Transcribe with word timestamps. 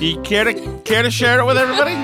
You 0.00 0.20
care 0.22 0.44
to 0.44 0.54
care 0.84 1.02
to 1.02 1.10
share 1.10 1.40
it 1.40 1.44
with 1.44 1.56
everybody? 1.56 1.94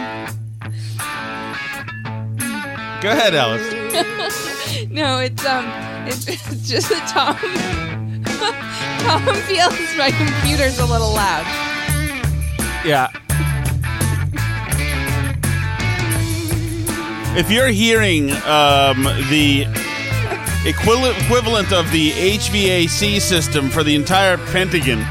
Go 3.01 3.11
ahead, 3.11 3.37
Alice. 3.37 3.63
no, 4.91 5.19
it's 5.19 5.47
um, 5.47 5.65
it's, 6.09 6.27
it's 6.27 6.69
just 6.69 6.89
that 6.89 7.07
Tom. 7.09 7.37
Tom 9.05 9.35
feels 9.45 9.97
my 9.97 10.11
computer's 10.11 10.81
a 10.81 10.87
little 10.87 11.13
loud. 11.13 11.45
Yeah. 12.85 13.11
If 17.39 17.49
you're 17.49 17.69
hearing 17.69 18.33
um, 18.45 19.05
the 19.31 19.67
equivalent 20.67 21.17
equivalent 21.23 21.73
of 21.73 21.89
the 21.93 22.11
HVAC 22.11 23.21
system 23.21 23.71
for 23.71 23.85
the 23.85 23.95
entire 23.95 24.37
Pentagon, 24.37 25.05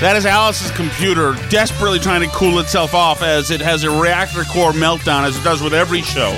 that 0.00 0.14
is 0.16 0.26
Alice's 0.26 0.70
computer 0.70 1.34
desperately 1.48 1.98
trying 1.98 2.20
to 2.20 2.28
cool 2.28 2.60
itself 2.60 2.94
off 2.94 3.22
as 3.22 3.50
it 3.50 3.60
has 3.60 3.82
a 3.82 3.90
reactor 3.90 4.44
core 4.44 4.72
meltdown, 4.72 5.24
as 5.24 5.36
it 5.36 5.42
does 5.42 5.60
with 5.60 5.74
every 5.74 6.02
show. 6.02 6.30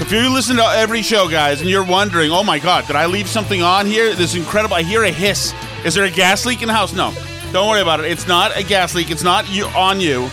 If 0.00 0.10
you 0.10 0.32
listen 0.32 0.56
to 0.56 0.64
every 0.64 1.02
show, 1.02 1.28
guys, 1.28 1.60
and 1.60 1.70
you're 1.70 1.84
wondering, 1.84 2.30
oh 2.30 2.42
my 2.42 2.58
god, 2.58 2.86
did 2.86 2.96
I 2.96 3.06
leave 3.06 3.28
something 3.28 3.62
on 3.62 3.86
here? 3.86 4.14
This 4.14 4.34
incredible. 4.34 4.74
I 4.74 4.82
hear 4.82 5.04
a 5.04 5.10
hiss. 5.10 5.54
Is 5.84 5.94
there 5.94 6.04
a 6.04 6.10
gas 6.10 6.44
leak 6.46 6.62
in 6.62 6.68
the 6.68 6.74
house? 6.74 6.92
No. 6.92 7.14
Don't 7.52 7.68
worry 7.68 7.80
about 7.82 8.00
it. 8.00 8.10
It's 8.10 8.26
not 8.26 8.56
a 8.56 8.64
gas 8.64 8.94
leak. 8.94 9.10
It's 9.10 9.22
not 9.22 9.48
you 9.50 9.66
on 9.66 10.00
you. 10.00 10.28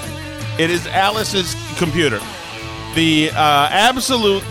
It 0.57 0.69
is 0.69 0.87
Alice's 0.87 1.55
computer. 1.77 2.19
The 2.95 3.29
uh, 3.31 3.67
absolute 3.71 4.43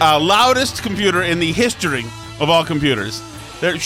uh, 0.00 0.20
loudest 0.20 0.82
computer 0.82 1.22
in 1.22 1.38
the 1.38 1.52
history 1.52 2.04
of 2.40 2.50
all 2.50 2.64
computers. 2.64 3.22
There, 3.60 3.74
it's 3.74 3.84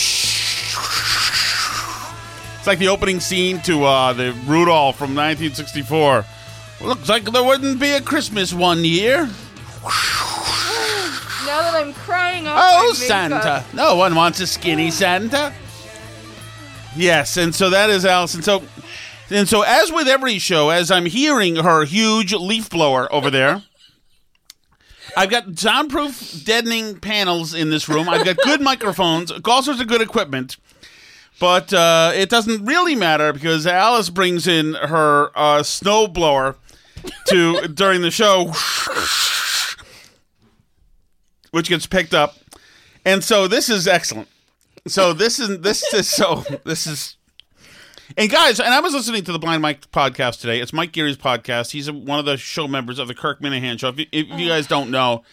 like 2.69 2.79
the 2.79 2.89
opening 2.89 3.19
scene 3.19 3.61
to 3.63 3.83
uh, 3.85 4.13
the 4.13 4.33
Rudolph 4.47 4.99
from 4.99 5.15
1964. 5.15 6.25
Looks 6.83 7.09
like 7.09 7.25
there 7.25 7.43
wouldn't 7.43 7.81
be 7.81 7.93
a 7.93 8.01
Christmas 8.03 8.53
one 8.53 8.85
year. 8.85 9.23
Now 11.47 11.63
that 11.63 11.73
I'm 11.75 11.95
crying 11.95 12.47
off 12.47 12.61
Oh, 12.63 12.93
Santa! 12.93 13.65
No 13.73 13.97
one 13.97 14.15
wants 14.15 14.39
a 14.41 14.47
skinny 14.47 14.91
Santa. 14.91 15.55
Yes, 16.95 17.39
and 17.39 17.55
so 17.55 17.71
that 17.71 17.89
is 17.89 18.05
Allison. 18.05 18.43
So, 18.43 18.63
and 19.31 19.49
so 19.49 19.63
as 19.63 19.91
with 19.91 20.07
every 20.07 20.39
show, 20.39 20.69
as 20.69 20.91
I'm 20.91 21.07
hearing 21.07 21.57
her 21.57 21.87
huge 21.87 22.35
leaf 22.35 22.69
blower 22.69 23.11
over 23.11 23.31
there, 23.31 23.63
I've 25.17 25.31
got 25.31 25.59
soundproof, 25.59 26.45
deadening 26.45 27.01
panels 27.01 27.55
in 27.55 27.71
this 27.71 27.89
room. 27.89 28.11
I've 28.11 28.27
got 28.27 28.37
good 28.45 28.61
microphones, 28.61 29.33
all 29.33 29.63
sorts 29.63 29.81
of 29.81 29.87
good 29.89 30.03
equipment. 30.03 30.59
But 31.41 31.73
uh, 31.73 32.13
it 32.15 32.29
doesn't 32.29 32.65
really 32.65 32.97
matter 32.97 33.33
because 33.33 33.67
Alice 33.67 34.11
brings 34.11 34.47
in 34.47 34.75
her 34.75 35.31
uh, 35.37 35.63
snow 35.63 36.09
blower 36.09 36.57
to 37.29 37.69
during 37.75 38.03
the 38.03 38.11
show, 38.11 38.53
which 41.53 41.69
gets 41.69 41.87
picked 41.87 42.13
up, 42.13 42.37
and 43.05 43.23
so 43.23 43.47
this 43.47 43.69
is 43.69 43.87
excellent. 43.87 44.29
So 44.89 45.13
this 45.13 45.39
is 45.39 45.61
this 45.61 45.93
is 45.95 46.09
so 46.09 46.45
this 46.65 46.87
is. 46.87 47.15
And 48.17 48.31
guys, 48.31 48.59
and 48.59 48.73
I 48.73 48.81
was 48.81 48.95
listening 48.95 49.23
to 49.25 49.33
the 49.33 49.39
Blind 49.39 49.61
Mike 49.61 49.83
podcast 49.91 50.41
today. 50.41 50.61
It's 50.61 50.73
Mike 50.73 50.93
Geary's 50.93 51.19
podcast. 51.19 51.73
He's 51.73 51.91
one 51.91 52.19
of 52.19 52.25
the 52.25 52.39
show 52.39 52.67
members 52.67 52.99
of 52.99 53.07
the 53.07 53.15
Kirk 53.15 53.41
Minihane 53.41 53.79
show. 53.79 53.89
If 53.89 53.99
you, 53.99 54.07
if 54.13 54.27
you 54.41 54.49
guys 54.49 54.67
don't 54.67 54.91
know, 54.91 55.25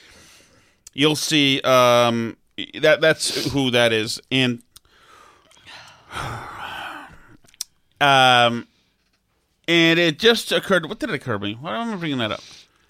you'll 0.94 1.16
see 1.16 1.62
um, 1.62 2.36
that 2.82 3.00
that's 3.00 3.52
who 3.54 3.72
that 3.72 3.94
is. 3.94 4.20
And 4.30 4.62
um, 8.02 8.68
and 9.68 10.00
it 10.00 10.20
just 10.20 10.52
occurred. 10.52 10.88
What 10.88 11.00
did 11.00 11.10
it 11.10 11.16
occur 11.16 11.34
to 11.34 11.40
me? 11.40 11.58
Why 11.60 11.78
am 11.78 11.94
I 11.94 11.96
bringing 11.98 12.20
that 12.20 12.32
up? 12.32 12.42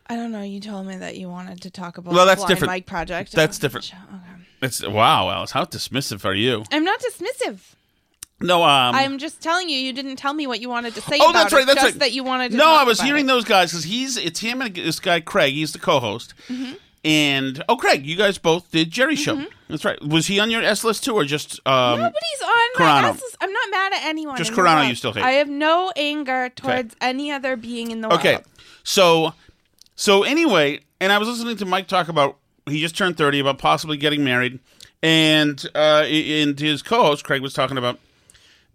I 0.08 0.16
don't 0.16 0.32
know. 0.32 0.42
You 0.42 0.60
told 0.60 0.86
me 0.86 0.98
that 0.98 1.18
you 1.18 1.30
wanted 1.30 1.62
to 1.64 1.72
talk 1.72 1.98
about 1.98 2.14
Well, 2.14 2.26
that's 2.26 2.42
Blind 2.42 2.50
different. 2.50 2.70
Mike 2.70 2.86
project. 2.86 3.32
That's 3.32 3.58
Oh, 3.58 3.62
different. 3.62 3.92
okay. 3.94 4.44
It's 4.62 4.86
wow, 4.86 5.30
Alice. 5.30 5.52
How 5.52 5.66
dismissive 5.66 6.26
are 6.26 6.34
you? 6.34 6.64
I'm 6.72 6.84
not 6.84 7.00
dismissive. 7.02 7.60
No, 8.42 8.64
um, 8.64 8.96
I'm 8.96 9.18
just 9.18 9.42
telling 9.42 9.70
you. 9.70 9.78
You 9.78 9.94
didn't 9.94 10.18
tell 10.18 10.34
me 10.34 10.46
what 10.46 10.60
you 10.60 10.70
wanted 10.70 10.94
to 10.96 11.02
say. 11.02 11.18
Oh, 11.22 11.30
about 11.30 11.44
that's 11.44 11.54
right. 11.54 11.66
That's 11.66 11.84
right. 11.84 11.94
that 12.00 12.12
you 12.12 12.24
wanted 12.24 12.52
to. 12.52 12.58
No, 12.58 12.68
I 12.68 12.84
was 12.84 13.00
hearing 13.00 13.26
it. 13.26 13.28
those 13.28 13.46
guys 13.46 13.72
because 13.72 13.86
he's 13.86 14.18
it's 14.18 14.40
him 14.40 14.62
and 14.62 14.76
this 14.76 15.00
guy 15.00 15.22
Craig. 15.22 15.54
He's 15.54 15.72
the 15.72 15.80
co-host. 15.80 16.34
Mm-hmm. 16.50 16.74
And 17.06 17.64
oh, 17.70 17.78
Craig, 17.78 18.06
you 18.06 18.16
guys 18.18 18.38
both 18.38 18.72
did 18.72 18.92
Jerry 18.92 19.16
show. 19.16 19.46
That's 19.68 19.84
right. 19.84 20.02
Was 20.04 20.28
he 20.28 20.40
on 20.40 20.52
your 20.52 20.62
S 20.62 20.84
list 20.84 21.04
too, 21.04 21.16
or 21.16 21.24
just 21.26 21.60
um? 21.66 22.00
Nobody's 22.00 22.42
on 22.44 22.50
my 22.50 22.86
Carano. 22.86 23.10
ass. 23.16 23.36
I'm 23.42 23.52
not 23.52 23.72
mad 23.72 23.94
at 23.94 24.04
anyone. 24.04 24.38
Just 24.38 24.52
in 24.52 24.56
the 24.56 24.62
Carano 24.62 24.76
world. 24.76 24.90
you 24.90 24.96
still 24.96 25.14
hate. 25.14 25.24
I 25.24 25.32
have 25.32 25.50
no 25.50 25.92
anger 25.96 26.50
towards 26.50 26.96
any 27.02 27.32
other 27.32 27.56
being 27.56 27.90
in 27.92 28.02
the 28.02 28.10
world. 28.10 28.20
Okay, 28.20 28.40
so 28.84 29.34
so 29.96 30.24
anyway, 30.24 30.82
and 31.02 31.12
I 31.12 31.18
was 31.18 31.28
listening 31.28 31.58
to 31.58 31.66
Mike 31.66 31.88
talk 31.88 32.10
about 32.10 32.38
he 32.68 32.80
just 32.80 32.96
turned 32.96 33.18
thirty 33.18 33.40
about 33.40 33.58
possibly 33.58 33.98
getting 33.98 34.24
married, 34.24 34.60
and 35.02 35.66
uh, 35.74 36.04
and 36.08 36.60
his 36.60 36.84
co-host 36.84 37.24
Craig 37.24 37.42
was 37.42 37.54
talking 37.54 37.78
about 37.78 38.00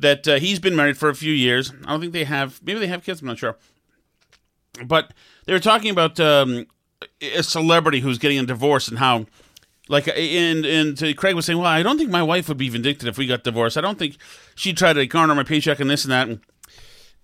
that 0.01 0.27
uh, 0.27 0.37
he's 0.37 0.59
been 0.59 0.75
married 0.75 0.99
for 0.99 1.09
a 1.09 1.15
few 1.15 1.33
years. 1.33 1.73
I 1.85 1.91
don't 1.93 2.01
think 2.01 2.13
they 2.13 2.25
have. 2.25 2.61
Maybe 2.65 2.81
they 2.81 2.89
have 2.89 3.05
kids. 3.05 3.21
I'm 3.21 3.29
not 3.29 3.39
sure. 3.39 3.57
But 4.85 5.13
they 5.45 5.53
were 5.53 5.61
talking 5.61 5.91
about 5.91 6.19
um, 6.19 6.67
a 7.21 7.43
celebrity 7.43 8.01
who's 8.01 8.19
getting 8.19 8.39
a 8.41 8.45
divorce 8.45 8.89
and 8.89 8.99
how. 8.99 9.27
Like 9.91 10.07
and 10.07 10.65
and 10.65 11.17
Craig 11.17 11.35
was 11.35 11.47
saying, 11.47 11.59
well, 11.59 11.67
I 11.67 11.83
don't 11.83 11.99
think 11.99 12.11
my 12.11 12.23
wife 12.23 12.49
would 12.49 12.57
be 12.57 12.69
vindictive 12.69 13.09
if 13.09 13.19
we 13.19 13.27
got 13.27 13.43
divorced. 13.43 13.77
I 13.77 13.81
don't 13.81 13.99
think 13.99 14.19
she'd 14.55 14.77
try 14.77 14.93
to 14.93 15.05
garner 15.05 15.35
my 15.35 15.43
paycheck 15.43 15.81
and 15.81 15.91
this 15.91 16.05
and 16.05 16.13
that. 16.13 16.29
And, 16.29 16.41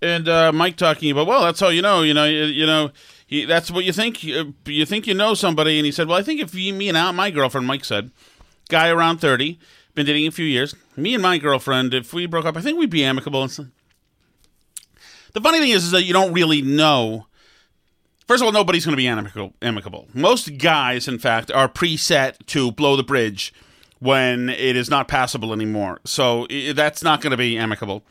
and 0.03 0.29
uh, 0.29 0.51
Mike 0.53 0.77
talking 0.77 1.13
about, 1.13 1.29
well, 1.29 1.45
that's 1.45 1.63
all 1.63 1.71
you 1.71 1.81
know. 1.81 2.03
You 2.03 2.13
know, 2.13 2.25
you, 2.25 2.43
you 2.47 2.67
know, 2.67 2.91
he, 3.25 3.45
that's 3.45 3.71
what 3.71 3.85
you 3.85 3.93
think. 3.93 4.25
You, 4.25 4.55
you 4.67 4.85
think 4.85 5.07
you 5.07 5.15
know 5.15 5.35
somebody, 5.35 5.79
and 5.79 5.87
he 5.87 5.93
said, 5.93 6.09
well, 6.09 6.19
I 6.19 6.23
think 6.23 6.41
if 6.41 6.57
you, 6.57 6.75
me 6.75 6.89
and 6.89 6.99
Al, 6.99 7.13
my 7.13 7.31
girlfriend, 7.31 7.69
Mike 7.69 7.85
said, 7.85 8.11
guy 8.69 8.89
around 8.89 9.19
thirty, 9.19 9.61
been 9.95 10.07
dating 10.07 10.27
a 10.27 10.33
few 10.33 10.45
years. 10.45 10.75
Me 10.97 11.15
and 11.15 11.23
my 11.23 11.39
girlfriend, 11.39 11.95
if 11.95 12.13
we 12.13 12.27
broke 12.27 12.47
up, 12.47 12.57
I 12.57 12.63
think 12.63 12.81
we'd 12.81 12.91
be 12.91 13.05
amicable. 13.05 13.43
And 13.43 13.51
so- 13.53 13.67
the 15.35 15.41
funny 15.41 15.61
thing 15.61 15.71
is, 15.71 15.85
is 15.85 15.91
that 15.93 16.03
you 16.03 16.13
don't 16.13 16.33
really 16.33 16.63
know 16.63 17.27
First 18.27 18.43
of 18.43 18.47
all, 18.47 18.53
nobody's 18.53 18.85
going 18.85 18.97
to 18.97 18.97
be 18.97 19.07
amicable. 19.63 20.09
Most 20.13 20.59
guys, 20.59 21.07
in 21.07 21.19
fact, 21.19 21.51
are 21.53 21.69
preset 21.69 22.45
to 22.47 22.73
blow 22.73 22.97
the 22.97 23.05
bridge 23.05 23.55
when 24.01 24.49
it 24.49 24.77
is 24.77 24.91
not 24.91 25.07
passable 25.09 25.53
anymore. 25.53 26.01
So 26.05 26.47
that's 26.75 27.03
not 27.05 27.21
going 27.21 27.31
to 27.31 27.37
be 27.37 27.57
amicable. 27.57 28.03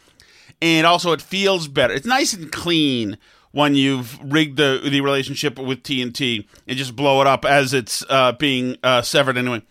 And 0.61 0.87
also, 0.87 1.11
it 1.11 1.21
feels 1.21 1.67
better. 1.67 1.93
It's 1.93 2.05
nice 2.07 2.33
and 2.33 2.49
clean 2.51 3.17
when 3.51 3.75
you've 3.75 4.17
rigged 4.21 4.57
the 4.57 4.81
the 4.83 5.01
relationship 5.01 5.57
with 5.59 5.83
TNT 5.83 6.45
and 6.67 6.77
just 6.77 6.95
blow 6.95 7.21
it 7.21 7.27
up 7.27 7.43
as 7.45 7.73
it's 7.73 8.03
uh, 8.09 8.31
being 8.33 8.77
uh, 8.83 9.01
severed 9.01 9.37
anyway. 9.37 9.61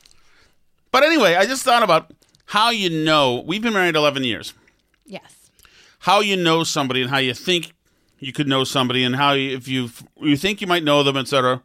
But 0.90 1.02
anyway, 1.04 1.34
I 1.36 1.44
just 1.46 1.64
thought 1.64 1.82
about 1.82 2.12
how 2.46 2.70
you 2.70 2.88
know 2.90 3.42
we've 3.46 3.60
been 3.62 3.72
married 3.74 3.96
eleven 3.96 4.24
years 4.24 4.52
Yes. 5.06 5.50
how 6.00 6.20
you 6.20 6.36
know 6.36 6.64
somebody 6.64 7.00
and 7.02 7.10
how 7.10 7.18
you 7.18 7.34
think 7.34 7.73
you 8.24 8.32
could 8.32 8.48
know 8.48 8.64
somebody 8.64 9.04
and 9.04 9.16
how 9.16 9.32
you, 9.32 9.56
if 9.56 9.68
you 9.68 9.90
you 10.20 10.36
think 10.36 10.60
you 10.60 10.66
might 10.66 10.82
know 10.82 11.02
them, 11.02 11.16
etc. 11.16 11.62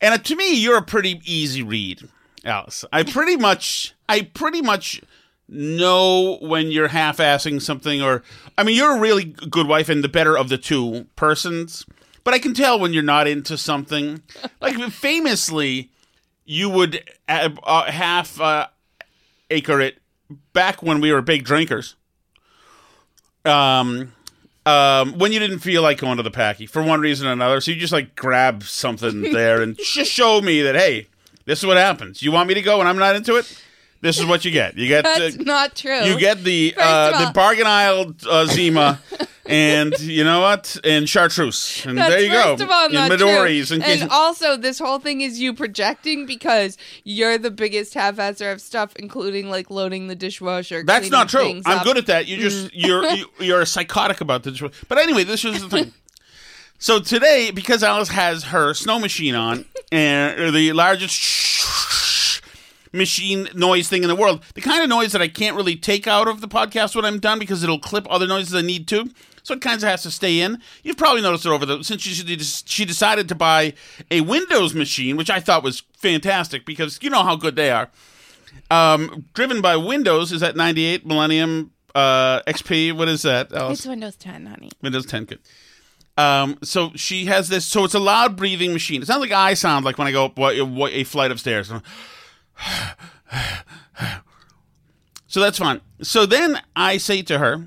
And 0.00 0.24
to 0.24 0.36
me, 0.36 0.54
you're 0.54 0.78
a 0.78 0.82
pretty 0.82 1.20
easy 1.24 1.62
read, 1.62 2.08
Alice. 2.44 2.84
I 2.92 3.02
pretty 3.02 3.36
much, 3.36 3.94
I 4.08 4.22
pretty 4.22 4.62
much 4.62 5.00
know 5.48 6.38
when 6.40 6.70
you're 6.70 6.88
half-assing 6.88 7.60
something, 7.60 8.02
or 8.02 8.22
I 8.56 8.62
mean, 8.62 8.76
you're 8.76 8.96
a 8.96 9.00
really 9.00 9.24
good 9.24 9.66
wife 9.66 9.88
and 9.88 10.02
the 10.02 10.08
better 10.08 10.36
of 10.36 10.48
the 10.48 10.58
two 10.58 11.06
persons. 11.16 11.84
But 12.24 12.34
I 12.34 12.38
can 12.38 12.54
tell 12.54 12.78
when 12.78 12.92
you're 12.92 13.02
not 13.02 13.26
into 13.26 13.58
something. 13.58 14.22
Like 14.60 14.76
famously, 14.92 15.90
you 16.44 16.70
would 16.70 17.02
uh, 17.28 17.90
half 17.90 18.40
uh, 18.40 18.68
acre 19.50 19.80
it 19.80 19.98
back 20.52 20.82
when 20.82 21.00
we 21.00 21.12
were 21.12 21.22
big 21.22 21.44
drinkers 21.44 21.96
um, 23.44 24.12
um, 24.66 25.18
when 25.18 25.32
you 25.32 25.38
didn't 25.38 25.58
feel 25.60 25.82
like 25.82 25.98
going 25.98 26.16
to 26.16 26.22
the 26.22 26.30
packy 26.30 26.66
for 26.66 26.82
one 26.82 27.00
reason 27.00 27.26
or 27.26 27.32
another. 27.32 27.60
So 27.60 27.70
you 27.70 27.76
just 27.78 27.92
like 27.92 28.14
grab 28.14 28.62
something 28.62 29.22
there 29.32 29.62
and 29.62 29.76
just 29.76 30.10
show 30.10 30.40
me 30.40 30.62
that 30.62 30.74
hey, 30.74 31.08
this 31.44 31.58
is 31.58 31.66
what 31.66 31.76
happens. 31.76 32.22
You 32.22 32.32
want 32.32 32.48
me 32.48 32.54
to 32.54 32.62
go 32.62 32.80
and 32.80 32.88
I'm 32.88 32.98
not 32.98 33.16
into 33.16 33.36
it. 33.36 33.62
This 34.02 34.18
is 34.18 34.26
what 34.26 34.44
you 34.44 34.50
get. 34.50 34.76
You 34.76 34.88
get 34.88 35.04
That's 35.04 35.38
uh, 35.38 35.42
not 35.44 35.76
true. 35.76 36.02
you 36.02 36.18
get 36.18 36.42
the 36.42 36.74
uh, 36.76 37.26
the 37.26 37.32
bargain 37.32 37.68
aisle 37.68 38.12
uh, 38.28 38.46
Zima, 38.46 39.00
and 39.46 39.96
you 40.00 40.24
know 40.24 40.40
what? 40.40 40.76
And 40.82 41.08
chartreuse, 41.08 41.86
and 41.86 41.96
That's 41.96 42.10
there 42.10 42.20
you 42.20 42.30
go. 42.30 42.54
of 42.54 42.68
all 42.68 42.86
and 42.86 43.12
Midori's, 43.12 43.68
true. 43.68 43.78
case 43.78 44.02
and 44.02 44.10
also, 44.10 44.56
this 44.56 44.80
whole 44.80 44.98
thing 44.98 45.20
is 45.20 45.40
you 45.40 45.54
projecting 45.54 46.26
because 46.26 46.76
you're 47.04 47.38
the 47.38 47.52
biggest 47.52 47.94
half-asser 47.94 48.50
of 48.50 48.60
stuff, 48.60 48.92
including 48.96 49.48
like 49.48 49.70
loading 49.70 50.08
the 50.08 50.16
dishwasher. 50.16 50.82
That's 50.82 51.08
not 51.08 51.28
true. 51.28 51.62
I'm 51.64 51.78
up. 51.78 51.84
good 51.84 51.96
at 51.96 52.06
that. 52.06 52.26
You 52.26 52.38
just 52.38 52.74
you're 52.74 53.04
you, 53.04 53.26
you're 53.38 53.64
psychotic 53.64 54.20
about 54.20 54.42
this. 54.42 54.60
But 54.88 54.98
anyway, 54.98 55.22
this 55.22 55.44
is 55.44 55.62
the 55.62 55.68
thing. 55.68 55.92
So 56.82 56.98
today, 56.98 57.52
because 57.52 57.84
Alice 57.84 58.08
has 58.08 58.42
her 58.42 58.74
snow 58.74 58.98
machine 58.98 59.36
on, 59.36 59.66
and 59.92 60.52
the 60.52 60.72
largest 60.72 61.14
machine 62.92 63.48
noise 63.54 63.88
thing 63.88 64.02
in 64.02 64.08
the 64.08 64.16
world, 64.16 64.42
the 64.54 64.60
kind 64.60 64.82
of 64.82 64.88
noise 64.88 65.12
that 65.12 65.22
I 65.22 65.28
can't 65.28 65.56
really 65.56 65.76
take 65.76 66.06
out 66.06 66.28
of 66.28 66.40
the 66.40 66.48
podcast 66.48 66.94
when 66.94 67.04
I'm 67.04 67.18
done 67.18 67.38
because 67.38 67.62
it'll 67.62 67.78
clip 67.78 68.06
other 68.10 68.26
noises 68.26 68.54
I 68.54 68.62
need 68.62 68.88
to. 68.88 69.10
So 69.44 69.54
it 69.54 69.60
kind 69.60 69.82
of 69.82 69.88
has 69.88 70.04
to 70.04 70.10
stay 70.10 70.40
in. 70.40 70.60
You've 70.84 70.96
probably 70.96 71.20
noticed 71.20 71.46
it 71.46 71.50
over 71.50 71.66
the 71.66 71.82
since 71.82 72.02
she 72.02 72.14
she 72.38 72.84
decided 72.84 73.28
to 73.28 73.34
buy 73.34 73.74
a 74.10 74.20
Windows 74.20 74.72
machine, 74.72 75.16
which 75.16 75.30
I 75.30 75.40
thought 75.40 75.64
was 75.64 75.82
fantastic 75.96 76.64
because 76.64 77.00
you 77.02 77.10
know 77.10 77.24
how 77.24 77.34
good 77.34 77.56
they 77.56 77.70
are 77.70 77.90
um, 78.70 79.26
driven 79.34 79.60
by 79.60 79.76
Windows 79.76 80.32
is 80.32 80.40
that 80.40 80.56
98 80.56 81.06
Millennium 81.06 81.72
uh, 81.94 82.40
XP. 82.42 82.96
What 82.96 83.08
is 83.08 83.22
that? 83.22 83.52
Alice? 83.52 83.80
It's 83.80 83.86
Windows 83.86 84.16
10, 84.16 84.46
honey. 84.46 84.70
Windows 84.80 85.06
10. 85.06 85.24
Good. 85.24 85.40
Um, 86.16 86.58
so 86.62 86.92
she 86.94 87.26
has 87.26 87.48
this. 87.48 87.64
So 87.64 87.84
it's 87.84 87.94
a 87.94 87.98
loud 87.98 88.36
breathing 88.36 88.72
machine. 88.72 89.02
It 89.02 89.06
sounds 89.06 89.20
like 89.20 89.32
I 89.32 89.54
sound 89.54 89.84
like 89.84 89.98
when 89.98 90.06
I 90.06 90.12
go 90.12 90.26
up 90.26 90.38
what, 90.38 90.60
what, 90.68 90.92
a 90.92 91.04
flight 91.04 91.30
of 91.30 91.40
stairs. 91.40 91.70
So 95.26 95.40
that's 95.40 95.58
fine. 95.58 95.80
So 96.02 96.26
then 96.26 96.60
I 96.76 96.98
say 96.98 97.22
to 97.22 97.38
her, 97.38 97.66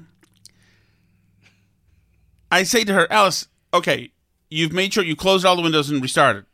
I 2.52 2.62
say 2.64 2.84
to 2.84 2.94
her, 2.94 3.12
Alice, 3.12 3.48
okay, 3.74 4.12
you've 4.52 4.72
made 4.72 4.94
sure 4.94 5.04
you 5.04 5.16
closed 5.16 5.46
all 5.46 5.56
the 5.56 5.64
windows 5.64 5.90
and 5.90 6.00
restarted, 6.02 6.46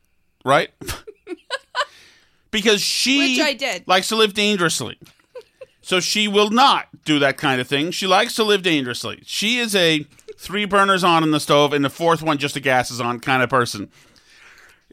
right? 0.46 0.70
because 2.52 2.82
she 2.82 3.36
Which 3.36 3.46
I 3.46 3.54
did. 3.54 3.86
likes 3.88 4.08
to 4.08 4.16
live 4.16 4.34
dangerously. 4.34 4.98
so 5.82 6.00
she 6.00 6.30
will 6.30 6.50
not 6.50 6.88
do 7.04 7.20
that 7.20 7.38
kind 7.38 7.60
of 7.60 7.68
thing. 7.68 7.92
She 7.92 8.08
likes 8.08 8.34
to 8.36 8.44
live 8.46 8.62
dangerously. 8.64 9.22
She 9.26 9.58
is 9.58 9.76
a 9.76 10.06
three 10.38 10.64
burners 10.64 11.04
on 11.04 11.24
in 11.24 11.32
the 11.32 11.42
stove 11.42 11.74
and 11.74 11.84
the 11.84 11.90
fourth 11.90 12.24
one 12.24 12.38
just 12.38 12.54
the 12.54 12.62
gas 12.62 12.90
is 12.90 13.02
on 13.02 13.20
kind 13.20 13.44
of 13.44 13.50
person. 13.50 13.90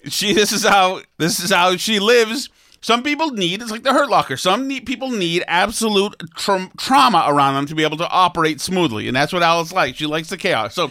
She 0.07 0.33
this 0.33 0.51
is 0.51 0.65
how 0.65 1.03
this 1.17 1.39
is 1.39 1.51
how 1.53 1.77
she 1.77 2.01
lives. 2.01 2.51
Some 2.81 3.03
people 3.03 3.31
need 3.31 3.61
it's 3.61 3.71
like 3.71 3.83
the 3.83 3.93
Hurt 3.93 4.09
Locker. 4.09 4.37
Some 4.37 4.69
need, 4.69 4.87
people 4.87 5.11
need 5.11 5.43
absolute 5.49 6.15
tra- 6.37 6.71
trauma 6.77 7.25
around 7.27 7.55
them 7.55 7.67
to 7.67 7.75
be 7.75 7.83
able 7.83 7.97
to 7.97 8.09
operate 8.09 8.61
smoothly, 8.61 9.09
and 9.09 9.17
that's 9.17 9.33
what 9.33 9.43
Alice 9.43 9.73
likes. 9.73 9.99
She 9.99 10.07
likes 10.07 10.29
the 10.29 10.37
chaos. 10.37 10.75
So, 10.75 10.91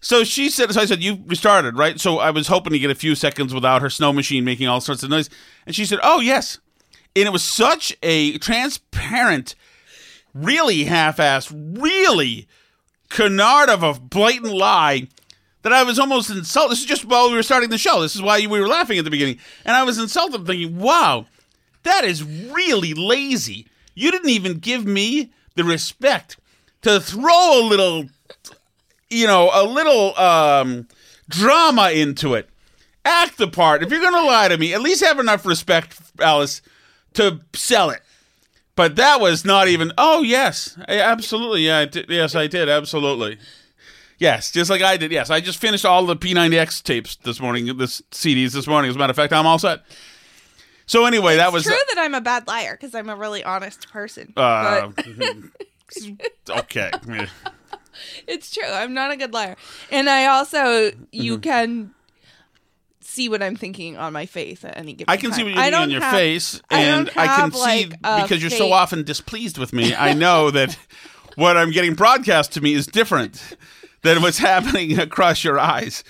so 0.00 0.24
she 0.24 0.48
said. 0.48 0.72
So 0.72 0.80
I 0.80 0.84
said, 0.84 1.02
"You 1.02 1.22
restarted, 1.26 1.76
right?" 1.76 1.98
So 2.00 2.18
I 2.18 2.30
was 2.30 2.46
hoping 2.46 2.72
to 2.72 2.78
get 2.78 2.90
a 2.90 2.94
few 2.94 3.14
seconds 3.14 3.52
without 3.52 3.82
her 3.82 3.90
snow 3.90 4.12
machine 4.12 4.44
making 4.44 4.68
all 4.68 4.80
sorts 4.80 5.02
of 5.02 5.10
noise, 5.10 5.28
and 5.66 5.74
she 5.74 5.84
said, 5.84 5.98
"Oh 6.02 6.20
yes," 6.20 6.58
and 7.16 7.26
it 7.26 7.32
was 7.32 7.42
such 7.42 7.96
a 8.02 8.38
transparent, 8.38 9.56
really 10.32 10.84
half-assed, 10.84 11.80
really 11.80 12.46
canard 13.08 13.68
of 13.68 13.82
a 13.82 13.94
blatant 13.94 14.54
lie 14.54 15.08
that 15.62 15.72
I 15.72 15.82
was 15.82 15.98
almost 15.98 16.30
insulted. 16.30 16.72
This 16.72 16.80
is 16.80 16.86
just 16.86 17.04
while 17.04 17.30
we 17.30 17.36
were 17.36 17.42
starting 17.42 17.70
the 17.70 17.78
show. 17.78 18.00
This 18.00 18.14
is 18.14 18.22
why 18.22 18.38
we 18.38 18.60
were 18.60 18.68
laughing 18.68 18.98
at 18.98 19.04
the 19.04 19.10
beginning. 19.10 19.38
And 19.64 19.76
I 19.76 19.84
was 19.84 19.98
insulted, 19.98 20.46
thinking, 20.46 20.78
wow, 20.78 21.26
that 21.84 22.04
is 22.04 22.22
really 22.24 22.94
lazy. 22.94 23.66
You 23.94 24.10
didn't 24.10 24.30
even 24.30 24.58
give 24.58 24.84
me 24.84 25.32
the 25.54 25.64
respect 25.64 26.36
to 26.82 27.00
throw 27.00 27.60
a 27.60 27.66
little, 27.66 28.06
you 29.10 29.26
know, 29.26 29.50
a 29.52 29.64
little 29.64 30.18
um, 30.18 30.88
drama 31.28 31.90
into 31.90 32.34
it. 32.34 32.48
Act 33.04 33.38
the 33.38 33.48
part. 33.48 33.82
If 33.82 33.90
you're 33.90 34.00
going 34.00 34.12
to 34.12 34.22
lie 34.22 34.48
to 34.48 34.56
me, 34.56 34.74
at 34.74 34.80
least 34.80 35.04
have 35.04 35.18
enough 35.18 35.44
respect, 35.44 36.00
Alice, 36.20 36.62
to 37.14 37.40
sell 37.52 37.90
it. 37.90 38.00
But 38.74 38.96
that 38.96 39.20
was 39.20 39.44
not 39.44 39.68
even. 39.68 39.92
Oh 39.98 40.22
yes, 40.22 40.78
absolutely. 40.88 41.66
Yeah, 41.66 41.80
I 41.80 41.84
did. 41.84 42.06
yes, 42.08 42.34
I 42.34 42.46
did. 42.46 42.68
Absolutely. 42.68 43.38
Yes, 44.22 44.52
just 44.52 44.70
like 44.70 44.82
I 44.82 44.96
did. 44.96 45.10
Yes, 45.10 45.30
I 45.30 45.40
just 45.40 45.58
finished 45.58 45.84
all 45.84 46.06
the 46.06 46.14
P90X 46.14 46.84
tapes 46.84 47.16
this 47.16 47.40
morning, 47.40 47.76
this 47.76 48.00
CDs 48.12 48.52
this 48.52 48.68
morning. 48.68 48.88
As 48.88 48.94
a 48.94 48.98
matter 49.00 49.10
of 49.10 49.16
fact, 49.16 49.32
I'm 49.32 49.46
all 49.46 49.58
set. 49.58 49.80
So 50.86 51.06
anyway, 51.06 51.36
that 51.38 51.52
was 51.52 51.64
True 51.64 51.74
that 51.94 52.00
I'm 52.00 52.14
a 52.14 52.20
bad 52.20 52.46
liar 52.46 52.78
because 52.80 52.94
I'm 52.94 53.08
a 53.08 53.16
really 53.16 53.42
honest 53.42 53.90
person. 53.90 54.32
uh, 54.36 54.90
okay. 56.50 56.92
it's 58.28 58.52
true. 58.54 58.62
I'm 58.68 58.94
not 58.94 59.10
a 59.10 59.16
good 59.16 59.32
liar. 59.32 59.56
And 59.90 60.08
I 60.08 60.26
also, 60.26 60.92
you 61.10 61.38
Mm-hmm. 61.38 61.40
can 61.40 61.94
see 63.00 63.28
what 63.28 63.42
I'm 63.42 63.56
thinking 63.56 63.96
on 63.96 64.12
my 64.12 64.26
face 64.26 64.64
at 64.64 64.76
any 64.76 64.92
given 64.92 65.06
time. 65.06 65.14
I 65.14 65.16
can 65.16 65.32
see 65.32 65.42
what 65.42 65.52
you're 65.52 65.60
I 65.60 65.70
doing 65.70 65.82
on 65.82 65.90
your 65.90 66.00
have- 66.00 66.14
face, 66.14 66.62
and 66.70 67.06
don't 67.06 67.18
I 67.18 67.26
can 67.26 67.50
have, 67.50 67.56
see 67.56 67.86
because 68.22 68.40
you're 68.40 68.50
so 68.52 68.72
often 68.72 69.02
displeased 69.02 69.58
with 69.58 69.72
me. 69.72 69.96
I 69.96 70.14
know 70.14 70.52
that 70.52 70.78
what 71.34 71.56
I'm 71.56 71.72
getting 71.72 71.94
broadcast 71.94 72.52
to 72.52 72.60
me 72.60 72.72
is 72.74 72.86
different 72.86 73.56
than 74.02 74.22
what's 74.22 74.38
happening 74.50 74.98
across 74.98 75.44
your 75.44 75.58
eyes. 75.58 76.04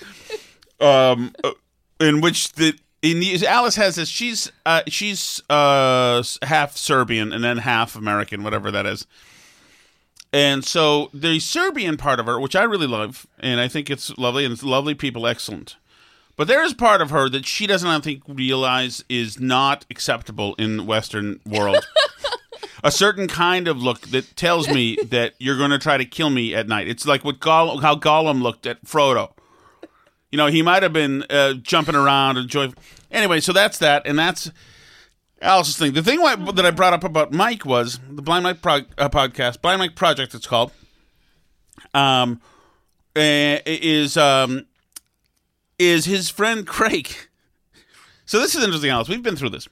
Um, 0.79 1.33
uh, 1.43 1.51
in 1.99 2.21
which 2.21 2.53
the 2.53 2.73
in 3.01 3.21
Alice 3.45 3.75
has 3.75 3.97
this. 3.97 4.09
She's 4.09 4.51
uh, 4.65 4.81
she's 4.87 5.41
uh, 5.49 6.23
half 6.41 6.77
Serbian 6.77 7.31
and 7.33 7.43
then 7.43 7.57
half 7.59 7.95
American, 7.95 8.43
whatever 8.43 8.71
that 8.71 8.85
is. 8.85 9.05
And 10.31 10.65
so 10.65 11.09
the 11.13 11.39
Serbian 11.39 11.95
part 11.95 12.19
of 12.19 12.25
her, 12.25 12.39
which 12.39 12.55
I 12.55 12.63
really 12.63 12.87
love, 12.87 13.27
and 13.39 13.59
I 13.59 13.67
think 13.67 13.91
it's 13.91 14.17
lovely, 14.17 14.45
and 14.45 14.51
it's 14.51 14.63
lovely 14.63 14.95
people, 14.95 15.27
excellent. 15.27 15.75
But 16.35 16.47
there 16.47 16.63
is 16.63 16.73
part 16.73 17.01
of 17.01 17.11
her 17.11 17.29
that 17.29 17.45
she 17.45 17.67
doesn't, 17.67 17.87
I 17.87 17.99
think, 17.99 18.23
realize 18.27 19.03
is 19.07 19.39
not 19.39 19.85
acceptable 19.91 20.55
in 20.55 20.87
Western 20.87 21.39
world. 21.45 21.85
a 22.83 22.91
certain 22.91 23.27
kind 23.27 23.67
of 23.67 23.81
look 23.81 24.01
that 24.09 24.35
tells 24.35 24.67
me 24.67 24.97
that 25.05 25.33
you're 25.39 25.57
going 25.57 25.71
to 25.71 25.79
try 25.79 25.97
to 25.97 26.05
kill 26.05 26.29
me 26.29 26.53
at 26.53 26.67
night. 26.67 26.87
It's 26.87 27.05
like 27.05 27.23
what 27.23 27.39
Goll- 27.39 27.79
how 27.79 27.95
Gollum 27.95 28.41
looked 28.41 28.67
at 28.67 28.83
Frodo. 28.85 29.31
You 30.31 30.37
know, 30.37 30.47
he 30.47 30.61
might 30.61 30.83
have 30.83 30.93
been 30.93 31.23
uh, 31.29 31.53
jumping 31.53 31.95
around 31.95 32.37
and 32.37 32.49
joy. 32.49 32.71
Anyway, 33.11 33.39
so 33.39 33.53
that's 33.53 33.77
that, 33.77 34.07
and 34.07 34.17
that's 34.17 34.51
Alice's 35.41 35.77
thing. 35.77 35.93
The 35.93 36.01
thing 36.01 36.21
why, 36.21 36.35
that 36.35 36.65
I 36.65 36.71
brought 36.71 36.93
up 36.93 37.03
about 37.03 37.31
Mike 37.31 37.65
was 37.65 37.99
the 38.09 38.21
Blind 38.21 38.43
Mike 38.43 38.61
prog- 38.61 38.87
uh, 38.97 39.09
podcast, 39.09 39.61
Blind 39.61 39.79
Mike 39.79 39.95
Project. 39.95 40.33
It's 40.33 40.47
called. 40.47 40.71
Um, 41.93 42.41
uh, 43.15 43.61
is 43.65 44.17
um, 44.17 44.65
is 45.77 46.05
his 46.05 46.29
friend 46.29 46.65
Craig. 46.65 47.15
So 48.25 48.39
this 48.39 48.55
is 48.55 48.63
interesting, 48.63 48.89
Alice. 48.89 49.09
We've 49.09 49.21
been 49.21 49.35
through 49.35 49.49
this. 49.49 49.67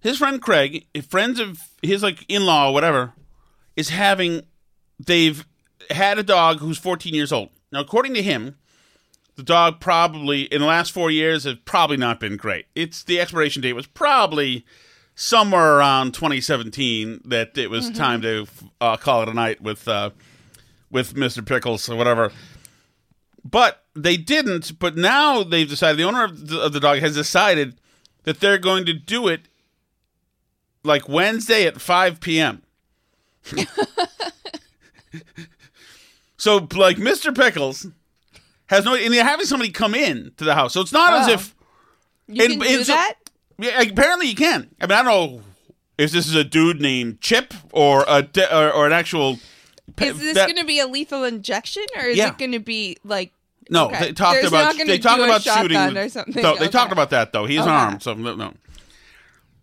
His 0.00 0.18
friend 0.18 0.40
Craig, 0.40 0.86
if 0.94 1.06
friends 1.06 1.38
of 1.38 1.58
his 1.82 2.02
like 2.02 2.24
in 2.28 2.46
law 2.46 2.68
or 2.68 2.74
whatever, 2.74 3.12
is 3.76 3.90
having 3.90 4.42
they've 4.98 5.46
had 5.90 6.18
a 6.18 6.22
dog 6.22 6.60
who's 6.60 6.78
14 6.78 7.14
years 7.14 7.32
old. 7.32 7.50
Now, 7.72 7.80
according 7.80 8.14
to 8.14 8.22
him, 8.22 8.56
the 9.36 9.42
dog 9.42 9.80
probably 9.80 10.42
in 10.42 10.60
the 10.60 10.66
last 10.66 10.92
four 10.92 11.10
years 11.10 11.44
has 11.44 11.56
probably 11.64 11.96
not 11.96 12.20
been 12.20 12.36
great. 12.36 12.66
It's 12.74 13.02
the 13.02 13.20
expiration 13.20 13.62
date 13.62 13.74
was 13.74 13.86
probably 13.86 14.64
somewhere 15.14 15.76
around 15.76 16.14
2017 16.14 17.20
that 17.26 17.56
it 17.56 17.70
was 17.70 17.90
time 17.90 18.22
to 18.22 18.46
uh, 18.80 18.96
call 18.96 19.22
it 19.22 19.28
a 19.28 19.34
night 19.34 19.60
with 19.60 19.86
uh, 19.86 20.10
with 20.90 21.14
Mr. 21.14 21.44
Pickles 21.44 21.88
or 21.88 21.96
whatever. 21.96 22.32
But 23.44 23.84
they 23.94 24.16
didn't. 24.16 24.78
But 24.78 24.96
now 24.96 25.42
they've 25.42 25.68
decided. 25.68 25.98
The 25.98 26.04
owner 26.04 26.24
of 26.24 26.48
the, 26.48 26.60
of 26.60 26.72
the 26.72 26.80
dog 26.80 26.98
has 26.98 27.14
decided 27.14 27.80
that 28.24 28.40
they're 28.40 28.58
going 28.58 28.84
to 28.86 28.92
do 28.92 29.28
it 29.28 29.48
like 30.84 31.08
Wednesday 31.08 31.66
at 31.66 31.80
5 31.80 32.20
p.m. 32.20 32.62
so, 36.36 36.66
like, 36.74 36.96
Mr. 36.96 37.34
Pickles 37.36 37.86
has 38.66 38.84
no, 38.84 38.94
and 38.94 39.12
they're 39.12 39.24
having 39.24 39.46
somebody 39.46 39.70
come 39.70 39.94
in 39.94 40.32
to 40.36 40.44
the 40.44 40.54
house. 40.54 40.72
So 40.74 40.80
it's 40.80 40.92
not 40.92 41.12
as 41.22 41.28
Oh. 41.28 41.32
if, 41.32 41.54
You 42.28 42.44
And- 42.44 42.52
can 42.52 42.62
and 42.62 42.70
do 42.78 42.84
so- 42.84 42.92
that? 42.92 43.14
yeah, 43.58 43.80
apparently 43.80 44.28
you 44.28 44.36
can. 44.36 44.70
I 44.80 44.86
mean, 44.86 44.92
I 44.98 45.02
don't 45.02 45.06
know 45.06 45.42
if 45.98 46.12
this 46.12 46.28
is 46.28 46.34
a 46.36 46.44
dude 46.44 46.80
named 46.80 47.20
Chip 47.20 47.52
or 47.72 48.04
a 48.06 48.22
de- 48.22 48.56
or, 48.56 48.70
or 48.70 48.86
an 48.86 48.92
actual. 48.92 49.40
pe- 49.96 50.08
Is 50.10 50.18
this 50.20 50.34
vet- 50.34 50.46
going 50.46 50.58
to 50.60 50.64
be 50.64 50.78
a 50.78 50.86
lethal 50.86 51.24
injection, 51.24 51.84
or 51.96 52.04
is 52.04 52.16
Yeah. 52.16 52.28
it 52.28 52.38
going 52.38 52.52
to 52.52 52.60
be 52.60 52.96
like? 53.02 53.32
No, 53.68 53.86
Okay. 53.86 53.98
they 53.98 54.12
talked 54.12 54.34
There's 54.40 54.46
about 54.46 54.76
they 54.76 54.98
talked 54.98 55.22
about 55.22 55.42
shooting 55.42 55.96
or 55.96 56.08
something. 56.08 56.40
No, 56.42 56.56
they 56.56 56.68
talked 56.68 56.92
about 56.92 57.10
that 57.10 57.32
though. 57.32 57.46
He's 57.46 57.60
Okay. 57.60 57.68
armed, 57.68 58.02
so 58.02 58.14
no, 58.14 58.34
no. 58.36 58.54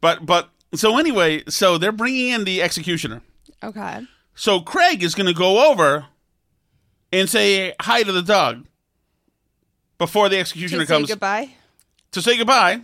But 0.01 0.25
but 0.25 0.49
so 0.75 0.97
anyway, 0.97 1.43
so 1.47 1.77
they're 1.77 1.91
bringing 1.91 2.29
in 2.29 2.43
the 2.43 2.61
executioner. 2.61 3.21
Okay. 3.63 4.01
So 4.35 4.59
Craig 4.59 5.01
is 5.03 5.15
going 5.15 5.27
to 5.27 5.33
go 5.33 5.69
over 5.71 6.05
and 7.11 7.29
say 7.29 7.73
hi 7.81 8.03
to 8.03 8.11
the 8.11 8.21
dog 8.21 8.65
before 9.97 10.29
the 10.29 10.37
executioner 10.37 10.81
To 10.83 10.87
say 10.87 10.93
comes 10.93 11.07
goodbye. 11.09 11.49
to 12.11 12.21
say 12.21 12.37
goodbye 12.37 12.81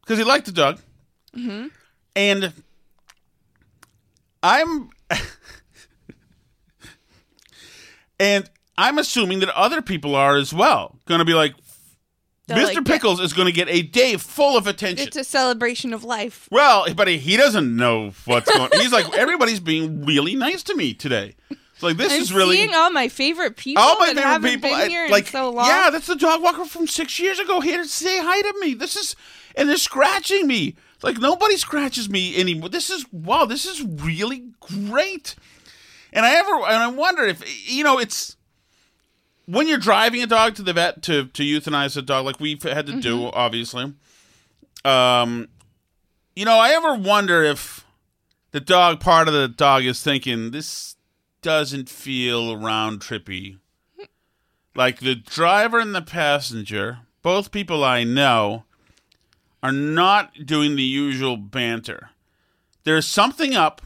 because 0.00 0.18
he 0.18 0.24
liked 0.24 0.46
the 0.46 0.52
dog. 0.52 0.80
Mm-hmm. 1.36 1.66
And 2.16 2.52
I'm 4.42 4.90
and 8.20 8.48
I'm 8.78 8.98
assuming 8.98 9.40
that 9.40 9.50
other 9.50 9.82
people 9.82 10.14
are 10.14 10.36
as 10.36 10.52
well 10.54 10.96
going 11.06 11.18
to 11.18 11.24
be 11.24 11.34
like, 11.34 11.54
They're 12.46 12.58
Mr. 12.58 12.74
like, 12.74 12.84
Pickles 12.84 13.20
is 13.20 13.32
going 13.32 13.46
to 13.46 13.52
get 13.52 13.68
a 13.70 13.80
day 13.80 14.16
full 14.16 14.56
of 14.56 14.66
attention. 14.66 15.06
It's 15.06 15.16
a 15.16 15.24
celebration 15.24 15.94
of 15.94 16.04
life. 16.04 16.46
well, 16.50 16.86
but 16.94 17.08
he, 17.08 17.36
doesn't 17.38 17.74
know 17.74 18.12
what's 18.26 18.50
going. 18.50 18.70
He's 18.74 18.92
like, 18.92 19.12
everybody's 19.16 19.60
being 19.60 20.04
really 20.04 20.34
nice 20.34 20.62
to 20.64 20.76
me 20.76 20.92
today. 20.92 21.36
It's 21.50 21.82
like 21.82 21.96
this 21.96 22.12
I'm 22.12 22.20
is 22.20 22.32
really 22.32 22.56
seeing 22.56 22.74
all 22.74 22.90
my 22.90 23.08
favorite 23.08 23.56
people 23.56 23.82
all 23.82 23.98
my 23.98 24.14
favorite 24.14 24.42
people. 24.42 24.70
been 24.70 24.78
I- 24.78 24.88
here 24.88 25.08
like, 25.08 25.24
in 25.24 25.32
so 25.32 25.50
long. 25.50 25.66
yeah, 25.66 25.90
that's 25.90 26.06
the 26.06 26.16
dog 26.16 26.42
walker 26.42 26.66
from 26.66 26.86
six 26.86 27.18
years 27.18 27.38
ago 27.38 27.60
here 27.60 27.78
to 27.78 27.88
say 27.88 28.18
hi 28.22 28.42
to 28.42 28.54
me. 28.60 28.74
This 28.74 28.94
is, 28.94 29.16
and 29.56 29.68
they're 29.68 29.76
scratching 29.76 30.46
me. 30.46 30.76
It's 30.94 31.02
like 31.02 31.18
nobody 31.18 31.56
scratches 31.56 32.08
me 32.08 32.36
anymore. 32.36 32.68
This 32.68 32.90
is 32.90 33.06
wow. 33.10 33.46
This 33.46 33.64
is 33.64 33.82
really 33.82 34.44
great. 34.60 35.34
And 36.12 36.24
I 36.24 36.34
ever, 36.36 36.52
and 36.54 36.76
I 36.76 36.88
wonder 36.88 37.24
if 37.24 37.42
you 37.68 37.82
know, 37.82 37.98
it's 37.98 38.36
when 39.46 39.66
you're 39.68 39.78
driving 39.78 40.22
a 40.22 40.26
dog 40.26 40.54
to 40.56 40.62
the 40.62 40.72
vet 40.72 41.02
to 41.02 41.26
to 41.26 41.42
euthanize 41.42 41.96
a 41.96 42.02
dog, 42.02 42.24
like 42.24 42.40
we've 42.40 42.62
had 42.62 42.86
to 42.86 43.00
do, 43.00 43.16
Mm-hmm. 43.18 43.30
obviously. 43.38 43.92
Um, 44.84 45.48
you 46.36 46.44
know, 46.44 46.58
I 46.58 46.70
ever 46.70 46.94
wonder 46.94 47.42
if 47.42 47.84
the 48.50 48.60
dog 48.60 49.00
part 49.00 49.28
of 49.28 49.34
the 49.34 49.48
dog 49.48 49.84
is 49.84 50.02
thinking 50.02 50.50
this 50.50 50.96
doesn't 51.42 51.88
feel 51.88 52.56
round 52.56 53.00
trippy. 53.00 53.58
Like 54.74 55.00
the 55.00 55.14
driver 55.14 55.78
and 55.78 55.94
the 55.94 56.02
passenger, 56.02 56.98
both 57.22 57.52
people 57.52 57.84
I 57.84 58.02
know, 58.04 58.64
are 59.62 59.72
not 59.72 60.44
doing 60.46 60.74
the 60.76 60.82
usual 60.82 61.36
banter. 61.36 62.10
There's 62.82 63.06
something 63.06 63.54
up, 63.54 63.82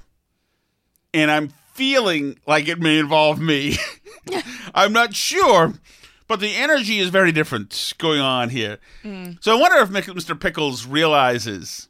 and 1.14 1.30
I'm 1.30 1.52
feeling 1.78 2.36
like 2.44 2.66
it 2.66 2.80
may 2.80 2.98
involve 2.98 3.38
me. 3.40 3.76
I'm 4.74 4.92
not 4.92 5.14
sure, 5.14 5.74
but 6.26 6.40
the 6.40 6.56
energy 6.56 6.98
is 6.98 7.08
very 7.08 7.30
different 7.30 7.94
going 7.98 8.20
on 8.20 8.50
here. 8.50 8.78
So 9.40 9.56
I 9.56 9.60
wonder 9.60 9.78
if 9.78 9.90
Mr. 9.90 10.38
Pickles 10.38 10.86
realizes 10.86 11.88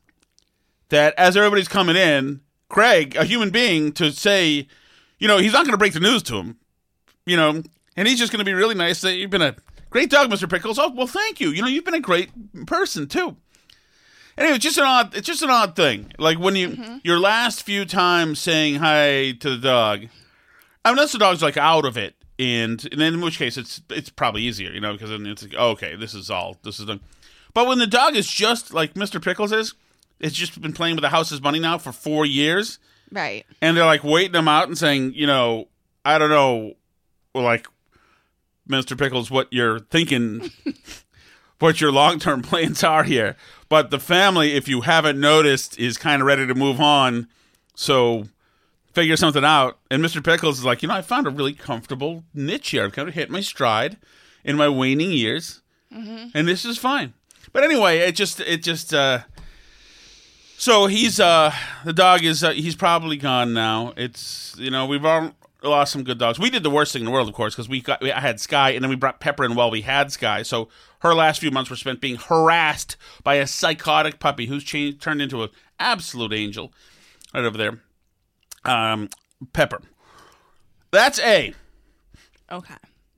that 0.91 1.15
as 1.17 1.39
everybody's 1.39 1.69
coming 1.69 1.97
in, 1.97 2.43
Craig, 2.69 3.17
a 3.17 3.25
human 3.25 3.49
being, 3.49 3.93
to 3.93 4.13
say, 4.13 4.69
you 5.19 5.27
know, 5.27 5.39
he's 5.39 5.55
not 5.55 5.65
going 5.65 5.73
to 5.73 5.79
break 5.79 5.95
the 5.95 6.01
news 6.01 6.23
to 6.25 6.37
him, 6.37 6.59
you 7.25 7.37
know, 7.37 7.63
and 7.97 8.07
he's 8.07 8.19
just 8.19 8.31
going 8.31 8.41
to 8.41 8.45
be 8.45 8.53
really 8.53 8.75
nice. 8.75 9.01
That 9.01 9.15
you've 9.17 9.31
been 9.31 9.41
a 9.41 9.57
great 9.89 10.11
dog, 10.11 10.31
Mr. 10.31 10.49
Pickles. 10.49 10.79
Oh, 10.79 10.91
well, 10.91 11.07
thank 11.07 11.41
you. 11.41 11.49
You 11.49 11.63
know, 11.63 11.69
you've 11.69 11.87
been 11.87 11.95
a 11.95 12.01
great 12.01 12.31
person 12.67 13.09
too. 13.09 13.39
Anyway, 14.39 14.55
it's 14.55 14.65
just 14.65 14.79
an 14.79 14.85
odd. 14.85 15.17
It's 15.17 15.27
just 15.27 15.43
an 15.43 15.51
odd 15.51 15.75
thing. 15.75 16.13
Like 16.17 16.39
when 16.39 16.55
you 16.55 16.69
mm-hmm. 16.69 16.97
your 17.03 17.19
last 17.19 17.65
few 17.65 17.85
times 17.85 18.39
saying 18.39 18.77
hi 18.77 19.33
to 19.33 19.51
the 19.51 19.59
dog, 19.59 20.07
unless 20.85 21.11
the 21.13 21.19
dog's 21.19 21.43
like 21.43 21.57
out 21.57 21.85
of 21.85 21.97
it, 21.97 22.15
and 22.39 22.83
and 22.91 23.01
then 23.01 23.15
in 23.15 23.21
which 23.21 23.39
case 23.39 23.57
it's 23.57 23.83
it's 23.91 24.11
probably 24.11 24.43
easier, 24.43 24.71
you 24.71 24.81
know, 24.81 24.93
because 24.93 25.11
then 25.11 25.27
it's 25.27 25.43
like, 25.43 25.55
oh, 25.59 25.71
okay, 25.71 25.97
this 25.97 26.15
is 26.15 26.31
all 26.31 26.57
this 26.63 26.79
is 26.79 26.87
done. 26.87 27.01
But 27.53 27.67
when 27.67 27.79
the 27.79 27.87
dog 27.87 28.15
is 28.15 28.31
just 28.31 28.73
like 28.73 28.95
Mr. 28.95 29.23
Pickles 29.23 29.51
is, 29.51 29.75
it's 30.21 30.37
just 30.37 30.61
been 30.61 30.73
playing 30.73 30.95
with 30.95 31.03
the 31.03 31.09
house's 31.09 31.43
money 31.43 31.59
now 31.59 31.77
for 31.77 31.91
four 31.91 32.25
years, 32.25 32.79
Right. 33.11 33.45
and 33.61 33.77
they're 33.77 33.85
like 33.85 34.05
waiting 34.05 34.37
him 34.37 34.47
out 34.47 34.69
and 34.69 34.79
saying, 34.79 35.15
you 35.15 35.27
know, 35.27 35.67
I 36.05 36.19
don't 36.19 36.31
know, 36.31 36.75
like 37.35 37.67
Mr. 38.69 38.97
Pickles, 38.97 39.31
what 39.31 39.49
you're 39.51 39.81
thinking, 39.81 40.51
what 41.59 41.81
your 41.81 41.91
long 41.91 42.21
term 42.21 42.43
plans 42.43 42.85
are 42.85 43.03
here. 43.03 43.37
But 43.69 43.91
the 43.91 43.99
family, 43.99 44.55
if 44.55 44.67
you 44.69 44.83
haven't 44.83 45.21
noticed, 45.21 45.79
is 45.79 45.99
kind 45.99 46.23
of 46.23 46.27
ready 46.27 46.47
to 46.47 46.55
move 46.55 46.81
on. 46.81 47.29
So 47.75 48.25
figure 48.93 49.17
something 49.17 49.45
out. 49.45 49.79
And 49.91 50.03
Mr. 50.03 50.25
Pickles 50.25 50.59
is 50.59 50.65
like, 50.65 50.83
you 50.83 50.89
know, 50.89 50.95
I 50.95 51.03
found 51.03 51.27
a 51.27 51.31
really 51.31 51.53
comfortable 51.53 52.25
niche 52.35 52.71
here. 52.71 52.85
I've 52.85 52.93
kind 52.93 53.09
of 53.09 53.15
hit 53.15 53.31
my 53.31 53.41
stride 53.41 53.97
in 54.45 54.57
my 54.57 54.69
waning 54.69 55.13
years, 55.13 55.61
and 56.35 56.49
this 56.49 56.65
is 56.65 56.79
fine. 56.79 57.13
But 57.53 57.65
anyway, 57.65 57.99
it 57.99 58.15
just, 58.15 58.41
it 58.41 58.63
just, 58.63 58.93
uh, 58.93 59.21
so 60.57 60.87
he's, 60.87 61.21
uh, 61.21 61.53
the 61.85 61.93
dog 61.93 62.25
is, 62.25 62.43
uh, 62.43 62.51
he's 62.51 62.75
probably 62.75 63.17
gone 63.17 63.53
now. 63.55 63.93
It's, 63.97 64.57
you 64.59 64.71
know, 64.71 64.87
we've 64.87 65.05
all 65.05 65.33
lost 65.63 65.93
some 65.93 66.05
good 66.05 66.19
dogs. 66.19 66.39
We 66.39 66.51
did 66.51 66.63
the 66.63 66.71
worst 66.71 66.93
thing 66.93 67.01
in 67.01 67.07
the 67.07 67.11
world, 67.11 67.29
of 67.29 67.35
course, 67.35 67.55
because 67.55 67.69
we 67.69 67.81
got, 67.81 68.05
I 68.05 68.21
had 68.21 68.41
Sky, 68.41 68.71
and 68.71 68.83
then 68.83 68.91
we 68.91 68.97
brought 68.97 69.21
Pepper 69.21 69.45
in 69.45 69.55
while 69.55 69.71
we 69.71 69.83
had 69.83 70.13
Sky. 70.13 70.43
So 70.43 70.69
her 71.01 71.15
last 71.15 71.41
few 71.41 71.51
months 71.51 71.71
were 71.71 71.77
spent 71.77 72.01
being 72.01 72.17
harassed 72.17 72.97
by 73.23 73.37
a 73.37 73.47
psychotic 73.47 74.19
puppy 74.21 74.47
who's 74.47 74.65
changed, 74.65 75.01
turned 75.01 75.21
into 75.21 75.43
an 75.43 75.51
absolute 75.79 76.33
angel 76.33 76.73
right 77.35 77.45
over 77.45 77.59
there. 77.59 77.81
Um, 78.65 79.09
Pepper. 79.53 79.83
That's 80.91 81.19
A. 81.21 81.55
Okay. 82.51 82.75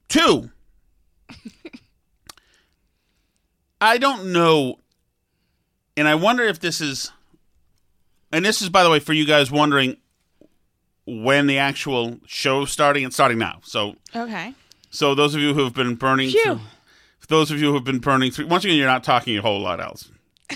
Two. 0.08 0.50
I 3.80 3.96
don't 3.96 4.32
know, 4.32 4.78
and 5.96 6.06
I 6.06 6.14
wonder 6.14 6.42
if 6.42 6.60
this 6.60 6.82
is, 6.82 7.12
and 8.30 8.44
this 8.44 8.60
is, 8.60 8.68
by 8.68 8.82
the 8.82 8.90
way, 8.90 9.00
for 9.00 9.14
you 9.14 9.24
guys 9.24 9.50
wondering 9.50 9.96
when 11.06 11.46
the 11.46 11.58
actual 11.58 12.18
show's 12.26 12.70
starting. 12.70 13.04
and 13.04 13.12
starting 13.12 13.38
now. 13.38 13.60
So, 13.62 13.96
Okay. 14.14 14.54
so 14.90 15.14
those 15.14 15.34
of 15.34 15.40
you 15.40 15.54
who 15.54 15.64
have 15.64 15.74
been 15.74 15.94
burning, 15.94 16.30
Phew. 16.30 16.42
through, 16.44 16.60
those 17.28 17.50
of 17.50 17.60
you 17.60 17.68
who 17.68 17.74
have 17.74 17.84
been 17.84 17.98
burning 18.00 18.30
through, 18.30 18.46
once 18.48 18.64
again, 18.64 18.76
you're 18.76 18.86
not 18.86 19.04
talking 19.04 19.36
a 19.38 19.42
whole 19.42 19.60
lot 19.60 19.80
else. 19.80 20.08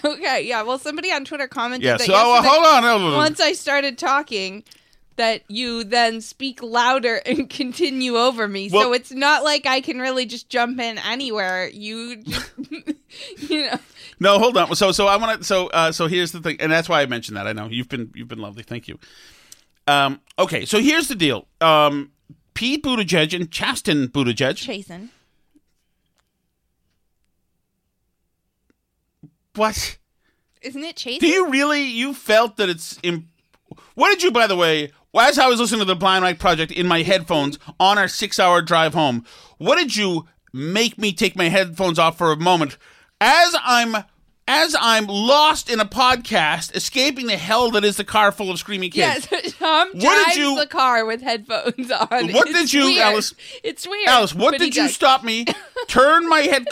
Okay. 0.04 0.42
Yeah. 0.42 0.62
Well, 0.62 0.78
somebody 0.78 1.12
on 1.12 1.24
Twitter 1.24 1.46
commented 1.46 1.84
Yeah. 1.86 1.96
that 1.96 2.06
So, 2.06 2.12
oh, 2.16 2.42
hold 2.42 2.66
on. 2.66 2.82
hold 2.82 3.12
on. 3.12 3.16
once 3.16 3.40
I 3.40 3.52
started 3.52 3.96
talking, 3.96 4.64
that 5.16 5.42
you 5.46 5.84
then 5.84 6.20
speak 6.20 6.60
louder 6.60 7.16
and 7.26 7.48
continue 7.48 8.16
over 8.16 8.48
me. 8.48 8.68
so 8.68 8.92
it's 8.92 9.12
not 9.12 9.44
like 9.44 9.64
I 9.66 9.80
can 9.80 10.00
really 10.00 10.26
just 10.26 10.48
jump 10.48 10.80
in 10.80 10.98
anywhere. 10.98 11.68
You 11.72 12.16
just, 12.16 12.50
you 13.38 13.66
know. 13.70 13.78
No, 14.18 14.38
hold 14.40 14.56
on. 14.56 14.74
So, 14.74 14.90
so 14.90 15.06
I 15.06 15.16
want 15.16 15.38
to. 15.38 15.44
So, 15.44 15.68
uh, 15.68 15.92
so 15.92 16.08
here's 16.08 16.32
the 16.32 16.40
thing, 16.40 16.56
and 16.60 16.70
that's 16.72 16.88
why 16.88 17.00
I 17.02 17.06
mentioned 17.06 17.36
that. 17.36 17.46
I 17.46 17.52
know 17.52 17.66
you've 17.66 17.88
been 17.88 18.10
you've 18.14 18.26
been 18.28 18.38
lovely. 18.40 18.62
Thank 18.64 18.88
you. 18.88 18.98
Um, 19.86 20.20
okay, 20.38 20.64
so 20.64 20.80
here's 20.80 21.08
the 21.08 21.14
deal. 21.14 21.46
Um, 21.60 22.12
Pete 22.54 22.82
Buttigieg 22.82 23.34
and 23.34 23.50
Chasten 23.50 24.08
Buttigieg. 24.08 24.56
Chasen. 24.56 25.08
What? 29.54 29.98
Isn't 30.62 30.84
it 30.84 30.96
Chasen? 30.96 31.20
Do 31.20 31.26
you 31.26 31.50
really? 31.50 31.84
You 31.84 32.14
felt 32.14 32.56
that 32.56 32.68
it's. 32.68 32.98
Imp- 33.02 33.26
what 33.94 34.10
did 34.10 34.22
you, 34.22 34.30
by 34.30 34.46
the 34.46 34.56
way? 34.56 34.90
As 35.16 35.38
I 35.38 35.46
was 35.46 35.60
listening 35.60 35.80
to 35.80 35.84
the 35.84 35.94
Blind 35.94 36.24
Mike 36.24 36.40
Project 36.40 36.72
in 36.72 36.88
my 36.88 37.02
headphones 37.02 37.58
on 37.78 37.98
our 37.98 38.08
six-hour 38.08 38.62
drive 38.62 38.94
home, 38.94 39.24
what 39.58 39.76
did 39.76 39.94
you 39.94 40.26
make 40.52 40.98
me 40.98 41.12
take 41.12 41.36
my 41.36 41.48
headphones 41.48 42.00
off 42.00 42.18
for 42.18 42.32
a 42.32 42.36
moment? 42.36 42.76
As 43.20 43.54
I'm 43.62 44.04
as 44.46 44.76
I'm 44.78 45.06
lost 45.06 45.70
in 45.70 45.80
a 45.80 45.86
podcast, 45.86 46.74
escaping 46.76 47.26
the 47.26 47.36
hell 47.36 47.70
that 47.70 47.84
is 47.84 47.96
the 47.96 48.04
car 48.04 48.30
full 48.30 48.50
of 48.50 48.58
screaming 48.58 48.90
kids. 48.90 49.26
Yes, 49.30 49.52
Tom 49.58 49.88
What 49.88 50.00
did 50.00 50.02
drives 50.02 50.36
you- 50.36 50.56
the 50.58 50.66
car 50.66 51.04
with 51.06 51.22
headphones 51.22 51.90
on. 51.90 52.32
What 52.32 52.48
It's 52.48 52.58
did 52.58 52.72
you, 52.72 52.84
weird. 52.84 53.00
Alice- 53.02 53.34
It's 53.62 53.86
weird. 53.86 54.08
Alice, 54.08 54.34
what 54.34 54.58
did 54.58 54.76
you 54.76 54.82
does. 54.82 54.94
stop 54.94 55.24
me? 55.24 55.46
Turn 55.88 56.28
my 56.28 56.40
head, 56.40 56.66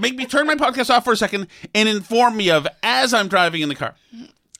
make 0.00 0.16
me 0.16 0.26
turn 0.26 0.46
my 0.46 0.54
podcast 0.54 0.88
off 0.90 1.04
for 1.04 1.12
a 1.12 1.16
second, 1.16 1.46
and 1.74 1.88
inform 1.88 2.36
me 2.36 2.50
of 2.50 2.66
as 2.82 3.12
I'm 3.14 3.28
driving 3.28 3.60
in 3.62 3.68
the 3.68 3.74
car. 3.74 3.94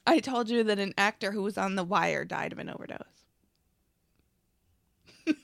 I 0.07 0.19
told 0.21 0.49
you 0.49 0.65
that 0.65 0.79
an 0.79 0.95
actor 0.97 1.33
who 1.33 1.43
was 1.43 1.59
on 1.59 1.75
The 1.75 1.85
Wire 1.85 2.25
died 2.25 2.53
of 2.53 2.59
an 2.59 2.71
overdose. 2.71 3.03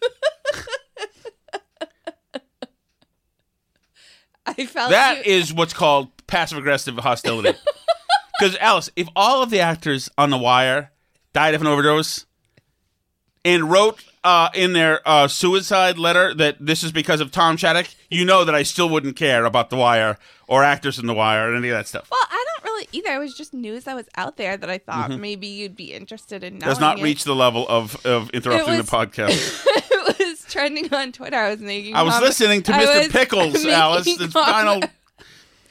I 4.58 4.66
felt 4.66 4.90
That 4.90 5.26
you- 5.26 5.32
is 5.32 5.52
what's 5.52 5.72
called 5.74 6.10
passive 6.26 6.58
aggressive 6.58 6.96
hostility. 6.98 7.58
Because 8.40 8.56
Alice, 8.56 8.90
if 8.96 9.06
all 9.14 9.44
of 9.44 9.50
the 9.50 9.60
actors 9.60 10.10
on 10.18 10.30
The 10.30 10.36
Wire 10.36 10.90
died 11.32 11.54
of 11.54 11.60
an 11.60 11.68
overdose 11.68 12.26
and 13.44 13.70
wrote 13.70 14.02
uh, 14.24 14.48
in 14.54 14.72
their 14.72 15.06
uh, 15.08 15.28
suicide 15.28 15.98
letter 15.98 16.34
that 16.34 16.56
this 16.58 16.82
is 16.82 16.90
because 16.90 17.20
of 17.20 17.30
Tom 17.30 17.56
Shattuck, 17.56 17.86
you 18.10 18.24
know 18.24 18.44
that 18.44 18.52
I 18.52 18.64
still 18.64 18.88
wouldn't 18.88 19.14
care 19.14 19.44
about 19.44 19.70
The 19.70 19.76
Wire 19.76 20.18
or 20.48 20.64
actors 20.64 20.98
in 20.98 21.06
The 21.06 21.14
Wire 21.14 21.52
or 21.52 21.54
any 21.54 21.68
of 21.68 21.76
that 21.76 21.86
stuff. 21.86 22.08
Well, 22.10 22.18
I 22.28 22.44
don't 22.56 22.64
really 22.64 22.88
either. 22.90 23.14
It 23.14 23.18
was 23.20 23.34
just 23.36 23.54
news 23.54 23.84
that 23.84 23.94
was 23.94 24.06
out 24.16 24.36
there 24.36 24.56
that 24.56 24.68
I 24.68 24.78
thought 24.78 25.12
maybe 25.12 25.46
you'd 25.46 25.76
be 25.76 25.92
interested 25.92 26.42
in 26.42 26.54
knowing. 26.54 26.60
Mm-hmm. 26.62 26.68
Does 26.70 26.80
not 26.80 26.98
it. 26.98 27.02
reach 27.04 27.22
the 27.22 27.36
level 27.36 27.68
of, 27.68 28.04
of 28.04 28.30
interrupting 28.30 28.78
was- 28.78 28.84
the 28.84 28.96
podcast. 28.96 29.64
trending 30.54 30.92
on 30.94 31.12
Twitter. 31.12 31.37
I 31.37 31.50
was 31.50 31.61
making. 31.61 31.94
I 31.94 32.02
was 32.02 32.14
comment- 32.14 32.28
listening 32.28 32.62
to 32.64 32.73
Mr. 32.73 33.11
Pickles, 33.11 33.64
Alice. 33.66 34.06
His 34.06 34.32
final, 34.32 34.82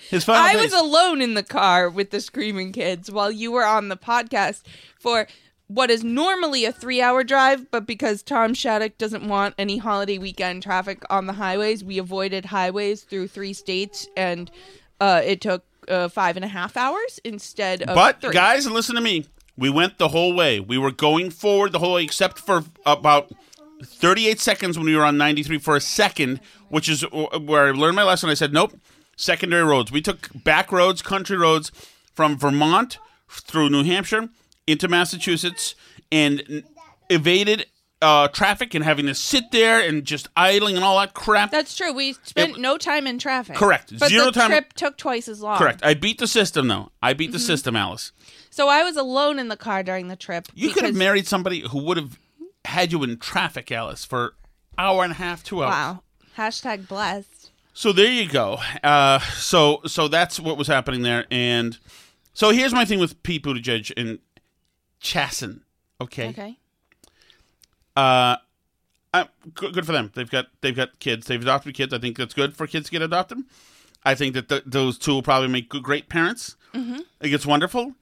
his 0.09 0.23
final 0.23 0.43
I 0.43 0.61
was 0.61 0.73
alone 0.73 1.21
in 1.21 1.33
the 1.33 1.43
car 1.43 1.89
with 1.89 2.11
the 2.11 2.21
screaming 2.21 2.71
kids 2.71 3.09
while 3.11 3.31
you 3.31 3.51
were 3.51 3.65
on 3.65 3.89
the 3.89 3.97
podcast 3.97 4.61
for 4.99 5.27
what 5.67 5.89
is 5.89 6.03
normally 6.03 6.65
a 6.65 6.71
three-hour 6.71 7.23
drive, 7.23 7.71
but 7.71 7.87
because 7.87 8.21
Tom 8.21 8.53
Shattuck 8.53 8.97
doesn't 8.97 9.27
want 9.27 9.55
any 9.57 9.77
holiday 9.77 10.17
weekend 10.19 10.61
traffic 10.61 11.01
on 11.09 11.25
the 11.25 11.33
highways, 11.33 11.83
we 11.83 11.97
avoided 11.97 12.45
highways 12.45 13.01
through 13.03 13.27
three 13.29 13.53
states, 13.53 14.07
and 14.15 14.51
uh, 14.99 15.21
it 15.23 15.41
took 15.41 15.63
uh, 15.87 16.09
five 16.09 16.35
and 16.35 16.45
a 16.45 16.49
half 16.49 16.77
hours 16.77 17.19
instead 17.23 17.81
of 17.83 17.95
But 17.95 18.21
three. 18.21 18.33
guys, 18.33 18.69
listen 18.69 18.93
to 18.95 19.01
me. 19.01 19.25
We 19.57 19.69
went 19.69 19.97
the 19.97 20.09
whole 20.09 20.35
way. 20.35 20.59
We 20.59 20.77
were 20.77 20.91
going 20.91 21.29
forward 21.31 21.71
the 21.71 21.79
whole 21.79 21.93
way, 21.93 22.03
except 22.03 22.39
for 22.39 22.63
about 22.85 23.31
38 23.83 24.39
seconds 24.39 24.77
when 24.77 24.85
we 24.85 24.95
were 24.95 25.03
on 25.05 25.17
93 25.17 25.57
for 25.59 25.75
a 25.75 25.81
second, 25.81 26.39
which 26.69 26.89
is 26.89 27.03
where 27.11 27.67
I 27.67 27.71
learned 27.71 27.95
my 27.95 28.03
lesson. 28.03 28.29
I 28.29 28.33
said, 28.33 28.53
nope, 28.53 28.73
secondary 29.15 29.63
roads. 29.63 29.91
We 29.91 30.01
took 30.01 30.29
back 30.43 30.71
roads, 30.71 31.01
country 31.01 31.37
roads 31.37 31.71
from 32.13 32.37
Vermont 32.37 32.97
through 33.29 33.69
New 33.69 33.83
Hampshire 33.83 34.29
into 34.67 34.87
Massachusetts 34.87 35.75
and 36.11 36.63
evaded 37.09 37.65
uh, 38.01 38.27
traffic 38.27 38.73
and 38.73 38.83
having 38.83 39.05
to 39.05 39.15
sit 39.15 39.45
there 39.51 39.79
and 39.79 40.03
just 40.03 40.27
idling 40.35 40.75
and 40.75 40.83
all 40.83 40.99
that 40.99 41.13
crap. 41.13 41.51
That's 41.51 41.75
true. 41.75 41.93
We 41.93 42.13
spent 42.23 42.57
It- 42.57 42.59
no 42.59 42.77
time 42.77 43.07
in 43.07 43.17
traffic. 43.17 43.55
Correct. 43.55 43.97
But 43.97 44.09
Zero 44.09 44.25
the 44.25 44.31
time- 44.33 44.49
trip 44.49 44.73
took 44.73 44.97
twice 44.97 45.27
as 45.29 45.41
long. 45.41 45.57
Correct. 45.57 45.79
I 45.85 45.93
beat 45.93 46.17
the 46.17 46.27
system, 46.27 46.67
though. 46.67 46.91
I 47.01 47.13
beat 47.13 47.27
Mm-hmm. 47.27 47.33
the 47.33 47.39
system, 47.39 47.75
Alice. 47.77 48.11
So 48.49 48.67
I 48.67 48.83
was 48.83 48.97
alone 48.97 49.39
in 49.39 49.47
the 49.47 49.55
car 49.57 49.83
during 49.83 50.09
the 50.09 50.15
trip. 50.17 50.47
You 50.53 50.71
could 50.71 50.83
have 50.83 50.95
married 50.95 51.27
somebody 51.27 51.61
who 51.61 51.81
would 51.85 51.95
have 51.97 52.19
had 52.65 52.91
you 52.91 53.03
in 53.03 53.17
traffic, 53.17 53.72
Alice, 53.72 54.05
for 54.05 54.36
hour 54.77 55.03
and 55.03 55.12
a 55.12 55.15
half, 55.15 55.43
two 55.43 55.63
hours. 55.63 55.72
Wow. 55.72 56.03
Hashtag 56.38 56.88
blessed. 56.88 57.51
So 57.74 57.91
there 57.91 58.12
you 58.12 58.27
go. 58.27 58.60
Uh, 58.84 59.20
so 59.20 59.82
so 59.86 60.08
that's 60.08 60.39
what 60.39 60.58
was 60.58 60.67
happening 60.67 61.01
there, 61.01 61.25
and 61.32 61.77
so 62.34 62.51
here's 62.51 62.74
my 62.74 62.86
thing 62.86 63.00
with 63.00 63.22
Pete 63.24 63.43
Buttigieg 63.43 63.91
and 63.98 64.20
Chasten. 65.00 65.63
Okay. 66.00 66.29
Okay. 66.29 66.58
Uh, 67.96 68.38
uh, 69.13 69.25
good, 69.53 69.74
good 69.74 69.86
for 69.86 69.91
them. 69.91 70.12
They've 70.15 70.29
got 70.29 70.48
they've 70.62 70.75
got 70.75 71.00
kids. 71.00 71.27
They've 71.27 71.41
adopted 71.41 71.74
kids. 71.75 71.93
I 71.93 72.00
think 72.00 72.17
that's 72.17 72.34
good 72.34 72.55
for 72.55 72.67
kids 72.67 72.88
to 72.88 72.91
get 72.91 73.01
adopted. 73.01 73.39
I 74.03 74.15
think 74.15 74.34
that 74.34 74.50
th- 74.50 74.63
those 74.65 74.98
two 74.98 75.13
will 75.13 75.24
probably 75.24 75.48
make 75.48 75.70
good, 75.70 75.84
great 75.84 76.10
parents. 76.10 76.55
Mm-hmm. 76.74 76.93
I 76.96 77.22
think 77.22 77.34
it's 77.34 77.46
wonderful. 77.46 77.93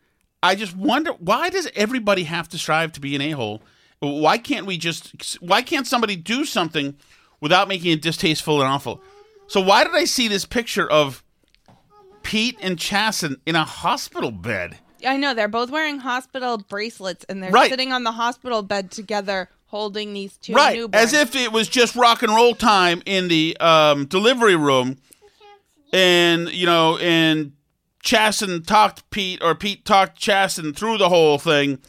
I 0.41 0.55
just 0.55 0.75
wonder 0.75 1.11
why 1.13 1.49
does 1.49 1.69
everybody 1.75 2.23
have 2.23 2.49
to 2.49 2.57
strive 2.57 2.91
to 2.93 2.99
be 2.99 3.15
an 3.15 3.21
a 3.21 3.31
hole? 3.31 3.61
Why 4.01 4.39
can't 4.39 4.65
we 4.65 4.77
just? 4.77 5.35
Why 5.41 5.61
can't 5.61 5.85
somebody 5.85 6.15
do 6.15 6.43
something 6.43 6.95
without 7.39 7.67
making 7.67 7.91
it 7.91 8.01
distasteful 8.01 8.59
and 8.61 8.67
awful? 8.69 8.99
So 9.47 9.61
why 9.61 9.83
did 9.83 9.93
I 9.93 10.05
see 10.05 10.27
this 10.27 10.43
picture 10.43 10.89
of 10.89 11.23
Pete 12.23 12.57
and 12.61 12.79
Chasten 12.79 13.37
in 13.45 13.55
a 13.55 13.63
hospital 13.63 14.31
bed? 14.31 14.79
I 15.05 15.17
know 15.17 15.33
they're 15.35 15.47
both 15.47 15.69
wearing 15.69 15.99
hospital 15.99 16.57
bracelets 16.57 17.25
and 17.29 17.41
they're 17.43 17.51
Right. 17.51 17.69
sitting 17.69 17.91
on 17.91 18.03
the 18.03 18.11
hospital 18.13 18.61
bed 18.63 18.91
together 18.91 19.49
holding 19.67 20.13
these 20.13 20.37
two 20.37 20.53
right, 20.53 20.77
newborns. 20.77 20.95
as 20.95 21.13
if 21.13 21.35
it 21.35 21.51
was 21.51 21.67
just 21.67 21.95
rock 21.95 22.23
and 22.23 22.33
roll 22.33 22.53
time 22.55 23.01
in 23.05 23.27
the 23.27 23.55
um, 23.59 24.05
delivery 24.05 24.55
room, 24.55 24.97
and 25.93 26.49
you 26.51 26.65
know, 26.65 26.97
and 26.97 27.51
Chasten 28.01 28.63
talked 28.63 29.07
Pete 29.11 29.43
or 29.43 29.53
Pete 29.53 29.85
talked 29.85 30.17
Chasten 30.17 30.73
through 30.73 30.97
the 30.97 31.09
whole 31.09 31.37
thing, 31.37 31.79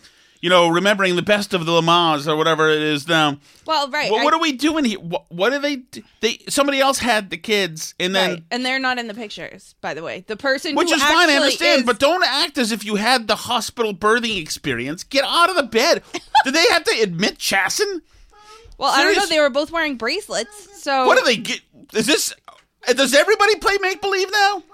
you 0.42 0.50
know, 0.50 0.68
remembering 0.68 1.14
the 1.16 1.22
best 1.22 1.54
of 1.54 1.64
the 1.64 1.72
Lamaze 1.72 2.26
or 2.26 2.36
whatever 2.36 2.68
it 2.68 2.82
is 2.82 3.06
now. 3.06 3.38
Well, 3.64 3.88
right. 3.88 4.10
What, 4.10 4.34
I- 4.34 4.36
are 4.36 4.40
we 4.40 4.52
doing 4.52 4.84
here? 4.84 4.98
What, 4.98 5.24
what 5.30 5.50
do 5.50 5.60
they? 5.60 5.82
They 6.20 6.38
somebody 6.48 6.80
else 6.80 6.98
had 6.98 7.30
the 7.30 7.38
kids, 7.38 7.94
and 8.00 8.14
then 8.14 8.30
right. 8.30 8.42
And 8.50 8.66
they're 8.66 8.80
not 8.80 8.98
in 8.98 9.06
the 9.06 9.14
pictures, 9.14 9.76
by 9.80 9.94
the 9.94 10.02
way. 10.02 10.24
The 10.26 10.36
person 10.36 10.74
which 10.74 10.90
who 10.90 10.96
is 10.96 11.02
fine. 11.02 11.30
I 11.30 11.36
understand, 11.36 11.80
is- 11.80 11.86
but 11.86 11.98
don't 12.00 12.24
act 12.26 12.58
as 12.58 12.72
if 12.72 12.84
you 12.84 12.96
had 12.96 13.28
the 13.28 13.36
hospital 13.36 13.94
birthing 13.94 14.42
experience. 14.42 15.04
Get 15.04 15.24
out 15.24 15.48
of 15.48 15.56
the 15.56 15.62
bed. 15.62 16.02
Did 16.44 16.54
they 16.54 16.66
have 16.70 16.84
to 16.84 17.00
admit 17.00 17.38
Chasten? 17.38 18.02
well, 18.78 18.90
I 18.92 19.04
don't 19.04 19.16
know. 19.16 19.26
They 19.26 19.38
were 19.40 19.48
both 19.48 19.70
wearing 19.70 19.96
bracelets, 19.96 20.82
so 20.82 21.06
What 21.06 21.16
do 21.18 21.24
they 21.24 21.36
get? 21.36 21.60
Is 21.94 22.06
this? 22.06 22.34
Does 22.88 23.14
everybody 23.14 23.54
play 23.60 23.78
make 23.80 24.00
believe 24.00 24.28
now? 24.32 24.64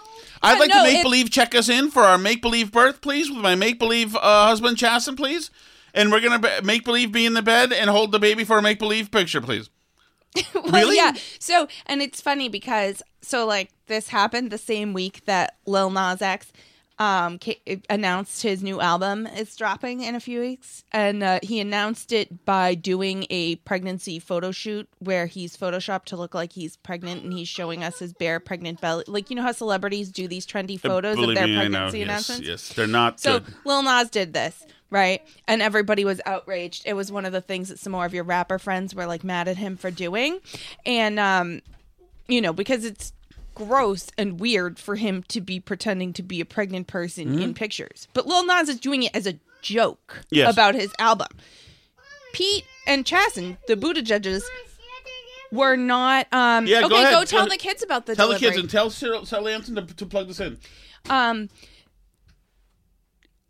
I'd 0.42 0.58
like 0.58 0.70
no, 0.70 0.76
to 0.84 0.92
make 0.92 1.02
believe 1.02 1.30
check 1.30 1.54
us 1.54 1.68
in 1.68 1.90
for 1.90 2.02
our 2.04 2.18
make 2.18 2.42
believe 2.42 2.70
birth, 2.72 3.00
please, 3.00 3.30
with 3.30 3.40
my 3.40 3.54
make 3.54 3.78
believe 3.78 4.14
uh, 4.16 4.46
husband 4.46 4.76
Chasten, 4.78 5.16
please. 5.16 5.50
And 5.94 6.12
we're 6.12 6.20
gonna 6.20 6.38
be- 6.38 6.60
make 6.64 6.84
believe 6.84 7.12
be 7.12 7.26
in 7.26 7.34
the 7.34 7.42
bed 7.42 7.72
and 7.72 7.88
hold 7.90 8.12
the 8.12 8.18
baby 8.18 8.44
for 8.44 8.58
a 8.58 8.62
make 8.62 8.78
believe 8.78 9.10
picture, 9.10 9.40
please. 9.40 9.70
Well, 10.54 10.64
Really? 10.70 10.96
yeah. 10.96 11.12
So, 11.40 11.66
and 11.86 12.02
it's 12.02 12.20
funny 12.20 12.48
because 12.48 13.02
so 13.22 13.46
like 13.46 13.70
this 13.86 14.08
happened 14.08 14.50
the 14.50 14.58
same 14.58 14.92
week 14.92 15.24
that 15.24 15.56
Lil 15.66 15.90
Nas 15.90 16.20
X 16.22 16.52
um 17.00 17.38
announced 17.88 18.42
his 18.42 18.62
new 18.62 18.80
album 18.80 19.26
is 19.26 19.54
dropping 19.54 20.02
in 20.02 20.14
a 20.14 20.20
few 20.20 20.40
weeks, 20.40 20.82
and 20.92 21.22
uh, 21.22 21.38
he 21.42 21.60
announced 21.60 22.12
it 22.12 22.44
by 22.44 22.74
doing 22.74 23.24
a 23.30 23.56
pregnancy 23.56 24.18
photo 24.18 24.50
shoot 24.50 24.88
where 24.98 25.26
he's 25.26 25.56
photoshopped 25.56 26.06
to 26.06 26.16
look 26.16 26.34
like 26.34 26.52
he's 26.54 26.76
pregnant 26.76 27.22
and 27.22 27.32
he's 27.32 27.46
showing 27.48 27.84
us 27.84 28.00
his 28.00 28.12
bare 28.12 28.40
pregnant 28.40 28.80
belly. 28.80 29.04
Like 29.06 29.30
you 29.30 29.36
know 29.36 29.42
how 29.42 29.52
celebrities 29.52 30.10
do 30.10 30.26
these 30.26 30.46
trendy 30.46 30.78
photos 30.78 31.12
of 31.14 31.18
Uh, 31.18 31.22
Believe 31.22 31.34
their 31.36 31.46
me, 31.46 31.56
pregnancy 31.56 31.98
Yes, 31.98 32.04
announcements. 32.08 32.48
yes, 32.48 32.68
they're 32.70 32.86
not 32.86 33.20
So 33.20 33.40
good. 33.40 33.54
Lil 33.64 33.82
Nas 33.84 34.10
did 34.10 34.32
this, 34.32 34.66
right? 34.90 35.22
And 35.46 35.62
everybody 35.62 36.04
was 36.04 36.20
outraged. 36.26 36.82
It 36.84 36.94
was 36.94 37.12
one 37.12 37.24
of 37.24 37.32
the 37.32 37.40
things 37.40 37.68
that 37.68 37.78
some 37.78 37.92
more 37.92 38.06
of 38.06 38.12
your 38.14 38.24
rapper 38.24 38.58
friends 38.58 38.94
were 38.94 39.06
like 39.06 39.22
mad 39.22 39.46
at 39.46 39.56
him 39.56 39.76
for 39.76 39.90
doing. 39.92 40.40
And 40.84 41.20
um, 41.20 41.60
you 42.26 42.40
know, 42.40 42.52
because 42.52 42.84
it's 42.84 43.12
gross 43.58 44.06
and 44.16 44.40
weird 44.40 44.78
for 44.78 44.96
him 44.96 45.22
to 45.28 45.40
be 45.40 45.60
pretending 45.60 46.12
to 46.14 46.22
be 46.22 46.40
a 46.40 46.44
pregnant 46.46 46.86
person 46.86 47.38
in 47.38 47.52
pictures. 47.54 48.08
But 48.14 48.26
Lil 48.26 48.46
Nas 48.46 48.68
is 48.68 48.78
doing 48.80 49.02
it 49.02 49.14
as 49.14 49.26
a 49.26 49.34
joke 49.60 50.22
Yes. 50.30 50.50
about 50.52 50.74
his 50.74 50.92
album. 50.98 51.28
Pete 52.32 52.64
and 52.86 53.04
Chasten, 53.04 53.58
the 53.66 53.74
Buttigiegs, 53.76 54.42
were 55.50 55.76
not 55.76 56.26
um 56.32 56.66
Yeah, 56.66 56.80
go 56.82 56.86
okay, 56.86 57.02
ahead. 57.02 57.12
go 57.12 57.24
tell 57.24 57.44
Go- 57.44 57.50
the 57.50 57.56
kids 57.56 57.82
about 57.82 58.06
the 58.06 58.14
Tell 58.14 58.28
the 58.28 58.38
kids 58.38 58.56
and 58.56 58.70
tell 58.70 58.90
Cyril, 58.90 59.24
tell 59.26 59.46
Anton 59.48 59.74
to, 59.76 59.94
to 59.94 60.06
plug 60.06 60.28
this 60.28 60.40
in. 60.40 60.58
um 61.10 61.48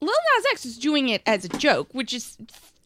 Lil 0.00 0.10
Nas 0.12 0.46
X 0.52 0.64
is 0.64 0.78
doing 0.78 1.08
it 1.08 1.22
as 1.26 1.44
a 1.44 1.48
joke, 1.48 1.88
which 1.92 2.14
is 2.14 2.36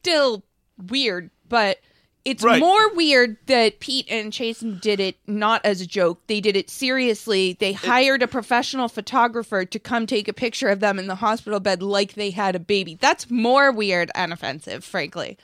still 0.00 0.42
weird, 0.88 1.30
but 1.48 1.78
it's 2.24 2.42
Right. 2.44 2.60
more 2.60 2.94
weird 2.94 3.36
that 3.46 3.80
Pete 3.80 4.06
and 4.10 4.32
Chasen 4.32 4.80
did 4.80 5.00
it 5.00 5.16
not 5.26 5.60
as 5.64 5.80
a 5.80 5.86
joke. 5.86 6.20
They 6.28 6.40
did 6.40 6.56
it 6.56 6.70
seriously. 6.70 7.56
They 7.58 7.72
hired 7.72 8.22
a 8.22 8.28
professional 8.28 8.88
photographer 8.88 9.64
to 9.64 9.78
come 9.78 10.06
take 10.06 10.28
a 10.28 10.32
picture 10.32 10.68
of 10.68 10.80
them 10.80 10.98
in 10.98 11.08
the 11.08 11.16
hospital 11.16 11.58
bed 11.60 11.82
like 11.82 12.14
they 12.14 12.30
had 12.30 12.54
a 12.54 12.60
baby. 12.60 12.96
That's 13.00 13.30
more 13.30 13.72
weird 13.72 14.10
and 14.14 14.32
offensive, 14.32 14.84
frankly. 14.84 15.36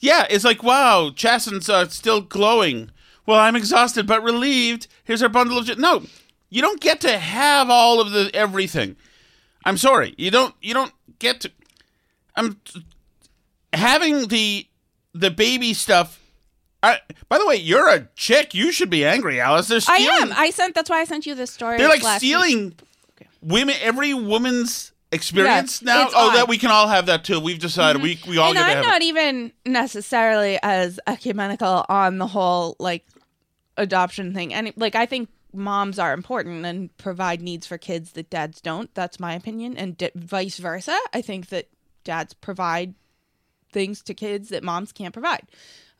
Yeah, 0.00 0.26
it's 0.28 0.44
like 0.44 0.62
wow, 0.62 1.10
Chasen's 1.14 1.70
uh, 1.70 1.88
still 1.88 2.20
glowing. 2.20 2.90
Well, 3.24 3.40
I'm 3.40 3.56
exhausted 3.56 4.06
but 4.06 4.22
relieved. 4.22 4.86
Here's 5.04 5.22
our 5.22 5.30
bundle 5.30 5.56
of. 5.56 5.64
J-. 5.64 5.76
No, 5.76 6.02
you 6.50 6.60
don't 6.60 6.80
get 6.80 7.00
to 7.02 7.16
have 7.18 7.70
all 7.70 8.00
of 8.00 8.10
the 8.12 8.30
everything. 8.34 8.96
I'm 9.64 9.78
sorry, 9.78 10.14
you 10.18 10.30
don't. 10.30 10.54
You 10.60 10.74
don't 10.74 10.92
get 11.18 11.40
to. 11.40 11.52
I'm 12.36 12.60
having 13.72 14.28
the 14.28 14.66
the 15.14 15.30
baby 15.30 15.72
stuff. 15.72 16.20
I, 16.82 17.00
by 17.30 17.38
the 17.38 17.46
way, 17.46 17.56
you're 17.56 17.88
a 17.88 18.08
chick. 18.14 18.54
You 18.54 18.70
should 18.70 18.90
be 18.90 19.06
angry, 19.06 19.40
Alice. 19.40 19.68
They're 19.68 19.80
I 19.88 20.18
am. 20.20 20.32
I 20.36 20.50
sent. 20.50 20.74
That's 20.74 20.90
why 20.90 21.00
I 21.00 21.04
sent 21.04 21.24
you 21.24 21.34
this 21.34 21.50
story. 21.50 21.78
They're 21.78 21.88
like 21.88 22.02
last 22.02 22.20
week. 22.20 22.30
stealing 22.30 22.74
women, 23.40 23.74
every 23.80 24.12
woman's 24.12 24.92
experience 25.12 25.80
Yeah, 25.80 25.94
now. 25.94 26.08
Oh, 26.14 26.28
odd. 26.28 26.36
that 26.36 26.48
we 26.48 26.58
can 26.58 26.70
all 26.70 26.88
have 26.88 27.06
that 27.06 27.24
too. 27.24 27.40
We've 27.40 27.58
decided 27.58 28.02
mm-hmm. 28.02 28.28
we 28.28 28.32
we 28.34 28.38
all 28.38 28.50
and 28.50 28.58
I'm 28.58 28.82
not 28.82 29.00
it. 29.00 29.04
even 29.04 29.52
necessarily 29.64 30.58
as 30.62 30.98
ecumenical 31.06 31.86
on 31.88 32.18
the 32.18 32.26
whole 32.26 32.76
like 32.78 33.06
adoption 33.76 34.34
thing. 34.34 34.52
And 34.52 34.72
like 34.76 34.94
I 34.94 35.06
think 35.06 35.28
moms 35.52 35.98
are 35.98 36.12
important 36.12 36.66
and 36.66 36.94
provide 36.96 37.40
needs 37.40 37.66
for 37.66 37.78
kids 37.78 38.12
that 38.12 38.28
dads 38.28 38.60
don't. 38.60 38.92
That's 38.94 39.20
my 39.20 39.34
opinion, 39.34 39.76
and 39.76 39.96
d- 39.96 40.10
vice 40.14 40.58
versa. 40.58 40.98
I 41.12 41.22
think 41.22 41.48
that 41.48 41.68
dads 42.02 42.34
provide 42.34 42.94
things 43.74 44.00
to 44.04 44.14
kids 44.14 44.48
that 44.48 44.64
moms 44.64 44.92
can't 44.92 45.12
provide. 45.12 45.46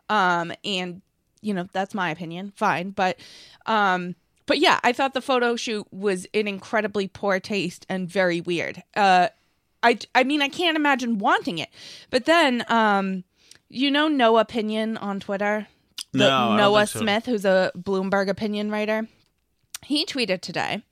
Um, 0.08 0.52
and 0.64 1.02
you 1.42 1.52
know 1.52 1.68
that's 1.74 1.92
my 1.94 2.10
opinion. 2.10 2.52
Fine, 2.56 2.90
but 2.90 3.18
um. 3.66 4.14
But 4.46 4.58
yeah, 4.58 4.78
I 4.84 4.92
thought 4.92 5.14
the 5.14 5.22
photo 5.22 5.56
shoot 5.56 5.86
was 5.90 6.26
in 6.34 6.46
incredibly 6.46 7.08
poor 7.08 7.40
taste 7.40 7.86
and 7.88 8.06
very 8.06 8.42
weird. 8.42 8.82
Uh, 8.94 9.28
I, 9.82 9.98
I 10.14 10.22
mean, 10.24 10.42
I 10.42 10.48
can't 10.50 10.76
imagine 10.76 11.16
wanting 11.16 11.56
it. 11.56 11.70
But 12.10 12.26
then, 12.26 12.62
um, 12.68 13.24
you 13.70 13.90
know, 13.90 14.06
No 14.06 14.36
Opinion 14.36 14.98
on 14.98 15.18
Twitter? 15.18 15.66
The- 16.12 16.28
No, 16.28 16.56
Noah 16.56 16.86
so. 16.86 16.98
Smith, 16.98 17.24
who's 17.24 17.46
a 17.46 17.72
Bloomberg 17.74 18.28
opinion 18.28 18.70
writer. 18.70 19.08
He 19.82 20.04
tweeted 20.04 20.42
today. 20.42 20.82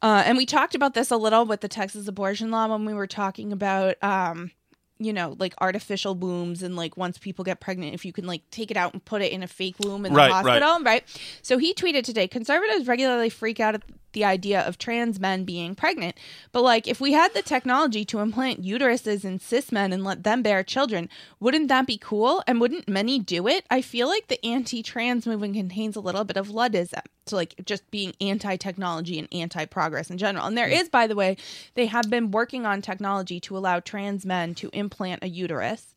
Uh, 0.00 0.22
and 0.24 0.38
we 0.38 0.46
talked 0.46 0.74
about 0.74 0.94
this 0.94 1.10
a 1.10 1.18
little 1.18 1.44
with 1.44 1.60
the 1.60 1.68
Texas 1.68 2.08
abortion 2.08 2.50
law 2.50 2.66
when 2.66 2.86
we 2.86 2.94
were 2.94 3.06
talking 3.06 3.52
about, 3.52 4.02
um, 4.02 4.52
you 5.00 5.12
know, 5.12 5.34
like 5.38 5.54
artificial 5.60 6.14
wombs 6.14 6.62
and 6.62 6.76
like 6.76 6.96
once 6.96 7.18
people 7.18 7.44
get 7.44 7.58
pregnant, 7.58 7.94
if 7.94 8.04
you 8.04 8.12
can 8.12 8.26
like 8.26 8.42
take 8.50 8.70
it 8.70 8.76
out 8.76 8.92
and 8.92 9.04
put 9.04 9.22
it 9.22 9.32
in 9.32 9.42
a 9.42 9.48
fake 9.48 9.76
womb 9.80 10.04
in 10.06 10.12
the 10.12 10.18
right. 10.18 10.30
hospital, 10.30 10.78
right? 10.84 11.02
So 11.42 11.58
he 11.58 11.74
tweeted 11.74 12.04
today 12.04 12.28
conservatives 12.28 12.86
regularly 12.86 13.30
freak 13.30 13.58
out 13.58 13.74
at 13.74 13.82
the 14.12 14.24
idea 14.24 14.60
of 14.60 14.78
trans 14.78 15.20
men 15.20 15.44
being 15.44 15.74
pregnant. 15.74 16.16
But 16.52 16.62
like, 16.62 16.88
if 16.88 17.00
we 17.00 17.12
had 17.12 17.32
the 17.34 17.42
technology 17.42 18.04
to 18.06 18.20
implant 18.20 18.62
uteruses 18.62 19.24
in 19.24 19.38
cis 19.38 19.70
men 19.70 19.92
and 19.92 20.04
let 20.04 20.24
them 20.24 20.42
bear 20.42 20.62
children, 20.62 21.08
wouldn't 21.38 21.68
that 21.68 21.86
be 21.86 21.98
cool? 21.98 22.42
And 22.46 22.60
wouldn't 22.60 22.88
many 22.88 23.18
do 23.18 23.46
it? 23.46 23.64
I 23.70 23.82
feel 23.82 24.08
like 24.08 24.28
the 24.28 24.44
anti 24.44 24.82
trans 24.82 25.26
movement 25.26 25.54
contains 25.54 25.96
a 25.96 26.00
little 26.00 26.24
bit 26.24 26.36
of 26.36 26.48
Luddism. 26.48 27.02
So, 27.26 27.36
like, 27.36 27.54
just 27.64 27.88
being 27.90 28.14
anti 28.20 28.56
technology 28.56 29.18
and 29.18 29.28
anti 29.32 29.64
progress 29.66 30.10
in 30.10 30.18
general. 30.18 30.46
And 30.46 30.58
there 30.58 30.68
is, 30.68 30.88
by 30.88 31.06
the 31.06 31.14
way, 31.14 31.36
they 31.74 31.86
have 31.86 32.10
been 32.10 32.30
working 32.30 32.66
on 32.66 32.82
technology 32.82 33.38
to 33.40 33.56
allow 33.56 33.80
trans 33.80 34.26
men 34.26 34.54
to 34.56 34.70
implant 34.72 34.89
a 35.22 35.28
uterus 35.28 35.94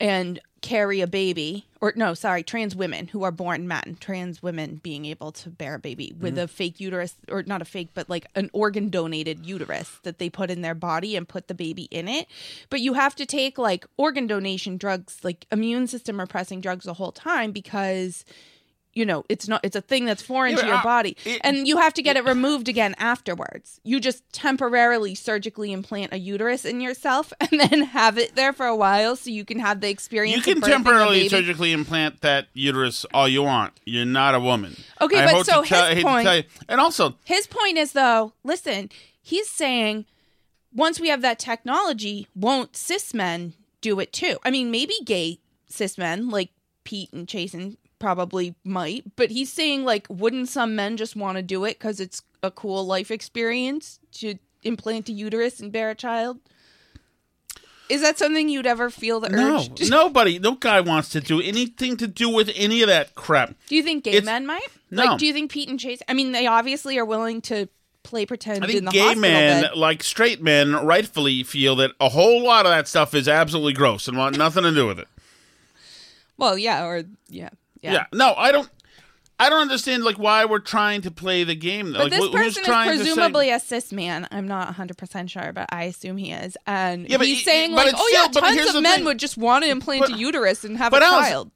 and 0.00 0.40
carry 0.60 1.00
a 1.00 1.06
baby 1.06 1.66
or 1.80 1.92
no 1.94 2.14
sorry 2.14 2.42
trans 2.42 2.74
women 2.74 3.06
who 3.08 3.22
are 3.22 3.30
born 3.30 3.68
men 3.68 3.96
trans 4.00 4.42
women 4.42 4.80
being 4.82 5.04
able 5.04 5.30
to 5.30 5.48
bear 5.48 5.76
a 5.76 5.78
baby 5.78 6.12
with 6.18 6.34
mm-hmm. 6.34 6.44
a 6.44 6.48
fake 6.48 6.80
uterus 6.80 7.14
or 7.28 7.44
not 7.44 7.62
a 7.62 7.64
fake 7.64 7.90
but 7.94 8.10
like 8.10 8.26
an 8.34 8.50
organ 8.52 8.88
donated 8.88 9.46
uterus 9.46 10.00
that 10.02 10.18
they 10.18 10.28
put 10.28 10.50
in 10.50 10.62
their 10.62 10.74
body 10.74 11.14
and 11.14 11.28
put 11.28 11.46
the 11.46 11.54
baby 11.54 11.84
in 11.92 12.08
it. 12.08 12.26
But 12.70 12.80
you 12.80 12.94
have 12.94 13.14
to 13.16 13.26
take 13.26 13.56
like 13.56 13.86
organ 13.96 14.26
donation 14.26 14.76
drugs 14.78 15.18
like 15.22 15.46
immune 15.52 15.86
system 15.86 16.18
repressing 16.18 16.60
drugs 16.60 16.84
the 16.84 16.94
whole 16.94 17.12
time 17.12 17.52
because 17.52 18.24
you 18.94 19.04
know 19.06 19.24
it's 19.28 19.46
not 19.46 19.60
it's 19.62 19.76
a 19.76 19.80
thing 19.80 20.04
that's 20.06 20.22
foreign 20.22 20.52
Yeah, 20.54 20.60
to 20.62 20.66
your 20.66 20.76
uh, 20.76 20.82
body 20.82 21.16
it- 21.24 21.40
and 21.44 21.68
you 21.68 21.76
have 21.76 21.94
to 21.94 22.02
get 22.02 22.16
it 22.16 22.24
removed 22.24 22.68
again 22.68 22.94
afterwards 22.98 23.80
you 23.84 24.00
just 24.00 24.22
temporarily 24.32 25.14
surgically 25.14 25.72
implant 25.72 26.12
a 26.12 26.18
uterus 26.18 26.64
in 26.64 26.80
yourself 26.80 27.32
and 27.40 27.60
then 27.60 27.82
have 27.82 28.18
it 28.18 28.34
there 28.34 28.52
for 28.52 28.66
a 28.66 28.74
while 28.76 29.14
so 29.14 29.30
you 29.30 29.44
can 29.44 29.58
have 29.58 29.80
the 29.80 29.88
experience 29.88 30.46
You 30.46 30.54
can 30.54 30.62
temporarily 30.62 31.28
surgically 31.28 31.72
implant 31.72 32.22
that 32.22 32.48
uterus 32.54 33.04
all 33.12 33.28
you 33.28 33.42
want. 33.42 33.74
You're 33.84 34.04
not 34.04 34.34
a 34.34 34.40
woman. 34.40 34.76
Okay, 35.00 35.18
I 35.20 35.32
but 35.32 35.44
so 35.46 35.62
tell, 35.62 35.94
his 35.94 36.02
point- 36.02 36.26
you. 36.28 36.42
And 36.68 36.80
also, 36.80 37.16
His 37.24 37.46
point 37.46 37.76
is 37.78 37.92
though, 37.92 38.32
listen, 38.42 38.90
he's 39.20 39.48
saying 39.48 40.06
once 40.74 40.98
we 41.00 41.08
have 41.08 41.22
that 41.22 41.38
technology, 41.38 42.26
won't 42.34 42.76
cis 42.76 43.14
men 43.14 43.54
do 43.80 44.00
it 44.00 44.12
too? 44.12 44.38
I 44.44 44.50
mean, 44.50 44.70
maybe 44.70 44.94
gay 45.04 45.38
cis 45.68 45.96
men 45.98 46.28
like 46.30 46.50
Pete 46.84 47.12
and 47.12 47.26
Chasen 47.26 47.76
probably 47.98 48.54
might, 48.64 49.04
but 49.16 49.30
he's 49.30 49.52
saying 49.52 49.84
like, 49.84 50.06
wouldn't 50.08 50.48
some 50.48 50.76
men 50.76 50.96
just 50.96 51.16
want 51.16 51.36
to 51.36 51.42
do 51.42 51.64
it 51.64 51.78
because 51.78 52.00
it's 52.00 52.22
a 52.42 52.50
cool 52.50 52.84
life 52.86 53.10
experience 53.10 53.98
to 54.12 54.36
implant 54.62 55.08
a 55.08 55.12
uterus 55.12 55.60
and 55.60 55.72
bear 55.72 55.90
a 55.90 55.94
child? 55.94 56.38
Is 57.88 58.02
that 58.02 58.18
something 58.18 58.48
you'd 58.50 58.66
ever 58.66 58.90
feel 58.90 59.18
the 59.20 59.30
no, 59.30 59.56
urge? 59.56 59.74
to- 59.76 59.90
nobody, 59.90 60.38
no 60.38 60.52
guy 60.52 60.80
wants 60.80 61.08
to 61.10 61.20
do 61.20 61.40
anything 61.40 61.96
to 61.96 62.06
do 62.06 62.28
with 62.28 62.50
any 62.54 62.82
of 62.82 62.88
that 62.88 63.14
crap. 63.14 63.54
Do 63.66 63.76
you 63.76 63.82
think 63.82 64.04
gay 64.04 64.10
It's- 64.12 64.24
men 64.24 64.46
might? 64.46 64.66
No. 64.90 65.04
Like, 65.04 65.18
do 65.18 65.26
you 65.26 65.32
think 65.32 65.50
Pete 65.50 65.68
and 65.68 65.78
Chase? 65.80 66.00
I 66.08 66.14
mean, 66.14 66.32
they 66.32 66.46
obviously 66.46 66.98
are 66.98 67.04
willing 67.04 67.40
to 67.42 67.68
play 68.04 68.24
pretend 68.24 68.64
I 68.64 68.68
in 68.68 68.72
think 68.72 68.84
the 68.86 68.90
gay 68.90 69.14
men, 69.14 69.62
bed. 69.64 69.76
like 69.76 70.02
straight 70.02 70.42
men, 70.42 70.72
rightfully 70.74 71.42
feel 71.42 71.76
that 71.76 71.90
a 72.00 72.08
whole 72.10 72.42
lot 72.42 72.64
of 72.64 72.70
that 72.72 72.88
stuff 72.88 73.14
is 73.14 73.28
absolutely 73.28 73.74
gross 73.74 74.08
and 74.08 74.16
want 74.16 74.38
nothing 74.38 74.62
to 74.62 74.72
do 74.74 74.86
with 74.86 74.98
it. 74.98 75.08
Well, 76.38 76.56
yeah, 76.56 76.84
or 76.86 77.04
yeah, 77.28 77.50
yeah. 77.82 77.92
Yeah. 77.92 78.04
No, 78.12 78.34
I 78.36 78.52
don't. 78.52 78.68
I 79.40 79.50
don't 79.50 79.60
understand 79.60 80.02
like 80.02 80.18
why 80.18 80.44
we're 80.46 80.58
trying 80.58 81.02
to 81.02 81.12
play 81.12 81.44
the 81.44 81.54
game 81.54 81.92
though. 81.92 81.98
But 82.08 82.10
like, 82.10 82.20
this 82.20 82.28
person 82.30 82.46
is 82.48 82.54
to 82.56 82.64
say- 82.64 82.86
presumably 82.86 83.50
a 83.50 83.60
cis 83.60 83.92
man. 83.92 84.26
I'm 84.32 84.48
not 84.48 84.74
100% 84.74 85.30
sure, 85.30 85.52
but 85.52 85.68
I 85.72 85.84
assume 85.84 86.16
he 86.16 86.32
is. 86.32 86.56
And 86.66 87.08
Yeah, 87.08 87.18
he's 87.18 87.38
he- 87.38 87.44
saying, 87.44 87.70
like, 87.72 87.94
oh, 87.96 88.10
yeah, 88.12 88.22
still- 88.30 88.42
but 88.42 88.52
here's 88.52 88.66
tons 88.66 88.76
of 88.78 88.82
men 88.82 88.96
thing. 88.96 89.04
would 89.04 89.18
just 89.18 89.36
want 89.36 89.62
to 89.64 89.70
implant 89.70 90.00
But- 90.06 90.14
a 90.14 90.18
uterus 90.18 90.64
and 90.64 90.76
have 90.78 90.92
a 90.92 90.98
child. 90.98 91.52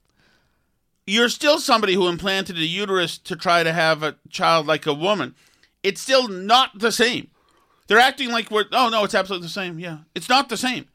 you're 1.05 1.27
still 1.27 1.59
somebody 1.59 1.93
who 1.95 2.07
implanted 2.07 2.55
a 2.57 2.65
uterus 2.65 3.17
to 3.17 3.35
try 3.35 3.63
to 3.63 3.73
have 3.73 4.01
a 4.01 4.15
child 4.29 4.65
like 4.65 4.85
a 4.85 4.93
woman. 4.93 5.35
It's 5.83 5.99
still 5.99 6.29
not 6.29 6.79
the 6.79 6.91
same. 6.93 7.29
They're 7.87 7.99
acting 7.99 8.31
like 8.31 8.49
we're. 8.49 8.63
Oh 8.71 8.87
no, 8.87 9.03
it's 9.03 9.13
absolutely 9.13 9.47
the 9.47 9.51
same. 9.53 9.77
Yeah, 9.77 9.97
it's 10.15 10.29
not 10.29 10.47
the 10.47 10.55
same. 10.55 10.85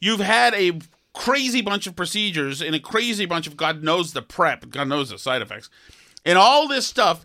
You've 0.00 0.18
had 0.18 0.52
a 0.54 0.80
crazy 1.14 1.62
bunch 1.62 1.86
of 1.86 1.96
procedures 1.96 2.60
and 2.60 2.74
a 2.74 2.80
crazy 2.80 3.24
bunch 3.24 3.46
of 3.46 3.56
God 3.56 3.82
knows 3.82 4.12
the 4.12 4.20
prep, 4.22 4.68
God 4.68 4.88
knows 4.88 5.08
the 5.10 5.18
side 5.18 5.40
effects, 5.42 5.70
and 6.26 6.36
all 6.36 6.68
this 6.68 6.86
stuff 6.86 7.24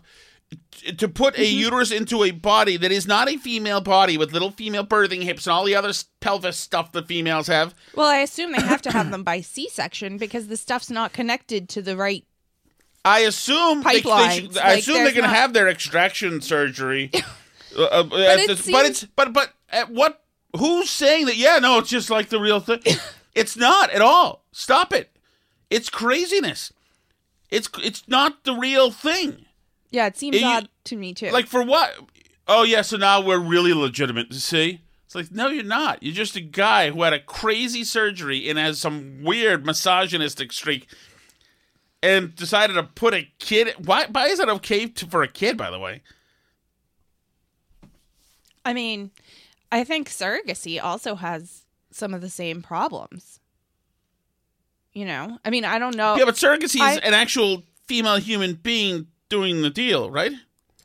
to 0.98 1.08
put 1.08 1.38
a 1.38 1.44
uterus 1.46 1.92
into 1.92 2.24
a 2.24 2.30
body 2.30 2.76
that 2.76 2.90
is 2.90 3.06
not 3.06 3.28
a 3.28 3.36
female 3.36 3.80
body 3.80 4.16
with 4.16 4.32
little 4.32 4.50
female 4.50 4.84
birthing 4.84 5.22
hips 5.22 5.46
and 5.46 5.52
all 5.52 5.64
the 5.64 5.74
other 5.76 5.92
pelvis 6.20 6.56
stuff 6.56 6.90
that 6.92 7.06
females 7.06 7.46
have. 7.46 7.74
Well, 7.94 8.08
I 8.08 8.18
assume 8.18 8.52
they 8.52 8.62
have 8.62 8.82
to 8.82 8.90
have 8.90 9.10
them 9.10 9.22
by 9.22 9.42
C 9.42 9.68
section 9.68 10.16
because 10.16 10.48
the 10.48 10.56
stuff's 10.56 10.90
not 10.90 11.12
connected 11.12 11.68
to 11.70 11.82
the 11.82 11.96
right. 11.96 12.24
I 13.04 13.20
assume 13.20 13.82
they, 13.82 13.94
they 13.94 14.00
should, 14.00 14.58
I 14.58 14.70
like, 14.70 14.78
assume 14.80 14.94
they're 14.96 15.04
going 15.04 15.14
to 15.16 15.20
not- 15.22 15.36
have 15.36 15.52
their 15.52 15.68
extraction 15.68 16.40
surgery. 16.40 17.10
uh, 17.78 17.82
uh, 17.84 18.00
at 18.16 18.38
it 18.40 18.48
this- 18.48 18.64
seems- 18.64 18.76
but 18.76 18.86
it's 18.86 19.04
but 19.04 19.32
but 19.32 19.52
at 19.70 19.90
what? 19.90 20.22
Who's 20.58 20.90
saying 20.90 21.26
that? 21.26 21.36
Yeah, 21.36 21.60
no, 21.60 21.78
it's 21.78 21.88
just 21.90 22.10
like 22.10 22.28
the 22.28 22.40
real 22.40 22.58
thing. 22.60 22.80
It's 23.34 23.56
not 23.56 23.90
at 23.90 24.02
all. 24.02 24.44
Stop 24.52 24.92
it. 24.92 25.10
It's 25.70 25.88
craziness. 25.88 26.72
It's 27.50 27.68
it's 27.82 28.06
not 28.08 28.44
the 28.44 28.54
real 28.54 28.90
thing. 28.90 29.46
Yeah, 29.90 30.06
it 30.06 30.16
seems 30.16 30.42
odd 30.42 30.68
to 30.84 30.96
me 30.96 31.14
too. 31.14 31.30
Like 31.30 31.46
for 31.46 31.62
what? 31.64 31.92
Oh 32.46 32.62
yeah, 32.62 32.82
so 32.82 32.96
now 32.96 33.20
we're 33.20 33.38
really 33.38 33.72
legitimate. 33.72 34.32
See? 34.34 34.80
It's 35.04 35.14
like 35.14 35.32
no, 35.32 35.48
you're 35.48 35.64
not. 35.64 36.02
You're 36.02 36.14
just 36.14 36.36
a 36.36 36.40
guy 36.40 36.90
who 36.90 37.02
had 37.02 37.12
a 37.12 37.18
crazy 37.18 37.82
surgery 37.82 38.48
and 38.48 38.58
has 38.58 38.80
some 38.80 39.24
weird 39.24 39.66
misogynistic 39.66 40.52
streak, 40.52 40.86
and 42.02 42.34
decided 42.36 42.74
to 42.74 42.84
put 42.84 43.14
a 43.14 43.28
kid. 43.40 43.74
Why? 43.84 44.06
Why 44.10 44.26
is 44.26 44.38
that 44.38 44.48
okay 44.48 44.86
to, 44.86 45.06
for 45.06 45.22
a 45.22 45.28
kid? 45.28 45.56
By 45.56 45.70
the 45.70 45.80
way, 45.80 46.02
I 48.64 48.72
mean, 48.72 49.10
I 49.72 49.82
think 49.82 50.08
surrogacy 50.08 50.82
also 50.82 51.16
has 51.16 51.59
some 51.90 52.14
of 52.14 52.20
the 52.20 52.30
same 52.30 52.62
problems. 52.62 53.40
You 54.92 55.04
know, 55.04 55.38
I 55.44 55.50
mean, 55.50 55.64
I 55.64 55.78
don't 55.78 55.96
know. 55.96 56.16
yeah, 56.16 56.24
but 56.24 56.34
surrogacy 56.34 56.80
I- 56.80 56.92
is 56.94 56.98
an 56.98 57.14
actual 57.14 57.62
female 57.86 58.16
human 58.16 58.54
being 58.54 59.06
doing 59.28 59.62
the 59.62 59.70
deal, 59.70 60.10
right? 60.10 60.32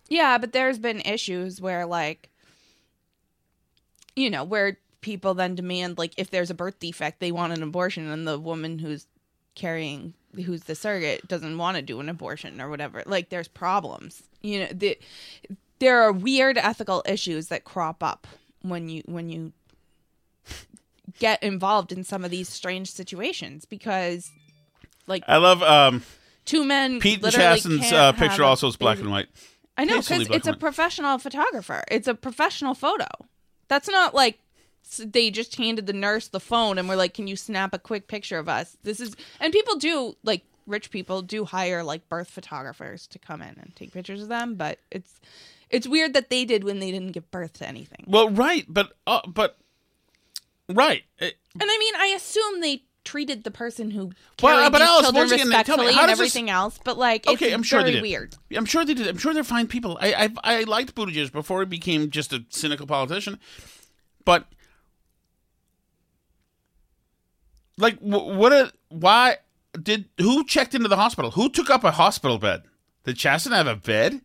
Yeah, 0.09 0.37
but 0.37 0.53
there's 0.53 0.77
been 0.77 1.01
issues 1.01 1.59
where 1.59 1.85
like 1.85 2.29
you 4.15 4.29
know, 4.29 4.43
where 4.43 4.77
people 5.01 5.33
then 5.33 5.55
demand 5.55 5.97
like 5.97 6.13
if 6.17 6.29
there's 6.29 6.49
a 6.49 6.53
birth 6.55 6.79
defect, 6.79 7.19
they 7.19 7.31
want 7.31 7.53
an 7.53 7.61
abortion 7.63 8.09
and 8.09 8.27
the 8.27 8.39
woman 8.39 8.79
who's 8.79 9.07
carrying 9.55 10.13
who's 10.35 10.63
the 10.63 10.75
surrogate 10.75 11.27
doesn't 11.27 11.57
want 11.57 11.75
to 11.77 11.81
do 11.81 11.99
an 11.99 12.09
abortion 12.09 12.59
or 12.61 12.69
whatever. 12.69 13.01
Like 13.05 13.29
there's 13.29 13.47
problems. 13.47 14.21
You 14.41 14.59
know, 14.61 14.67
the, 14.73 14.97
there 15.79 16.01
are 16.01 16.11
weird 16.11 16.57
ethical 16.57 17.03
issues 17.07 17.47
that 17.47 17.63
crop 17.63 18.03
up 18.03 18.27
when 18.61 18.87
you 18.89 19.01
when 19.05 19.29
you 19.29 19.51
get 21.19 21.41
involved 21.43 21.91
in 21.91 22.03
some 22.03 22.23
of 22.25 22.31
these 22.31 22.49
strange 22.49 22.91
situations 22.91 23.65
because 23.65 24.31
like 25.07 25.23
I 25.27 25.37
love 25.37 25.61
um, 25.63 26.03
two 26.45 26.65
men 26.65 26.99
Pete 26.99 27.23
Chasten's 27.23 27.91
uh, 27.91 28.11
picture. 28.13 28.43
Also, 28.43 28.67
is 28.67 28.75
black 28.75 28.99
and 28.99 29.11
white. 29.11 29.27
I 29.77 29.85
know 29.85 29.99
because 29.99 30.29
it's 30.29 30.47
a 30.47 30.53
professional 30.53 31.17
photographer. 31.17 31.83
It's 31.91 32.07
a 32.07 32.15
professional 32.15 32.73
photo. 32.73 33.07
That's 33.67 33.89
not 33.89 34.13
like 34.13 34.39
they 34.99 35.31
just 35.31 35.55
handed 35.55 35.87
the 35.87 35.93
nurse 35.93 36.27
the 36.27 36.39
phone 36.39 36.77
and 36.77 36.87
were 36.87 36.95
like, 36.95 37.13
"Can 37.13 37.27
you 37.27 37.35
snap 37.35 37.73
a 37.73 37.79
quick 37.79 38.07
picture 38.07 38.37
of 38.37 38.47
us?" 38.47 38.77
This 38.83 38.99
is 38.99 39.15
and 39.39 39.51
people 39.51 39.75
do 39.75 40.15
like 40.23 40.43
rich 40.67 40.91
people 40.91 41.21
do 41.21 41.45
hire 41.45 41.83
like 41.83 42.07
birth 42.09 42.29
photographers 42.29 43.07
to 43.07 43.19
come 43.19 43.41
in 43.41 43.55
and 43.59 43.75
take 43.75 43.91
pictures 43.91 44.21
of 44.21 44.29
them, 44.29 44.55
but 44.55 44.79
it's 44.91 45.19
it's 45.69 45.87
weird 45.87 46.13
that 46.13 46.29
they 46.29 46.45
did 46.45 46.63
when 46.63 46.79
they 46.79 46.91
didn't 46.91 47.11
give 47.11 47.29
birth 47.31 47.53
to 47.53 47.67
anything. 47.67 48.05
Well, 48.07 48.29
right, 48.29 48.65
but 48.67 48.93
uh, 49.07 49.21
but 49.27 49.57
right. 50.69 51.03
Uh, 51.21 51.25
And 51.59 51.69
I 51.69 51.77
mean, 51.77 51.95
I 51.95 52.07
assume 52.15 52.61
they 52.61 52.83
treated 53.03 53.43
the 53.43 53.51
person 53.51 53.91
who 53.91 54.11
Well, 54.41 54.57
carried 54.57 54.71
but 54.71 54.79
these 54.79 54.87
Alice, 54.87 55.01
children 55.11 55.25
again, 55.25 55.37
tell 55.37 55.77
me, 55.77 55.85
respectfully 55.85 55.87
and 55.89 55.95
does 55.95 56.05
this- 56.07 56.19
everything 56.19 56.49
else, 56.49 56.79
but 56.83 56.97
like, 56.97 57.25
it's 57.27 57.41
okay, 57.41 57.53
I'm 57.53 57.61
sure 57.63 57.79
very 57.81 57.91
they 57.91 57.95
did. 57.97 58.01
weird. 58.01 58.35
I'm 58.55 58.65
sure 58.65 58.83
they 58.83 58.93
did. 58.95 59.07
I'm 59.07 59.17
sure 59.17 59.33
they're 59.33 59.43
fine 59.43 59.67
people. 59.67 59.97
I 60.01 60.13
I, 60.43 60.57
I 60.59 60.63
liked 60.63 60.95
Buttigieg 60.95 61.31
before 61.31 61.59
he 61.61 61.65
became 61.67 62.09
just 62.09 62.33
a 62.33 62.43
cynical 62.49 62.87
politician, 62.87 63.39
but 64.25 64.47
like, 67.77 67.97
what? 67.99 68.53
A, 68.53 68.71
why 68.89 69.37
did 69.81 70.05
who 70.17 70.43
checked 70.45 70.73
into 70.73 70.87
the 70.87 70.95
hospital? 70.95 71.31
Who 71.31 71.49
took 71.49 71.69
up 71.69 71.83
a 71.83 71.91
hospital 71.91 72.37
bed? 72.37 72.63
Did 73.03 73.17
Chasten 73.17 73.51
have 73.51 73.67
a 73.67 73.75
bed? 73.75 74.21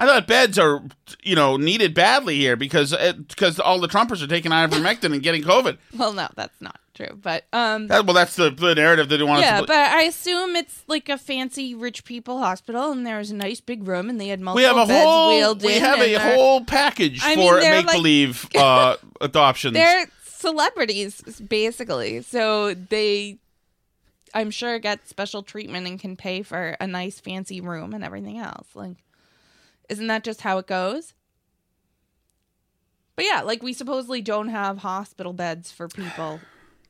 I 0.00 0.06
thought 0.06 0.26
beds 0.26 0.58
are, 0.58 0.82
you 1.22 1.34
know, 1.36 1.56
needed 1.58 1.92
badly 1.94 2.36
here 2.38 2.56
because 2.56 2.92
because 3.28 3.60
all 3.60 3.78
the 3.80 3.86
Trumpers 3.86 4.22
are 4.22 4.26
taking 4.26 4.50
ivermectin 4.50 5.12
and 5.12 5.22
getting 5.22 5.42
COVID. 5.42 5.76
Well, 5.96 6.14
no, 6.14 6.26
that's 6.34 6.58
not 6.60 6.80
true, 6.94 7.18
but 7.20 7.44
um, 7.52 7.88
That, 7.88 8.06
well, 8.06 8.14
that's 8.14 8.34
the, 8.34 8.50
the 8.50 8.74
narrative 8.74 9.08
that 9.10 9.18
they 9.18 9.22
want 9.22 9.42
yeah, 9.42 9.60
to. 9.60 9.66
but 9.66 9.76
I 9.76 10.02
assume 10.04 10.56
it's 10.56 10.82
like 10.88 11.08
a 11.10 11.18
fancy 11.18 11.74
rich 11.74 12.04
people 12.04 12.38
hospital, 12.38 12.90
and 12.90 13.06
there's 13.06 13.30
a 13.30 13.34
nice 13.34 13.60
big 13.60 13.86
room, 13.86 14.08
and 14.08 14.18
they 14.20 14.28
had 14.28 14.40
multiple 14.40 14.56
we 14.56 14.62
have 14.64 14.76
a 14.78 14.86
beds 14.86 15.04
whole 15.04 15.54
we 15.56 15.74
have 15.78 15.98
a 16.00 16.14
they're- 16.14 16.34
whole 16.34 16.64
package 16.64 17.20
I 17.22 17.34
for 17.34 17.60
make 17.60 17.86
like- 17.86 17.94
believe 17.94 18.48
uh, 18.56 18.96
adoptions. 19.20 19.74
They're 19.74 20.06
celebrities, 20.24 21.20
basically. 21.46 22.22
So 22.22 22.72
they, 22.72 23.36
I'm 24.32 24.50
sure, 24.50 24.78
get 24.78 25.06
special 25.08 25.42
treatment 25.42 25.86
and 25.86 26.00
can 26.00 26.16
pay 26.16 26.42
for 26.42 26.76
a 26.80 26.86
nice 26.86 27.20
fancy 27.20 27.60
room 27.60 27.92
and 27.92 28.02
everything 28.02 28.38
else. 28.38 28.68
Like, 28.74 28.96
isn't 29.90 30.06
that 30.06 30.24
just 30.24 30.40
how 30.40 30.56
it 30.58 30.66
goes? 30.66 31.12
But 33.16 33.26
yeah, 33.26 33.42
like 33.42 33.62
we 33.62 33.74
supposedly 33.74 34.22
don't 34.22 34.48
have 34.48 34.78
hospital 34.78 35.34
beds 35.34 35.70
for 35.70 35.88
people, 35.88 36.40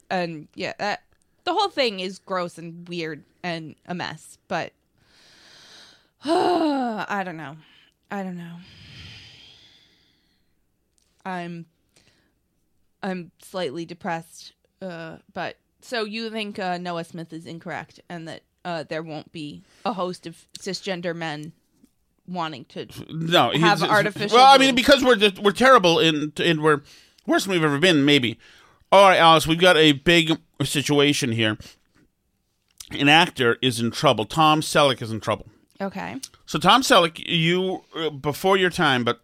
and 0.09 0.47
yeah, 0.55 0.75
that 0.79 1.03
the 1.43 1.53
whole 1.53 1.71
thing 1.71 1.99
is 1.99 2.21
gross 2.21 2.59
and 2.59 2.89
weird 2.89 3.25
and 3.43 3.75
a 3.87 3.95
mess. 3.95 4.39
But 4.47 4.73
I 6.25 7.23
don't 7.25 7.37
know. 7.37 7.57
I 8.11 8.23
don't 8.23 8.37
know. 8.37 8.57
I'm 11.25 11.67
I'm 13.03 13.33
slightly 13.41 13.85
depressed. 13.85 14.53
Uh, 14.81 15.17
but 15.33 15.57
so 15.81 16.05
you 16.05 16.31
think 16.31 16.59
uh, 16.59 16.79
Noah 16.79 17.05
Smith 17.05 17.33
is 17.33 17.47
incorrect, 17.47 18.01
and 18.09 18.29
that 18.29 18.43
uh, 18.65 18.85
there 18.85 19.03
won't 19.03 19.33
be 19.33 19.63
a 19.85 19.95
host 19.95 20.27
of 20.27 20.47
cisgender 20.59 21.17
men 21.17 21.53
wanting 22.31 22.64
to. 22.66 22.87
no, 23.11 23.51
he's- 23.51 23.61
have 23.62 23.83
artificial 23.83 24.37
Well, 24.38 24.47
I 24.47 24.59
mean, 24.59 24.75
because 24.75 25.03
we're 25.05 25.16
just, 25.16 25.38
we're 25.38 25.53
terrible 25.53 25.99
and 25.99 26.38
and 26.40 26.62
we're 26.62 26.81
worse 27.27 27.45
than 27.45 27.53
we've 27.53 27.64
ever 27.64 27.79
been. 27.79 28.05
Maybe. 28.05 28.38
All 28.93 29.09
right, 29.09 29.19
Alice, 29.19 29.47
we've 29.47 29.59
got 29.61 29.77
a 29.77 29.93
big 29.93 30.37
situation 30.64 31.33
here. 31.33 31.59
An 32.93 33.09
actor 33.09 33.57
is 33.62 33.79
in 33.79 33.90
trouble. 33.93 34.25
Tom 34.25 34.61
Selleck 34.62 35.01
is 35.01 35.12
in 35.12 35.21
trouble. 35.21 35.47
Okay. 35.81 36.16
So 36.45 36.59
Tom 36.59 36.83
Selleck, 36.83 37.23
you 37.25 37.85
uh, 37.97 38.11
before 38.11 38.57
your 38.57 38.71
time, 38.71 39.05
but 39.05 39.21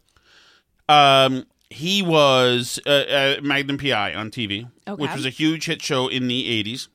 um, 0.89 1.47
he 1.69 2.01
was 2.01 2.79
uh, 2.87 2.91
uh, 2.91 3.35
Magnum 3.43 3.77
PI 3.79 4.15
on 4.15 4.31
TV, 4.31 4.69
Okay. 4.87 5.03
which 5.03 5.13
was 5.15 5.27
a 5.27 5.31
huge 5.31 5.67
hit 5.67 5.83
show 5.83 6.07
in 6.07 6.29
the 6.29 6.63
'80s. 6.65 6.87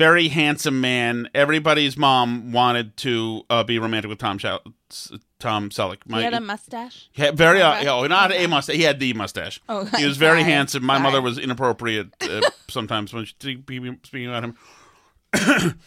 Very 0.00 0.28
handsome 0.28 0.80
man. 0.80 1.28
Everybody's 1.34 1.94
mom 1.98 2.52
wanted 2.52 2.96
to 2.96 3.42
uh, 3.50 3.64
be 3.64 3.78
romantic 3.78 4.08
with 4.08 4.18
Tom 4.18 4.38
Tom 4.38 5.68
Selleck. 5.68 5.98
he 6.08 6.22
had 6.22 6.32
a 6.32 6.40
mustache. 6.40 7.10
He 7.12 7.30
very, 7.32 7.60
uh, 7.60 7.84
oh, 7.86 8.06
not 8.06 8.32
a 8.32 8.46
mustache. 8.46 8.76
He 8.76 8.82
had 8.82 8.98
the 8.98 9.12
mustache. 9.12 9.60
Oh, 9.68 9.84
he 9.98 10.06
was 10.06 10.16
very 10.16 10.40
sorry. 10.40 10.50
handsome. 10.50 10.84
My 10.86 10.94
Sorry. 10.94 11.02
mother 11.02 11.20
was 11.20 11.36
inappropriate 11.38 12.14
uh, 12.22 12.40
sometimes 12.70 13.12
when 13.12 13.26
she 13.26 13.34
speaking 13.34 14.26
about 14.26 14.42
him. 14.42 15.78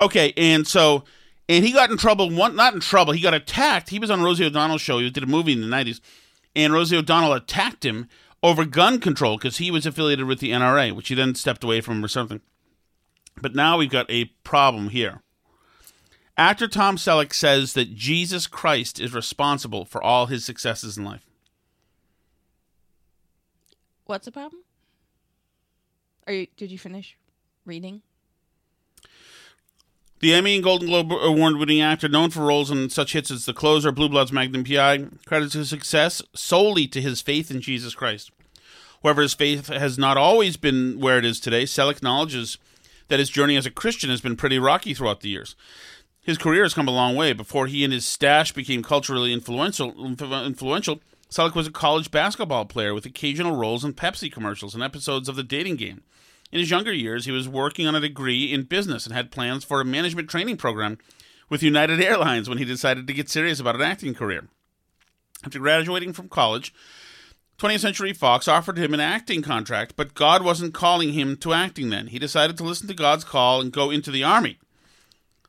okay, 0.00 0.32
and 0.36 0.64
so, 0.64 1.02
and 1.48 1.64
he 1.64 1.72
got 1.72 1.90
in 1.90 1.96
trouble. 1.96 2.30
One, 2.30 2.54
not 2.54 2.74
in 2.74 2.80
trouble. 2.80 3.12
He 3.12 3.20
got 3.20 3.34
attacked. 3.34 3.90
He 3.90 3.98
was 3.98 4.08
on 4.08 4.22
Rosie 4.22 4.44
O'Donnell's 4.44 4.82
show. 4.82 5.00
He 5.00 5.10
did 5.10 5.24
a 5.24 5.26
movie 5.26 5.54
in 5.54 5.62
the 5.62 5.66
nineties, 5.66 6.00
and 6.54 6.72
Rosie 6.72 6.96
O'Donnell 6.96 7.32
attacked 7.32 7.84
him 7.84 8.08
over 8.40 8.64
gun 8.64 9.00
control 9.00 9.36
because 9.36 9.56
he 9.56 9.72
was 9.72 9.84
affiliated 9.84 10.26
with 10.26 10.38
the 10.38 10.52
NRA, 10.52 10.92
which 10.94 11.08
he 11.08 11.16
then 11.16 11.34
stepped 11.34 11.64
away 11.64 11.80
from 11.80 12.04
or 12.04 12.08
something. 12.08 12.40
But 13.40 13.54
now 13.54 13.78
we've 13.78 13.90
got 13.90 14.10
a 14.10 14.26
problem 14.44 14.90
here. 14.90 15.22
Actor 16.36 16.68
Tom 16.68 16.96
Selleck 16.96 17.32
says 17.32 17.72
that 17.72 17.94
Jesus 17.94 18.46
Christ 18.46 19.00
is 19.00 19.12
responsible 19.12 19.84
for 19.84 20.02
all 20.02 20.26
his 20.26 20.44
successes 20.44 20.96
in 20.96 21.04
life. 21.04 21.26
What's 24.04 24.24
the 24.24 24.32
problem? 24.32 24.62
Are 26.26 26.32
you? 26.32 26.46
Did 26.56 26.70
you 26.70 26.78
finish 26.78 27.16
reading? 27.66 28.02
The 30.20 30.34
Emmy 30.34 30.56
and 30.56 30.64
Golden 30.64 30.88
Globe 30.88 31.12
award 31.12 31.56
winning 31.56 31.80
actor, 31.80 32.08
known 32.08 32.30
for 32.30 32.44
roles 32.44 32.70
in 32.70 32.90
such 32.90 33.12
hits 33.12 33.30
as 33.30 33.44
The 33.44 33.52
Closer, 33.52 33.92
Blue 33.92 34.08
Bloods, 34.08 34.32
Magnum 34.32 34.64
PI, 34.64 35.06
credits 35.26 35.54
his 35.54 35.68
success 35.68 36.22
solely 36.34 36.88
to 36.88 37.00
his 37.00 37.20
faith 37.20 37.50
in 37.50 37.60
Jesus 37.60 37.94
Christ. 37.94 38.32
However, 39.02 39.22
his 39.22 39.34
faith 39.34 39.68
has 39.68 39.96
not 39.96 40.16
always 40.16 40.56
been 40.56 40.98
where 40.98 41.18
it 41.18 41.24
is 41.24 41.38
today. 41.38 41.64
Selleck 41.64 41.98
acknowledges 41.98 42.58
that 43.08 43.18
his 43.18 43.30
journey 43.30 43.56
as 43.56 43.66
a 43.66 43.70
Christian 43.70 44.10
has 44.10 44.20
been 44.20 44.36
pretty 44.36 44.58
rocky 44.58 44.94
throughout 44.94 45.20
the 45.20 45.28
years. 45.28 45.56
His 46.20 46.38
career 46.38 46.62
has 46.62 46.74
come 46.74 46.88
a 46.88 46.92
long 46.92 47.16
way. 47.16 47.32
Before 47.32 47.66
he 47.66 47.84
and 47.84 47.92
his 47.92 48.06
stash 48.06 48.52
became 48.52 48.82
culturally 48.82 49.32
influential, 49.32 50.06
influential, 50.06 51.00
Selleck 51.30 51.54
was 51.54 51.66
a 51.66 51.72
college 51.72 52.10
basketball 52.10 52.64
player 52.64 52.94
with 52.94 53.06
occasional 53.06 53.56
roles 53.56 53.84
in 53.84 53.94
Pepsi 53.94 54.30
commercials 54.30 54.74
and 54.74 54.82
episodes 54.82 55.28
of 55.28 55.36
The 55.36 55.42
Dating 55.42 55.76
Game. 55.76 56.02
In 56.50 56.60
his 56.60 56.70
younger 56.70 56.92
years, 56.92 57.26
he 57.26 57.32
was 57.32 57.48
working 57.48 57.86
on 57.86 57.94
a 57.94 58.00
degree 58.00 58.52
in 58.52 58.62
business 58.62 59.04
and 59.04 59.14
had 59.14 59.30
plans 59.30 59.64
for 59.64 59.80
a 59.80 59.84
management 59.84 60.30
training 60.30 60.56
program 60.56 60.98
with 61.50 61.62
United 61.62 62.00
Airlines 62.00 62.48
when 62.48 62.58
he 62.58 62.64
decided 62.64 63.06
to 63.06 63.12
get 63.12 63.28
serious 63.28 63.60
about 63.60 63.74
an 63.74 63.82
acting 63.82 64.14
career. 64.14 64.48
After 65.44 65.58
graduating 65.58 66.14
from 66.14 66.28
college, 66.28 66.74
20th 67.58 67.80
Century 67.80 68.12
Fox 68.12 68.46
offered 68.46 68.78
him 68.78 68.94
an 68.94 69.00
acting 69.00 69.42
contract, 69.42 69.94
but 69.96 70.14
God 70.14 70.44
wasn't 70.44 70.74
calling 70.74 71.12
him 71.12 71.36
to 71.38 71.52
acting 71.52 71.90
then. 71.90 72.06
He 72.06 72.18
decided 72.20 72.56
to 72.56 72.62
listen 72.62 72.86
to 72.86 72.94
God's 72.94 73.24
call 73.24 73.60
and 73.60 73.72
go 73.72 73.90
into 73.90 74.12
the 74.12 74.22
Army. 74.22 74.58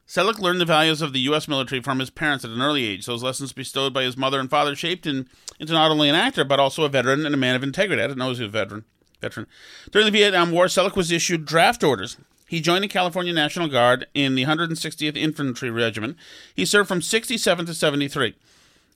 Selleck 0.07 0.39
learned 0.39 0.59
the 0.59 0.65
values 0.65 1.03
of 1.03 1.13
the 1.13 1.19
U.S. 1.19 1.47
military 1.47 1.83
from 1.83 1.99
his 1.99 2.09
parents 2.09 2.43
at 2.43 2.49
an 2.49 2.63
early 2.63 2.83
age. 2.83 3.05
Those 3.05 3.21
lessons 3.21 3.53
bestowed 3.53 3.93
by 3.93 4.01
his 4.01 4.17
mother 4.17 4.39
and 4.39 4.49
father 4.49 4.75
shaped 4.75 5.05
him 5.05 5.27
into 5.59 5.73
not 5.73 5.91
only 5.91 6.09
an 6.09 6.15
actor, 6.15 6.43
but 6.43 6.59
also 6.59 6.83
a 6.83 6.89
veteran 6.89 7.27
and 7.27 7.35
a 7.35 7.37
man 7.37 7.55
of 7.55 7.61
integrity. 7.61 8.01
I 8.01 8.07
didn't 8.07 8.17
know 8.17 8.25
he 8.25 8.29
was 8.31 8.39
a 8.39 8.47
veteran. 8.47 8.85
veteran. 9.21 9.45
During 9.91 10.05
the 10.07 10.11
Vietnam 10.11 10.49
War, 10.49 10.65
Selleck 10.65 10.95
was 10.95 11.11
issued 11.11 11.45
draft 11.45 11.83
orders. 11.83 12.17
He 12.47 12.59
joined 12.59 12.83
the 12.83 12.87
California 12.87 13.33
National 13.33 13.67
Guard 13.67 14.07
in 14.15 14.33
the 14.33 14.45
160th 14.45 15.15
Infantry 15.15 15.69
Regiment. 15.69 16.17
He 16.55 16.65
served 16.65 16.87
from 16.87 17.03
67 17.03 17.67
to 17.67 17.73
73. 17.75 18.33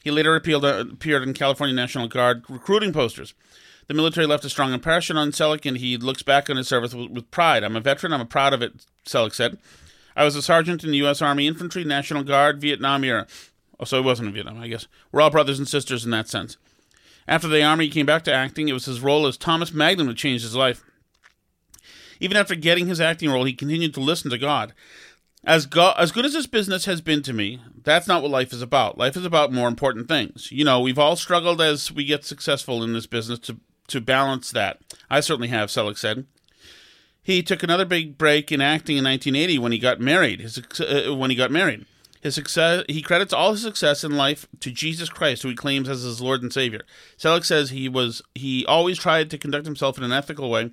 He 0.03 0.11
later 0.11 0.35
appealed, 0.35 0.65
uh, 0.65 0.83
appeared 0.91 1.23
in 1.23 1.33
California 1.33 1.73
National 1.73 2.09
Guard 2.09 2.43
recruiting 2.49 2.91
posters. 2.91 3.33
The 3.87 3.93
military 3.93 4.27
left 4.27 4.43
a 4.43 4.49
strong 4.49 4.73
impression 4.73 5.17
on 5.17 5.31
Selleck, 5.31 5.65
and 5.65 5.77
he 5.77 5.97
looks 5.97 6.23
back 6.23 6.49
on 6.49 6.57
his 6.57 6.67
service 6.67 6.93
with, 6.93 7.09
with 7.09 7.31
pride. 7.31 7.63
I'm 7.63 7.77
a 7.77 7.79
veteran. 7.79 8.11
I'm 8.11 8.27
proud 8.27 8.53
of 8.53 8.61
it, 8.61 8.85
Selleck 9.05 9.33
said. 9.33 9.57
I 10.15 10.25
was 10.25 10.35
a 10.35 10.41
sergeant 10.41 10.83
in 10.83 10.91
the 10.91 10.97
U.S. 10.97 11.21
Army 11.21 11.47
Infantry, 11.47 11.85
National 11.85 12.23
Guard, 12.23 12.59
Vietnam 12.59 13.03
era. 13.05 13.27
Oh, 13.79 13.85
so 13.85 13.97
he 13.97 14.05
wasn't 14.05 14.27
in 14.27 14.33
Vietnam, 14.33 14.59
I 14.59 14.67
guess. 14.67 14.87
We're 15.11 15.21
all 15.21 15.29
brothers 15.29 15.57
and 15.57 15.67
sisters 15.67 16.03
in 16.03 16.11
that 16.11 16.27
sense. 16.27 16.57
After 17.27 17.47
the 17.47 17.63
Army, 17.63 17.85
he 17.85 17.91
came 17.91 18.05
back 18.05 18.23
to 18.25 18.33
acting. 18.33 18.67
It 18.67 18.73
was 18.73 18.85
his 18.85 18.99
role 18.99 19.25
as 19.25 19.37
Thomas 19.37 19.73
Magnum 19.73 20.07
that 20.07 20.17
changed 20.17 20.43
his 20.43 20.55
life. 20.55 20.83
Even 22.19 22.37
after 22.37 22.55
getting 22.55 22.87
his 22.87 23.01
acting 23.01 23.29
role, 23.29 23.45
he 23.45 23.53
continued 23.53 23.93
to 23.93 23.99
listen 23.99 24.29
to 24.31 24.37
God. 24.37 24.73
As, 25.45 25.65
go- 25.65 25.93
as 25.97 26.11
good 26.11 26.25
as 26.25 26.33
this 26.33 26.47
business 26.47 26.85
has 26.85 27.01
been 27.01 27.21
to 27.23 27.33
me, 27.33 27.59
that's 27.83 28.07
not 28.07 28.21
what 28.21 28.31
life 28.31 28.53
is 28.53 28.61
about. 28.61 28.97
Life 28.97 29.17
is 29.17 29.25
about 29.25 29.51
more 29.51 29.67
important 29.67 30.07
things. 30.07 30.51
You 30.51 30.63
know, 30.63 30.79
we've 30.79 30.99
all 30.99 31.17
struggled 31.17 31.59
as 31.59 31.91
we 31.91 32.05
get 32.05 32.23
successful 32.23 32.81
in 32.81 32.93
this 32.93 33.07
business 33.07 33.39
to, 33.39 33.57
to 33.87 33.99
balance 33.99 34.51
that. 34.51 34.79
I 35.09 35.19
certainly 35.19 35.49
have, 35.49 35.69
Selleck 35.69 35.97
said. 35.97 36.25
He 37.21 37.43
took 37.43 37.63
another 37.63 37.85
big 37.85 38.17
break 38.17 38.51
in 38.51 38.61
acting 38.61 38.97
in 38.97 39.03
1980 39.03 39.59
when 39.59 39.71
he 39.71 39.79
got 39.79 39.99
married. 39.99 40.41
His, 40.41 40.59
uh, 40.79 41.13
when 41.15 41.29
he 41.29 41.35
got 41.35 41.51
married, 41.51 41.85
his 42.21 42.35
success 42.35 42.83
he 42.87 43.01
credits 43.01 43.33
all 43.33 43.51
his 43.51 43.61
success 43.61 44.03
in 44.03 44.17
life 44.17 44.47
to 44.59 44.71
Jesus 44.71 45.09
Christ, 45.09 45.43
who 45.43 45.49
he 45.49 45.55
claims 45.55 45.87
as 45.87 46.03
his 46.03 46.21
Lord 46.21 46.41
and 46.41 46.51
Savior. 46.51 46.81
Selleck 47.17 47.45
says 47.45 47.69
he 47.69 47.87
was 47.87 48.21
he 48.35 48.65
always 48.65 48.97
tried 48.97 49.29
to 49.29 49.37
conduct 49.37 49.65
himself 49.65 49.97
in 49.97 50.03
an 50.03 50.11
ethical 50.11 50.49
way, 50.49 50.71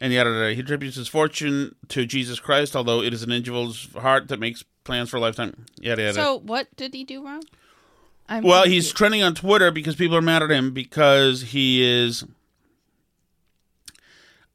and 0.00 0.12
yet 0.12 0.26
uh, 0.26 0.48
he 0.48 0.60
attributes 0.60 0.96
his 0.96 1.08
fortune 1.08 1.74
to 1.88 2.06
Jesus 2.06 2.40
Christ, 2.40 2.74
although 2.76 3.02
it 3.02 3.12
is 3.12 3.22
an 3.22 3.30
individual's 3.30 3.88
heart 3.94 4.28
that 4.28 4.40
makes 4.40 4.64
plans 4.84 5.10
for 5.10 5.16
a 5.16 5.20
lifetime. 5.20 5.66
Yada 5.80 6.02
yada. 6.02 6.14
So 6.14 6.38
what 6.38 6.74
did 6.76 6.94
he 6.94 7.04
do 7.04 7.24
wrong? 7.24 7.42
I'm 8.28 8.42
Well, 8.42 8.64
he's 8.64 8.92
trending 8.92 9.22
on 9.22 9.34
Twitter 9.34 9.70
because 9.70 9.96
people 9.96 10.16
are 10.16 10.22
mad 10.22 10.42
at 10.42 10.50
him 10.50 10.72
because 10.72 11.42
he 11.42 11.82
is 11.82 12.24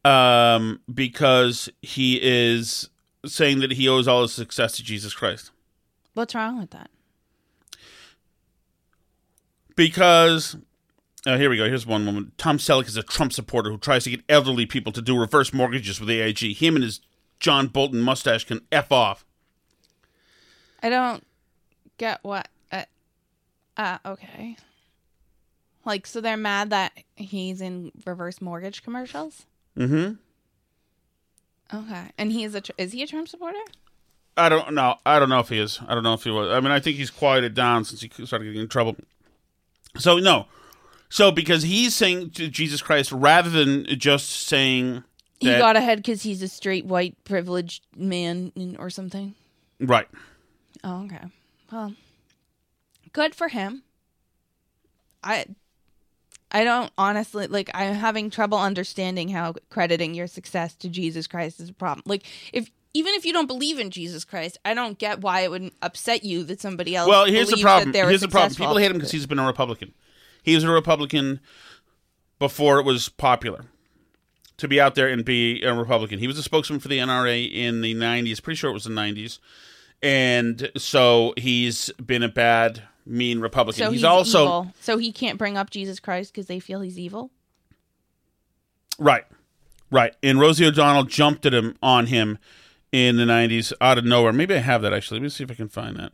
um 0.05 0.79
because 0.91 1.69
he 1.81 2.19
is 2.21 2.89
saying 3.25 3.59
that 3.59 3.73
he 3.73 3.87
owes 3.87 4.07
all 4.07 4.21
his 4.21 4.31
success 4.31 4.71
to 4.77 4.83
Jesus 4.83 5.13
Christ 5.13 5.51
What's 6.13 6.33
wrong 6.33 6.57
with 6.59 6.71
that? 6.71 6.89
because. 9.75 10.55
Uh, 11.25 11.37
here 11.37 11.49
we 11.49 11.57
go. 11.57 11.65
Here's 11.65 11.85
one 11.85 12.05
woman. 12.05 12.31
Tom 12.37 12.57
Selleck 12.57 12.87
is 12.87 12.95
a 12.95 13.03
Trump 13.03 13.33
supporter 13.33 13.69
who 13.69 13.77
tries 13.77 14.05
to 14.05 14.09
get 14.09 14.21
elderly 14.29 14.65
people 14.65 14.91
to 14.93 15.01
do 15.01 15.19
reverse 15.19 15.53
mortgages 15.53 15.99
with 15.99 16.09
AAG. 16.09 16.55
Him 16.55 16.75
and 16.75 16.83
his 16.83 17.01
John 17.39 17.67
Bolton 17.67 17.99
mustache 18.01 18.45
can 18.45 18.61
f 18.71 18.91
off. 18.91 19.25
I 20.81 20.89
don't 20.89 21.25
get 21.97 22.19
what. 22.23 22.47
Uh, 22.71 22.85
uh, 23.75 23.97
okay. 24.05 24.55
Like, 25.85 26.07
so 26.07 26.21
they're 26.21 26.37
mad 26.37 26.69
that 26.69 26.93
he's 27.15 27.61
in 27.61 27.91
reverse 28.05 28.41
mortgage 28.41 28.83
commercials? 28.83 29.45
Mm-hmm. 29.77 30.13
Okay. 31.77 32.03
And 32.17 32.31
he 32.31 32.43
is 32.43 32.55
a, 32.55 32.61
is 32.77 32.93
he 32.93 33.03
a 33.03 33.07
Trump 33.07 33.27
supporter? 33.27 33.59
I 34.37 34.47
don't 34.47 34.73
know. 34.73 34.95
I 35.05 35.19
don't 35.19 35.29
know 35.29 35.39
if 35.39 35.49
he 35.49 35.59
is. 35.59 35.79
I 35.87 35.93
don't 35.93 36.03
know 36.03 36.13
if 36.13 36.23
he 36.23 36.31
was. 36.31 36.49
I 36.49 36.59
mean, 36.61 36.71
I 36.71 36.79
think 36.79 36.97
he's 36.97 37.09
quieted 37.09 37.53
down 37.53 37.83
since 37.83 38.01
he 38.01 38.09
started 38.25 38.45
getting 38.45 38.61
in 38.61 38.67
trouble. 38.69 38.95
So 39.97 40.17
no. 40.19 40.47
So 41.09 41.31
because 41.31 41.63
he's 41.63 41.95
saying 41.95 42.31
to 42.31 42.47
Jesus 42.47 42.81
Christ 42.81 43.11
rather 43.11 43.49
than 43.49 43.85
just 43.99 44.29
saying 44.29 45.03
He 45.39 45.47
that, 45.47 45.59
got 45.59 45.75
ahead 45.75 45.97
because 45.97 46.21
he's 46.23 46.41
a 46.41 46.47
straight 46.47 46.85
white 46.85 47.15
privileged 47.23 47.83
man 47.95 48.51
or 48.77 48.89
something. 48.89 49.35
right. 49.79 50.07
Oh, 50.83 51.03
okay. 51.05 51.25
Well, 51.71 51.93
good 53.11 53.35
for 53.35 53.47
him. 53.47 53.83
I 55.23 55.45
I 56.51 56.63
don't 56.63 56.91
honestly 56.97 57.47
like 57.47 57.69
I'm 57.73 57.95
having 57.95 58.29
trouble 58.29 58.57
understanding 58.57 59.29
how 59.29 59.55
crediting 59.69 60.13
your 60.13 60.27
success 60.27 60.73
to 60.75 60.89
Jesus 60.89 61.27
Christ 61.27 61.59
is 61.59 61.69
a 61.69 61.73
problem. 61.73 62.03
Like 62.05 62.25
if 62.53 62.69
even 62.93 63.13
if 63.15 63.25
you 63.25 63.33
don't 63.33 63.47
believe 63.47 63.77
in 63.77 63.91
Jesus 63.91 64.25
Christ, 64.25 64.57
I 64.65 64.73
don't 64.73 64.97
get 64.97 65.21
why 65.21 65.41
it 65.41 65.51
would 65.51 65.71
upset 65.81 66.23
you 66.23 66.43
that 66.45 66.59
somebody 66.59 66.95
else 66.95 67.07
Well, 67.07 67.25
here's 67.25 67.49
the 67.49 67.61
problem. 67.61 67.93
Here's 67.93 68.21
the 68.21 68.27
problem. 68.27 68.55
People 68.55 68.77
hate 68.77 68.89
him 68.89 68.97
because 68.97 69.11
he's 69.11 69.27
been 69.27 69.39
a 69.39 69.45
Republican. 69.45 69.93
He 70.43 70.55
was 70.55 70.63
a 70.63 70.69
Republican 70.69 71.39
before 72.39 72.79
it 72.79 72.85
was 72.85 73.09
popular 73.09 73.65
to 74.57 74.67
be 74.67 74.79
out 74.79 74.95
there 74.95 75.07
and 75.07 75.23
be 75.25 75.63
a 75.63 75.73
Republican. 75.73 76.19
He 76.19 76.27
was 76.27 76.37
a 76.37 76.43
spokesman 76.43 76.79
for 76.79 76.87
the 76.87 76.99
NRA 76.99 77.51
in 77.51 77.81
the 77.81 77.95
90s. 77.95 78.41
Pretty 78.41 78.57
sure 78.57 78.69
it 78.69 78.73
was 78.73 78.83
the 78.83 78.89
90s. 78.89 79.39
And 80.01 80.71
so 80.77 81.33
he's 81.37 81.89
been 82.03 82.23
a 82.23 82.29
bad, 82.29 82.83
mean 83.05 83.39
Republican. 83.39 83.79
so 83.79 83.91
he's, 83.91 84.01
he's, 84.01 84.05
also 84.05 84.43
evil. 84.43 84.73
So 84.81 84.97
he 84.97 85.11
can't 85.11 85.37
bring 85.37 85.57
up 85.57 85.69
Jesus 85.69 85.99
Christ 85.99 86.33
because 86.33 86.47
they 86.47 86.59
feel 86.59 86.81
he's 86.81 86.99
evil. 86.99 87.31
Right. 88.97 89.25
Right. 89.91 90.13
And 90.21 90.39
Rosie 90.39 90.65
O'Donnell 90.65 91.03
jumped 91.03 91.45
at 91.45 91.53
him 91.53 91.75
on 91.81 92.07
him 92.07 92.37
in 92.91 93.17
the 93.17 93.23
90s 93.23 93.73
out 93.81 93.97
of 93.97 94.05
nowhere. 94.05 94.33
Maybe 94.33 94.55
I 94.55 94.59
have 94.59 94.81
that 94.83 94.93
actually. 94.93 95.19
Let 95.19 95.23
me 95.23 95.29
see 95.29 95.43
if 95.43 95.51
I 95.51 95.55
can 95.55 95.69
find 95.69 96.11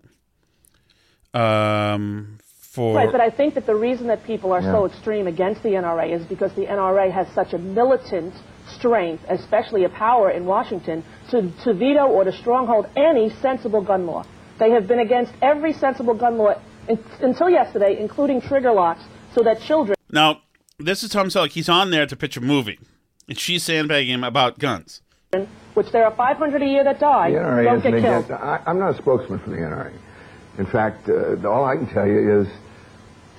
that. 1.33 1.39
Um 1.39 2.39
for 2.75 2.95
Right, 2.95 3.11
but 3.11 3.21
I 3.21 3.29
think 3.29 3.55
that 3.55 3.65
the 3.65 3.75
reason 3.75 4.07
that 4.07 4.23
people 4.25 4.51
are 4.51 4.61
so 4.61 4.85
extreme 4.85 5.27
against 5.27 5.63
the 5.63 5.69
NRA 5.69 6.11
is 6.13 6.25
because 6.25 6.53
the 6.53 6.65
NRA 6.65 7.11
has 7.11 7.27
such 7.33 7.53
a 7.53 7.57
militant 7.57 8.33
strength, 8.77 9.23
especially 9.29 9.85
a 9.85 9.89
power 9.89 10.29
in 10.29 10.45
Washington, 10.45 11.03
to, 11.31 11.51
to 11.63 11.73
veto 11.73 12.07
or 12.07 12.23
to 12.23 12.31
stronghold 12.31 12.87
any 12.95 13.29
sensible 13.41 13.81
gun 13.81 14.05
law. 14.05 14.23
They 14.59 14.71
have 14.71 14.87
been 14.87 14.99
against 14.99 15.33
every 15.41 15.73
sensible 15.73 16.13
gun 16.13 16.37
law 16.37 16.55
in, 16.87 17.03
until 17.21 17.49
yesterday, 17.49 17.97
including 17.99 18.41
trigger 18.41 18.71
locks, 18.71 19.03
so 19.33 19.43
that 19.43 19.61
children. 19.61 19.95
Now, 20.11 20.41
this 20.77 21.03
is 21.03 21.09
Tom 21.09 21.27
Selleck. 21.27 21.51
He's 21.51 21.69
on 21.69 21.91
there 21.91 22.05
to 22.05 22.15
pitch 22.15 22.37
a 22.37 22.41
movie. 22.41 22.79
And 23.27 23.39
she's 23.39 23.63
sandbagging 23.63 24.13
him 24.13 24.23
about 24.23 24.59
guns. 24.59 25.01
Which 25.73 25.91
there 25.91 26.05
are 26.05 26.15
500 26.15 26.61
a 26.61 26.65
year 26.65 26.83
that 26.83 26.99
die, 26.99 27.31
The 27.31 27.37
NRA 27.37 27.63
don't 27.65 27.77
isn't 27.79 27.91
get 27.91 28.01
killed. 28.01 28.25
against. 28.25 28.43
I, 28.43 28.61
I'm 28.65 28.79
not 28.79 28.93
a 28.93 28.97
spokesman 28.97 29.39
for 29.39 29.49
the 29.49 29.57
NRA. 29.57 29.93
In 30.57 30.65
fact, 30.65 31.09
uh, 31.09 31.47
all 31.47 31.65
I 31.65 31.75
can 31.75 31.87
tell 31.87 32.07
you 32.07 32.41
is 32.41 32.47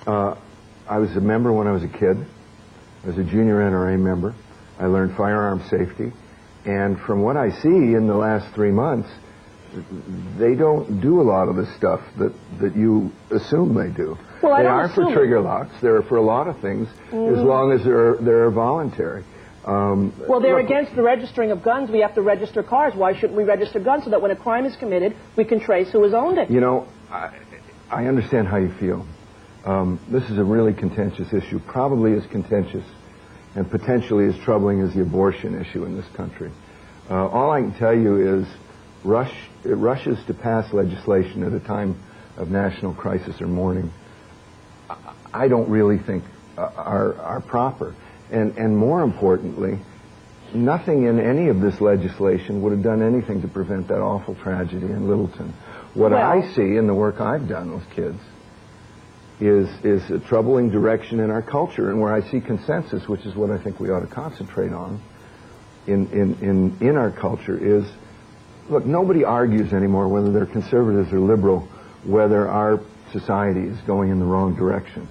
uh, 0.07 0.35
I 0.87 0.97
was 0.97 1.15
a 1.15 1.21
member 1.21 1.51
when 1.51 1.67
I 1.67 1.71
was 1.71 1.83
a 1.83 1.87
kid. 1.87 2.17
I 3.03 3.07
was 3.07 3.17
a 3.17 3.23
junior 3.23 3.55
NRA 3.55 3.99
member. 3.99 4.33
I 4.79 4.85
learned 4.87 5.15
firearm 5.15 5.63
safety. 5.69 6.11
And 6.65 6.99
from 7.01 7.21
what 7.21 7.37
I 7.37 7.51
see 7.51 7.67
in 7.67 8.07
the 8.07 8.15
last 8.15 8.53
three 8.55 8.71
months, 8.71 9.09
they 10.39 10.55
don't 10.55 11.01
do 11.01 11.21
a 11.21 11.23
lot 11.23 11.49
of 11.49 11.55
the 11.55 11.65
stuff 11.77 12.01
that, 12.17 12.33
that 12.61 12.75
you 12.75 13.11
assume 13.31 13.75
they 13.75 13.89
do. 13.95 14.17
Well, 14.41 14.53
I 14.53 14.63
they 14.63 14.67
don't 14.67 14.79
are 14.79 14.89
for 14.89 15.13
trigger 15.13 15.41
locks. 15.41 15.73
They're 15.81 16.01
for 16.03 16.17
a 16.17 16.21
lot 16.21 16.47
of 16.47 16.59
things, 16.59 16.87
as 17.07 17.39
long 17.39 17.71
as 17.71 17.83
they're, 17.83 18.15
they're 18.15 18.51
voluntary. 18.51 19.23
Um, 19.65 20.13
Well, 20.27 20.39
they're 20.39 20.55
look, 20.55 20.65
against 20.65 20.95
the 20.95 21.03
registering 21.03 21.51
of 21.51 21.61
guns. 21.61 21.89
We 21.89 21.99
have 21.99 22.15
to 22.15 22.21
register 22.21 22.63
cars. 22.63 22.93
Why 22.95 23.13
shouldn't 23.13 23.35
we 23.37 23.43
register 23.43 23.79
guns 23.79 24.05
so 24.05 24.11
that 24.11 24.21
when 24.21 24.31
a 24.31 24.35
crime 24.35 24.65
is 24.65 24.75
committed, 24.77 25.15
we 25.35 25.43
can 25.43 25.59
trace 25.59 25.91
who 25.91 26.03
has 26.03 26.13
owned 26.13 26.37
it? 26.37 26.49
You 26.49 26.61
know, 26.61 26.87
I, 27.11 27.31
I 27.89 28.05
understand 28.05 28.47
how 28.47 28.57
you 28.57 28.71
feel. 28.79 29.05
Um, 29.67 29.99
this 30.07 30.23
is 30.29 30.37
a 30.37 30.45
really 30.45 30.73
contentious 30.73 31.33
issue, 31.33 31.59
probably 31.59 32.13
as 32.13 32.25
contentious 32.27 32.85
and 33.53 33.69
potentially 33.69 34.25
as 34.25 34.37
troubling 34.37 34.79
as 34.81 34.93
the 34.93 35.01
abortion 35.01 35.59
issue 35.59 35.83
in 35.83 35.97
this 35.97 36.07
country. 36.15 36.51
Uh, 37.09 37.27
all 37.27 37.51
I 37.51 37.59
can 37.59 37.73
tell 37.73 37.93
you 37.93 38.39
is 38.39 38.47
rush, 39.03 39.33
it 39.65 39.73
rushes 39.73 40.17
to 40.27 40.33
pass 40.33 40.71
legislation 40.71 41.43
at 41.43 41.51
a 41.51 41.59
time 41.59 41.99
of 42.37 42.49
national 42.49 42.93
crisis 42.93 43.41
or 43.41 43.47
mourning. 43.47 43.91
I- 44.89 44.95
I 45.33 45.47
don't 45.49 45.69
really 45.69 45.97
think 45.97 46.23
are, 46.57 47.15
are 47.15 47.41
proper. 47.41 47.93
And, 48.31 48.57
and 48.57 48.77
more 48.77 49.01
importantly, 49.01 49.79
nothing 50.53 51.03
in 51.03 51.19
any 51.19 51.49
of 51.49 51.59
this 51.59 51.81
legislation 51.81 52.61
would 52.61 52.71
have 52.71 52.83
done 52.83 53.01
anything 53.01 53.41
to 53.41 53.49
prevent 53.49 53.89
that 53.89 53.99
awful 53.99 54.35
tragedy 54.35 54.85
in 54.85 55.09
Littleton. 55.09 55.53
What 55.93 56.13
Well- 56.13 56.21
I 56.25 56.53
see 56.53 56.77
in 56.77 56.87
the 56.87 56.93
work 56.93 57.19
I've 57.19 57.49
done 57.49 57.73
with 57.73 57.89
kids 57.89 58.19
is, 59.39 59.69
is 59.83 60.09
a 60.09 60.19
troubling 60.19 60.69
direction 60.69 61.19
in 61.19 61.29
our 61.29 61.41
culture 61.41 61.89
and 61.91 61.99
where 62.01 62.13
I 62.13 62.21
see 62.31 62.39
consensus, 62.41 63.07
which 63.07 63.25
is 63.25 63.35
what 63.35 63.51
I 63.51 63.57
think 63.63 63.79
we 63.79 63.89
ought 63.89 63.99
to 63.99 64.07
concentrate 64.07 64.71
on 64.73 65.01
in, 65.85 66.07
in, 66.07 66.33
in, 66.41 66.77
in 66.81 66.97
our 66.97 67.11
culture 67.11 67.57
is, 67.57 67.85
look, 68.69 68.85
nobody 68.85 69.23
argues 69.23 69.73
anymore 69.73 70.07
whether 70.07 70.31
they're 70.31 70.45
conservatives 70.45 71.13
or 71.13 71.19
liberal, 71.19 71.67
whether 72.03 72.47
our 72.47 72.81
society 73.11 73.61
is 73.61 73.79
going 73.81 74.09
in 74.09 74.19
the 74.19 74.25
wrong 74.25 74.55
direction. 74.55 75.07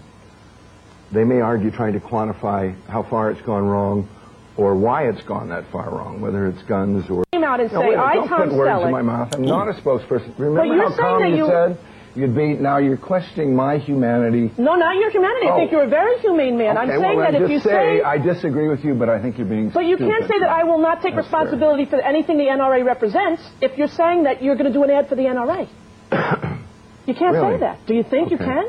They 1.12 1.24
may 1.24 1.40
argue 1.40 1.70
trying 1.70 1.92
to 1.92 2.00
quantify 2.00 2.74
how 2.88 3.04
far 3.04 3.30
it's 3.30 3.40
gone 3.42 3.64
wrong 3.64 4.08
or 4.56 4.74
why 4.74 5.08
it's 5.08 5.22
gone 5.22 5.50
that 5.50 5.70
far 5.70 5.88
wrong, 5.90 6.20
whether 6.20 6.46
it's 6.48 6.62
guns 6.64 7.08
or... 7.08 7.24
Came 7.32 7.44
out 7.44 7.60
and 7.60 7.72
No, 7.72 7.80
say, 7.80 7.88
wait 7.90 7.96
I, 7.96 8.14
don't 8.14 8.28
Tom 8.28 8.48
put 8.48 8.56
words 8.56 8.68
Selleck, 8.70 8.86
in 8.86 8.92
my 8.92 9.02
mouth. 9.02 9.32
I'm 9.34 9.42
not 9.42 9.68
a 9.68 9.72
spokesperson. 9.80 10.36
Remember 10.38 10.76
how 10.90 10.96
calm 10.96 11.24
you- 11.26 11.46
said 11.46 11.78
you'd 12.16 12.34
be? 12.34 12.54
Now 12.54 12.78
you're 12.78 12.96
questioning 12.96 13.54
my 13.54 13.78
humanity. 13.78 14.50
No, 14.58 14.74
not 14.74 14.96
your 14.96 15.10
humanity. 15.10 15.46
I 15.46 15.50
Oh. 15.52 15.56
think 15.58 15.70
you're 15.72 15.84
a 15.84 15.88
very 15.88 16.18
humane 16.20 16.56
man. 16.58 16.76
I'm 16.78 16.88
saying 16.88 17.16
well, 17.16 17.30
that 17.32 17.40
if 17.42 17.50
you 17.50 17.58
say 17.60 17.98
say, 17.98 18.02
I 18.02 18.18
disagree 18.18 18.68
with 18.68 18.84
you, 18.84 18.94
but 18.94 19.08
I 19.08 19.20
think 19.20 19.38
you're 19.38 19.46
being 19.46 19.68
but 19.70 19.84
you 19.84 19.96
can't 19.96 20.26
say 20.26 20.38
that 20.40 20.48
I 20.48 20.64
will 20.64 20.78
not 20.78 21.02
take 21.02 21.14
That's 21.14 21.28
fair. 21.28 21.40
responsibility 21.40 21.84
for 21.84 22.00
anything 22.00 22.38
the 22.38 22.44
NRA 22.48 22.84
represents 22.84 23.42
if 23.60 23.76
you're 23.78 23.88
saying 23.88 24.24
that 24.24 24.42
you're 24.42 24.56
going 24.56 24.66
to 24.66 24.72
do 24.72 24.82
an 24.82 24.90
ad 24.90 25.08
for 25.08 25.14
the 25.14 25.22
NRA. 25.26 25.68
you 27.06 27.14
can't 27.14 27.34
Really? 27.34 27.54
say 27.54 27.60
that. 27.60 27.86
Do 27.86 27.94
you 27.94 28.02
think 28.02 28.30
you 28.30 28.38
can? 28.38 28.64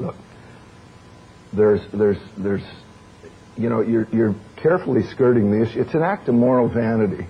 Look, 0.00 0.14
there's, 1.52 1.80
there's, 1.92 2.18
there's, 2.36 2.62
you 3.56 3.68
know, 3.68 3.80
you're, 3.80 4.06
you're 4.12 4.34
carefully 4.56 5.02
skirting 5.10 5.50
the 5.50 5.62
issue. 5.66 5.80
It's 5.80 5.94
an 5.94 6.02
act 6.02 6.28
of 6.28 6.34
moral 6.34 6.68
vanity, 6.68 7.26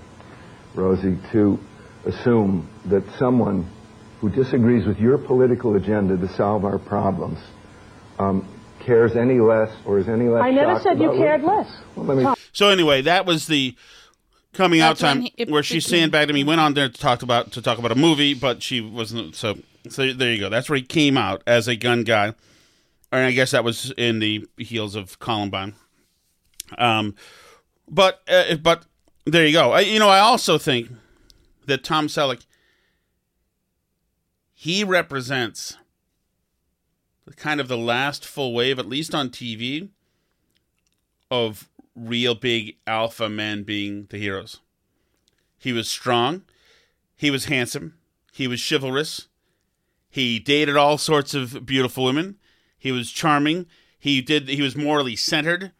Rosie, 0.74 1.18
to 1.32 1.58
assume 2.04 2.68
that 2.86 3.04
someone 3.18 3.70
who 4.28 4.42
disagrees 4.44 4.86
with 4.86 4.98
your 4.98 5.18
political 5.18 5.76
agenda 5.76 6.16
to 6.16 6.28
solve 6.34 6.64
our 6.64 6.78
problems 6.78 7.38
um, 8.18 8.46
cares 8.80 9.14
any 9.16 9.38
less 9.40 9.70
or 9.84 9.98
is 9.98 10.08
any 10.08 10.28
less 10.28 10.42
I 10.42 10.50
never 10.50 10.80
said 10.80 10.98
you 11.00 11.10
cared 11.12 11.42
Littleton. 11.42 11.64
less. 11.64 11.76
Well, 11.94 12.06
let 12.06 12.16
me 12.18 12.34
So 12.52 12.68
anyway, 12.68 13.02
that 13.02 13.26
was 13.26 13.46
the 13.46 13.74
coming 14.52 14.80
out 14.80 14.98
That's 14.98 15.02
when 15.02 15.14
time 15.16 15.22
he- 15.22 15.34
it 15.36 15.50
where 15.50 15.62
she 15.62 15.76
became- 15.78 15.90
sandbagged 15.90 16.30
him. 16.30 16.36
He 16.36 16.44
went 16.44 16.60
on 16.60 16.74
there 16.74 16.88
to 16.88 16.98
talk 16.98 17.22
about 17.22 17.52
to 17.52 17.62
talk 17.62 17.78
about 17.78 17.92
a 17.92 17.96
movie, 17.96 18.34
but 18.34 18.62
she 18.62 18.80
wasn't. 18.80 19.34
So 19.36 19.58
so 19.88 20.12
there 20.12 20.32
you 20.32 20.40
go. 20.40 20.48
That's 20.48 20.68
where 20.68 20.76
he 20.78 20.82
came 20.82 21.16
out 21.16 21.42
as 21.46 21.68
a 21.68 21.76
gun 21.76 22.02
guy. 22.02 22.32
And 23.12 23.24
I 23.24 23.30
guess 23.30 23.52
that 23.52 23.62
was 23.64 23.92
in 23.96 24.18
the 24.18 24.44
heels 24.56 24.94
of 24.96 25.18
Columbine. 25.20 25.74
Um, 26.78 27.14
but 27.88 28.20
uh, 28.28 28.56
but 28.56 28.84
there 29.26 29.46
you 29.46 29.52
go. 29.52 29.72
I, 29.72 29.80
you 29.80 29.98
know, 29.98 30.08
I 30.08 30.18
also 30.20 30.58
think 30.58 30.88
that 31.66 31.84
Tom 31.84 32.08
Selleck 32.08 32.44
he 34.58 34.82
represents 34.82 35.76
kind 37.36 37.60
of 37.60 37.68
the 37.68 37.76
last 37.76 38.24
full 38.24 38.54
wave, 38.54 38.78
at 38.78 38.88
least 38.88 39.14
on 39.14 39.28
TV, 39.28 39.90
of 41.30 41.68
real 41.94 42.34
big 42.34 42.76
alpha 42.86 43.28
men 43.28 43.64
being 43.64 44.06
the 44.08 44.16
heroes. 44.16 44.60
He 45.58 45.74
was 45.74 45.88
strong, 45.88 46.42
he 47.14 47.30
was 47.30 47.44
handsome, 47.44 47.98
he 48.32 48.48
was 48.48 48.66
chivalrous, 48.66 49.28
he 50.08 50.38
dated 50.38 50.76
all 50.76 50.96
sorts 50.96 51.34
of 51.34 51.66
beautiful 51.66 52.04
women, 52.04 52.36
he 52.78 52.90
was 52.90 53.10
charming, 53.10 53.66
he 53.98 54.22
did 54.22 54.48
he 54.48 54.62
was 54.62 54.74
morally 54.74 55.16
centered. 55.16 55.72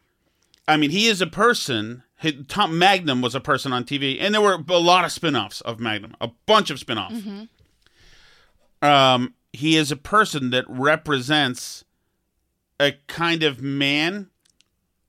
I 0.67 0.77
mean, 0.77 0.91
he 0.91 1.07
is 1.07 1.19
a 1.19 1.27
person 1.27 2.03
Tom 2.47 2.77
Magnum 2.77 3.21
was 3.21 3.33
a 3.33 3.39
person 3.39 3.73
on 3.73 3.85
TV, 3.85 4.17
and 4.19 4.35
there 4.35 4.41
were 4.41 4.63
a 4.69 4.77
lot 4.77 5.05
of 5.05 5.11
spin-offs 5.11 5.61
of 5.61 5.79
Magnum, 5.79 6.15
a 6.21 6.29
bunch 6.45 6.69
of 6.69 6.79
spin-offs. 6.79 7.15
Mm-hmm. 7.15 7.43
Um, 8.81 9.33
he 9.53 9.75
is 9.75 9.91
a 9.91 9.95
person 9.95 10.51
that 10.51 10.65
represents 10.67 11.83
a 12.79 12.93
kind 13.07 13.43
of 13.43 13.61
man 13.61 14.29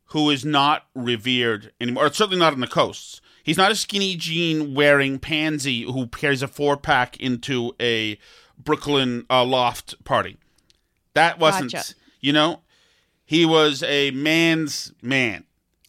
who 0.07 0.31
is 0.31 0.45
not 0.45 0.87
revered 0.95 1.73
anymore, 1.81 2.07
or 2.07 2.13
certainly 2.13 2.39
not 2.39 2.55
on 2.55 2.61
the 2.61 2.67
coasts. 2.67 3.21
He's 3.43 3.59
not 3.59 3.71
a 3.71 3.77
skinny 3.77 4.17
jean 4.17 4.75
wearing 4.75 5.19
pansy 5.19 5.83
who 5.83 6.07
carries 6.07 6.43
a 6.43 6.49
four 6.49 6.77
pack 6.77 7.19
into 7.19 7.75
a 7.81 8.19
Brooklyn 8.59 9.27
uh, 9.31 9.45
loft 9.45 10.03
party. 10.05 10.39
That 11.15 11.39
wasn't, 11.39 11.73
Gotcha. 11.73 11.95
you 12.21 12.33
know, 12.33 12.63
he 13.25 13.45
was 13.45 13.83
a 13.83 14.11
man's 14.13 14.93
man. 15.03 15.45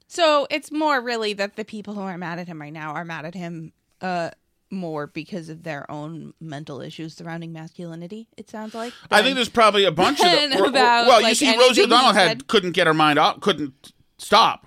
So 0.08 0.48
it's 0.50 0.72
more 0.72 1.00
really 1.02 1.34
that 1.34 1.56
the 1.56 1.64
people 1.64 1.94
who 1.94 2.02
are 2.02 2.18
mad 2.18 2.40
at 2.40 2.48
him 2.48 2.60
right 2.60 2.74
now 2.74 2.94
are 2.94 3.06
mad 3.06 3.26
at 3.26 3.36
him 3.36 3.74
uh, 4.02 4.32
more 4.72 5.08
because 5.08 5.50
of 5.50 5.64
their 5.64 5.90
own 5.90 6.34
mental 6.40 6.80
issues 6.82 7.16
surrounding 7.16 7.52
masculinity. 7.52 8.28
It 8.38 8.50
sounds 8.50 8.74
like. 8.76 8.94
I 9.10 9.22
think 9.24 9.36
there's 9.36 9.50
probably 9.50 9.86
a 9.86 9.92
bunch 9.92 10.20
of 10.20 10.26
them. 10.32 10.54
Or- 10.54 10.66
or- 10.66 10.70
about, 10.70 11.08
well, 11.08 11.22
you 11.28 11.34
see, 11.36 11.58
Rosie 11.58 11.84
O'Donnell 11.84 12.14
had 12.14 12.48
couldn't 12.48 12.72
get 12.72 12.86
her 12.88 12.94
mind 12.94 13.18
off, 13.20 13.40
couldn't 13.42 13.92
stop 14.18 14.66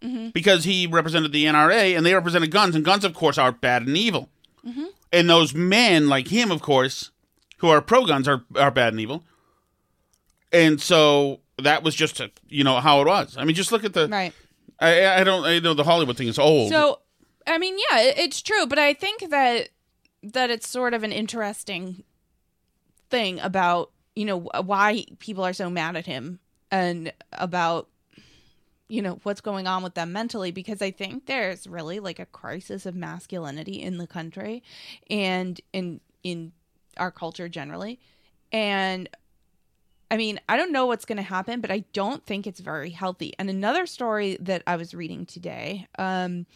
Mm-hmm. 0.00 0.28
because 0.28 0.62
he 0.62 0.86
represented 0.86 1.32
the 1.32 1.44
NRA 1.46 1.96
and 1.96 2.06
they 2.06 2.14
represented 2.14 2.52
guns, 2.52 2.76
and 2.76 2.84
guns, 2.84 3.04
of 3.04 3.14
course, 3.14 3.36
are 3.36 3.50
bad 3.50 3.82
and 3.84 3.96
evil. 3.96 4.28
Mm-hmm. 4.64 4.84
And 5.12 5.28
those 5.28 5.54
men 5.54 6.08
like 6.08 6.28
him, 6.28 6.52
of 6.52 6.62
course, 6.62 7.10
who 7.56 7.68
are 7.68 7.80
pro 7.80 8.06
guns, 8.06 8.28
are 8.28 8.44
are 8.54 8.70
bad 8.70 8.92
and 8.92 9.00
evil. 9.00 9.24
And 10.52 10.80
so 10.80 11.40
that 11.60 11.82
was 11.82 11.94
just 11.96 12.20
a, 12.20 12.30
you 12.48 12.62
know 12.64 12.78
how 12.78 13.00
it 13.00 13.06
was. 13.08 13.36
I 13.36 13.44
mean, 13.44 13.56
just 13.56 13.72
look 13.72 13.82
at 13.84 13.92
the. 13.92 14.06
right. 14.08 14.32
I 14.80 15.20
I 15.20 15.24
don't 15.24 15.44
I 15.44 15.58
know 15.58 15.74
the 15.74 15.82
Hollywood 15.82 16.16
thing 16.16 16.28
is 16.28 16.38
old. 16.38 16.70
So, 16.70 17.00
I 17.48 17.58
mean, 17.58 17.76
yeah, 17.90 18.00
it's 18.00 18.42
true, 18.42 18.66
but 18.66 18.78
I 18.78 18.94
think 18.94 19.30
that 19.30 19.70
that 20.22 20.50
it's 20.50 20.68
sort 20.68 20.94
of 20.94 21.04
an 21.04 21.12
interesting 21.12 22.02
thing 23.08 23.40
about 23.40 23.90
you 24.14 24.24
know 24.24 24.38
why 24.64 25.04
people 25.18 25.44
are 25.44 25.52
so 25.52 25.70
mad 25.70 25.96
at 25.96 26.06
him 26.06 26.40
and 26.70 27.12
about 27.32 27.88
you 28.88 29.00
know 29.00 29.18
what's 29.22 29.40
going 29.40 29.66
on 29.66 29.82
with 29.82 29.94
them 29.94 30.12
mentally 30.12 30.50
because 30.50 30.82
I 30.82 30.90
think 30.90 31.26
there's 31.26 31.66
really 31.66 32.00
like 32.00 32.18
a 32.18 32.26
crisis 32.26 32.84
of 32.84 32.94
masculinity 32.94 33.80
in 33.80 33.98
the 33.98 34.06
country 34.06 34.62
and 35.08 35.60
in 35.72 36.00
in 36.22 36.52
our 36.96 37.10
culture 37.10 37.48
generally, 37.48 37.98
and 38.52 39.08
I 40.10 40.16
mean, 40.16 40.40
I 40.48 40.56
don't 40.56 40.72
know 40.72 40.86
what's 40.86 41.04
going 41.04 41.16
to 41.16 41.22
happen, 41.22 41.60
but 41.60 41.70
I 41.70 41.84
don't 41.92 42.24
think 42.24 42.46
it's 42.46 42.60
very 42.60 42.90
healthy. 42.90 43.34
And 43.38 43.50
another 43.50 43.86
story 43.86 44.38
that 44.40 44.62
I 44.66 44.76
was 44.76 44.94
reading 44.94 45.26
today 45.26 45.86
um, 45.98 46.46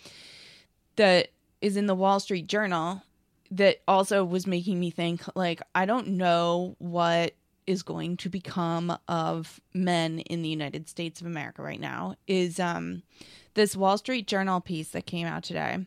that 0.96 1.28
is 1.60 1.76
in 1.76 1.86
the 1.86 1.94
Wall 1.94 2.20
Street 2.20 2.46
Journal 2.46 3.02
that 3.50 3.82
also 3.86 4.24
was 4.24 4.46
making 4.46 4.80
me 4.80 4.90
think 4.90 5.22
like, 5.34 5.60
I 5.74 5.86
don't 5.86 6.08
know 6.08 6.74
what 6.78 7.34
is 7.66 7.82
going 7.82 8.16
to 8.16 8.28
become 8.28 8.96
of 9.08 9.60
men 9.72 10.20
in 10.20 10.42
the 10.42 10.48
United 10.48 10.88
States 10.88 11.20
of 11.20 11.26
America 11.26 11.62
right 11.62 11.80
now 11.80 12.16
is 12.26 12.58
um, 12.58 13.02
this 13.54 13.76
Wall 13.76 13.98
Street 13.98 14.26
Journal 14.26 14.60
piece 14.60 14.88
that 14.88 15.06
came 15.06 15.26
out 15.26 15.44
today 15.44 15.86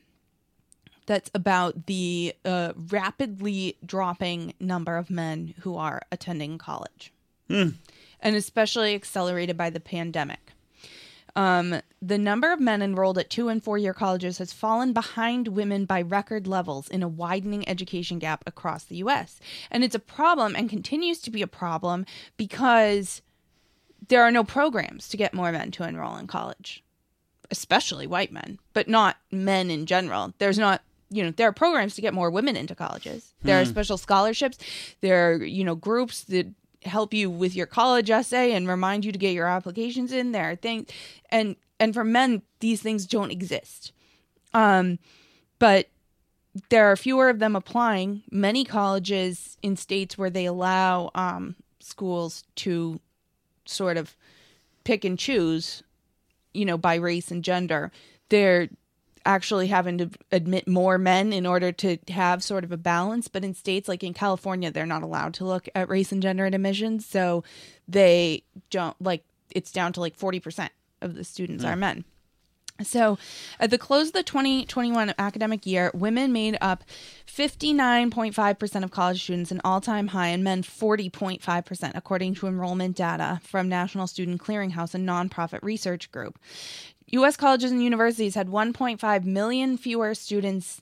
that's 1.06 1.30
about 1.36 1.86
the 1.86 2.34
uh, 2.46 2.74
rapidly 2.90 3.78
dropping 3.86 4.54
number 4.60 4.98
of 4.98 5.10
men 5.10 5.54
who 5.60 5.76
are 5.76 6.02
attending 6.12 6.58
college 6.58 7.14
and 8.22 8.36
especially 8.36 8.96
accelerated 8.96 9.56
by 9.56 9.70
the 9.70 9.80
pandemic. 9.80 10.52
Um, 11.36 11.82
the 12.02 12.18
number 12.18 12.52
of 12.54 12.60
men 12.60 12.82
enrolled 12.82 13.18
at 13.18 13.30
two 13.30 13.50
and 13.50 13.64
four 13.64 13.78
year 13.78 13.94
colleges 13.94 14.38
has 14.38 14.54
fallen 14.54 14.94
behind 14.94 15.50
women 15.50 15.86
by 15.86 16.02
record 16.02 16.48
levels 16.48 16.88
in 16.88 17.04
a 17.04 17.08
widening 17.08 17.68
education 17.68 18.20
gap 18.20 18.44
across 18.48 18.86
the 18.86 18.98
US. 18.98 19.40
And 19.70 19.84
it's 19.84 19.96
a 19.96 20.00
problem 20.00 20.56
and 20.56 20.70
continues 20.70 21.20
to 21.22 21.32
be 21.32 21.42
a 21.42 21.48
problem 21.48 22.06
because 22.38 23.22
there 24.08 24.24
are 24.24 24.32
no 24.32 24.44
programs 24.44 25.10
to 25.10 25.18
get 25.18 25.34
more 25.34 25.52
men 25.52 25.72
to 25.72 25.88
enroll 25.88 26.16
in 26.16 26.28
college, 26.28 26.84
especially 27.52 28.08
white 28.08 28.32
men, 28.32 28.60
but 28.74 28.88
not 28.88 29.18
men 29.32 29.70
in 29.70 29.86
general. 29.86 30.34
There's 30.38 30.60
not 30.60 30.82
you 31.10 31.24
know 31.24 31.32
there 31.32 31.48
are 31.48 31.54
programs 31.54 31.96
to 31.96 32.02
get 32.02 32.16
more 32.16 32.32
women 32.32 32.56
into 32.56 32.74
colleges 32.74 33.36
there 33.44 33.62
are 33.62 33.66
special 33.66 33.96
scholarships 33.96 34.58
there 35.02 35.30
are 35.30 35.44
you 35.44 35.64
know 35.64 35.76
groups 35.76 36.24
that 36.24 36.48
help 36.86 37.14
you 37.14 37.30
with 37.30 37.56
your 37.56 37.66
college 37.66 38.10
essay 38.10 38.54
and 38.54 38.68
remind 38.68 39.06
you 39.06 39.12
to 39.12 39.18
get 39.18 39.34
your 39.34 39.48
applications 39.48 40.12
in 40.12 40.32
there 40.32 40.56
things 40.56 40.90
and 41.30 41.56
and 41.80 41.94
for 41.94 42.04
men 42.04 42.42
these 42.60 42.82
things 42.82 43.06
don't 43.06 43.32
exist. 43.32 43.92
Um 44.54 45.00
but 45.60 45.88
there 46.70 46.90
are 46.92 46.96
fewer 46.96 47.30
of 47.30 47.40
them 47.40 47.56
applying. 47.56 48.24
Many 48.32 48.64
colleges 48.64 49.58
in 49.62 49.76
states 49.76 50.18
where 50.18 50.30
they 50.30 50.46
allow 50.46 51.12
um 51.16 51.56
schools 51.80 52.44
to 52.56 53.00
sort 53.66 53.98
of 53.98 54.16
pick 54.84 55.04
and 55.04 55.18
choose 55.18 55.84
you 56.54 56.66
know 56.66 56.78
by 56.78 56.96
race 56.96 57.32
and 57.32 57.44
gender 57.44 57.92
they're 58.30 58.70
actually 59.26 59.68
having 59.68 59.98
to 59.98 60.10
admit 60.32 60.68
more 60.68 60.98
men 60.98 61.34
in 61.34 61.46
order 61.46 61.72
to 61.72 61.98
have 62.10 62.44
sort 62.44 62.64
of 62.64 62.72
a 62.72 62.78
balance 62.78 63.28
but 63.28 63.44
in 63.44 63.54
states 63.54 63.88
like 63.88 64.04
in 64.04 64.14
California 64.14 64.72
they're 64.72 64.86
not 64.86 65.04
allowed 65.04 65.34
to 65.34 65.46
look 65.46 65.68
at 65.76 65.90
race 65.90 66.12
and 66.12 66.22
gender 66.22 66.46
admissions 66.46 67.06
so 67.06 67.44
they 67.88 68.44
don't 68.70 69.00
like 69.02 69.24
it's 69.52 69.72
down 69.72 69.94
to 69.94 70.00
like 70.00 70.18
40% 70.18 70.70
of 71.02 71.16
the 71.16 71.24
students 71.24 71.64
are 71.64 71.74
hmm. 71.74 71.80
men 71.80 72.06
so, 72.84 73.18
at 73.58 73.70
the 73.70 73.78
close 73.78 74.08
of 74.08 74.14
the 74.14 74.24
2021 74.24 75.14
academic 75.18 75.66
year, 75.66 75.92
women 75.94 76.34
made 76.34 76.58
up 76.60 76.84
59.5% 77.26 78.84
of 78.84 78.92
college 78.92 79.24
students, 79.24 79.52
an 79.52 79.62
all 79.64 79.80
time 79.80 80.08
high, 80.08 80.28
and 80.28 80.44
men 80.44 80.62
40.5%, 80.62 81.92
according 81.96 82.36
to 82.36 82.48
enrollment 82.48 82.98
data 82.98 83.40
from 83.44 83.70
National 83.70 84.08
Student 84.08 84.42
Clearinghouse, 84.42 84.94
a 84.94 84.98
nonprofit 84.98 85.60
research 85.62 86.12
group. 86.12 86.38
U.S. 87.08 87.38
colleges 87.38 87.72
and 87.72 87.84
universities 87.84 88.36
had 88.36 88.48
1.5 88.48 89.26
million 89.26 89.78
fewer 89.78 90.14
students 90.14 90.82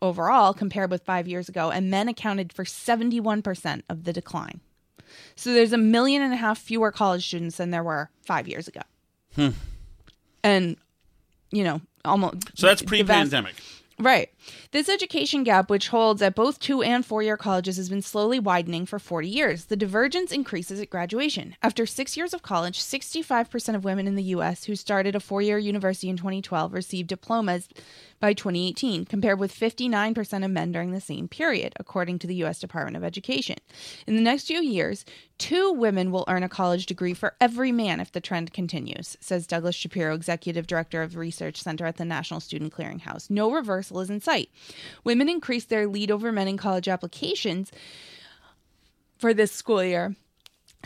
overall 0.00 0.52
compared 0.52 0.90
with 0.90 1.02
five 1.04 1.28
years 1.28 1.48
ago, 1.48 1.70
and 1.70 1.90
men 1.90 2.08
accounted 2.08 2.52
for 2.52 2.64
71% 2.64 3.82
of 3.88 4.04
the 4.04 4.12
decline. 4.12 4.60
So, 5.36 5.52
there's 5.52 5.72
a 5.72 5.78
million 5.78 6.22
and 6.22 6.32
a 6.32 6.36
half 6.36 6.58
fewer 6.58 6.90
college 6.90 7.26
students 7.26 7.56
than 7.56 7.70
there 7.70 7.82
were 7.82 8.10
five 8.22 8.48
years 8.48 8.68
ago. 8.68 8.80
Hmm. 9.34 9.50
And 10.42 10.76
you 11.52 11.64
know, 11.64 11.80
almost. 12.04 12.58
so 12.58 12.66
that's 12.66 12.82
pre 12.82 13.04
pandemic. 13.04 13.54
Right. 13.98 14.30
This 14.70 14.88
education 14.88 15.44
gap, 15.44 15.70
which 15.70 15.88
holds 15.88 16.22
at 16.22 16.34
both 16.34 16.58
two 16.58 16.82
and 16.82 17.04
four 17.04 17.22
year 17.22 17.36
colleges, 17.36 17.76
has 17.76 17.88
been 17.88 18.02
slowly 18.02 18.38
widening 18.38 18.86
for 18.86 18.98
40 18.98 19.28
years. 19.28 19.66
The 19.66 19.76
divergence 19.76 20.32
increases 20.32 20.80
at 20.80 20.90
graduation. 20.90 21.56
After 21.62 21.86
six 21.86 22.16
years 22.16 22.34
of 22.34 22.42
college, 22.42 22.80
65% 22.80 23.74
of 23.74 23.84
women 23.84 24.06
in 24.06 24.14
the 24.14 24.22
U.S. 24.24 24.64
who 24.64 24.76
started 24.76 25.14
a 25.14 25.20
four 25.20 25.42
year 25.42 25.58
university 25.58 26.08
in 26.08 26.16
2012 26.16 26.72
received 26.72 27.08
diplomas 27.08 27.68
by 28.22 28.32
2018, 28.32 29.04
compared 29.04 29.40
with 29.40 29.52
59% 29.52 30.44
of 30.44 30.50
men 30.50 30.70
during 30.70 30.92
the 30.92 31.00
same 31.00 31.26
period, 31.26 31.72
according 31.78 32.20
to 32.20 32.28
the 32.28 32.36
U.S. 32.36 32.60
Department 32.60 32.96
of 32.96 33.02
Education. 33.02 33.56
In 34.06 34.14
the 34.14 34.22
next 34.22 34.46
few 34.46 34.62
years, 34.62 35.04
two 35.38 35.72
women 35.72 36.12
will 36.12 36.24
earn 36.28 36.44
a 36.44 36.48
college 36.48 36.86
degree 36.86 37.14
for 37.14 37.34
every 37.40 37.72
man 37.72 37.98
if 37.98 38.12
the 38.12 38.20
trend 38.20 38.52
continues, 38.52 39.16
says 39.18 39.44
Douglas 39.44 39.74
Shapiro, 39.74 40.14
Executive 40.14 40.68
Director 40.68 41.02
of 41.02 41.12
the 41.12 41.18
Research 41.18 41.60
Center 41.60 41.84
at 41.84 41.96
the 41.96 42.04
National 42.04 42.38
Student 42.38 42.72
Clearinghouse. 42.72 43.28
No 43.28 43.50
reversal 43.50 43.98
is 43.98 44.08
in 44.08 44.20
sight. 44.20 44.31
Women 45.04 45.28
increased 45.28 45.68
their 45.68 45.86
lead 45.86 46.10
over 46.10 46.32
men 46.32 46.48
in 46.48 46.56
college 46.56 46.88
applications 46.88 47.70
for 49.18 49.32
this 49.32 49.52
school 49.52 49.82
year. 49.82 50.16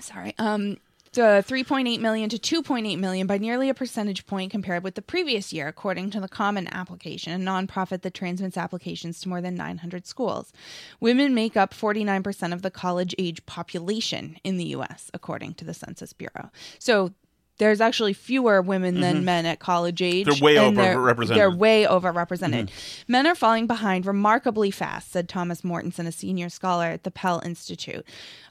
Sorry. 0.01 0.35
Um, 0.39 0.77
to 1.17 1.23
3.8 1.23 1.99
million 2.01 2.29
to 2.29 2.37
2.8 2.37 2.99
million 2.99 3.27
by 3.27 3.39
nearly 3.39 3.71
a 3.71 3.75
percentage 3.75 4.27
point 4.27 4.51
compared 4.51 4.85
with 4.85 4.97
the 4.97 5.03
previous 5.03 5.51
year, 5.51 5.67
according 5.67 6.11
to 6.11 6.21
the 6.21 6.29
Common 6.29 6.69
Application, 6.69 7.33
a 7.33 7.43
nonprofit 7.43 8.03
that 8.03 8.13
transmits 8.13 8.59
applications 8.59 9.19
to 9.21 9.31
more 9.31 9.41
than 9.41 9.55
900 9.55 10.07
schools. 10.07 10.53
Women 11.01 11.35
make 11.35 11.57
up 11.57 11.73
49% 11.73 12.53
of 12.53 12.61
the 12.61 12.71
college 12.71 13.15
age 13.17 13.47
population 13.47 14.37
in 14.45 14.59
the 14.59 14.67
U.S., 14.67 15.11
according 15.15 15.55
to 15.55 15.65
the 15.65 15.73
Census 15.73 16.13
Bureau. 16.13 16.51
So 16.79 17.15
there's 17.59 17.81
actually 17.81 18.13
fewer 18.13 18.61
women 18.61 19.01
than 19.01 19.25
men 19.25 19.47
at 19.47 19.59
college 19.59 20.03
age. 20.03 20.27
Mm-hmm. 20.27 20.45
They're 20.45 20.45
way 20.45 20.57
overrepresented. 20.57 21.35
They're 21.35 21.51
way 21.51 21.85
overrepresented. 21.85 22.65
Mm-hmm. 22.67 23.13
Men 23.13 23.27
are 23.27 23.35
falling 23.35 23.67
behind 23.67 24.07
remarkably 24.07 24.71
fast, 24.71 25.11
said 25.11 25.29
Thomas 25.29 25.63
Mortenson, 25.63 26.07
a 26.07 26.13
senior 26.13 26.49
scholar 26.49 26.87
at 26.87 27.05
the 27.05 27.11
Pell 27.11 27.41
Institute. 27.45 28.05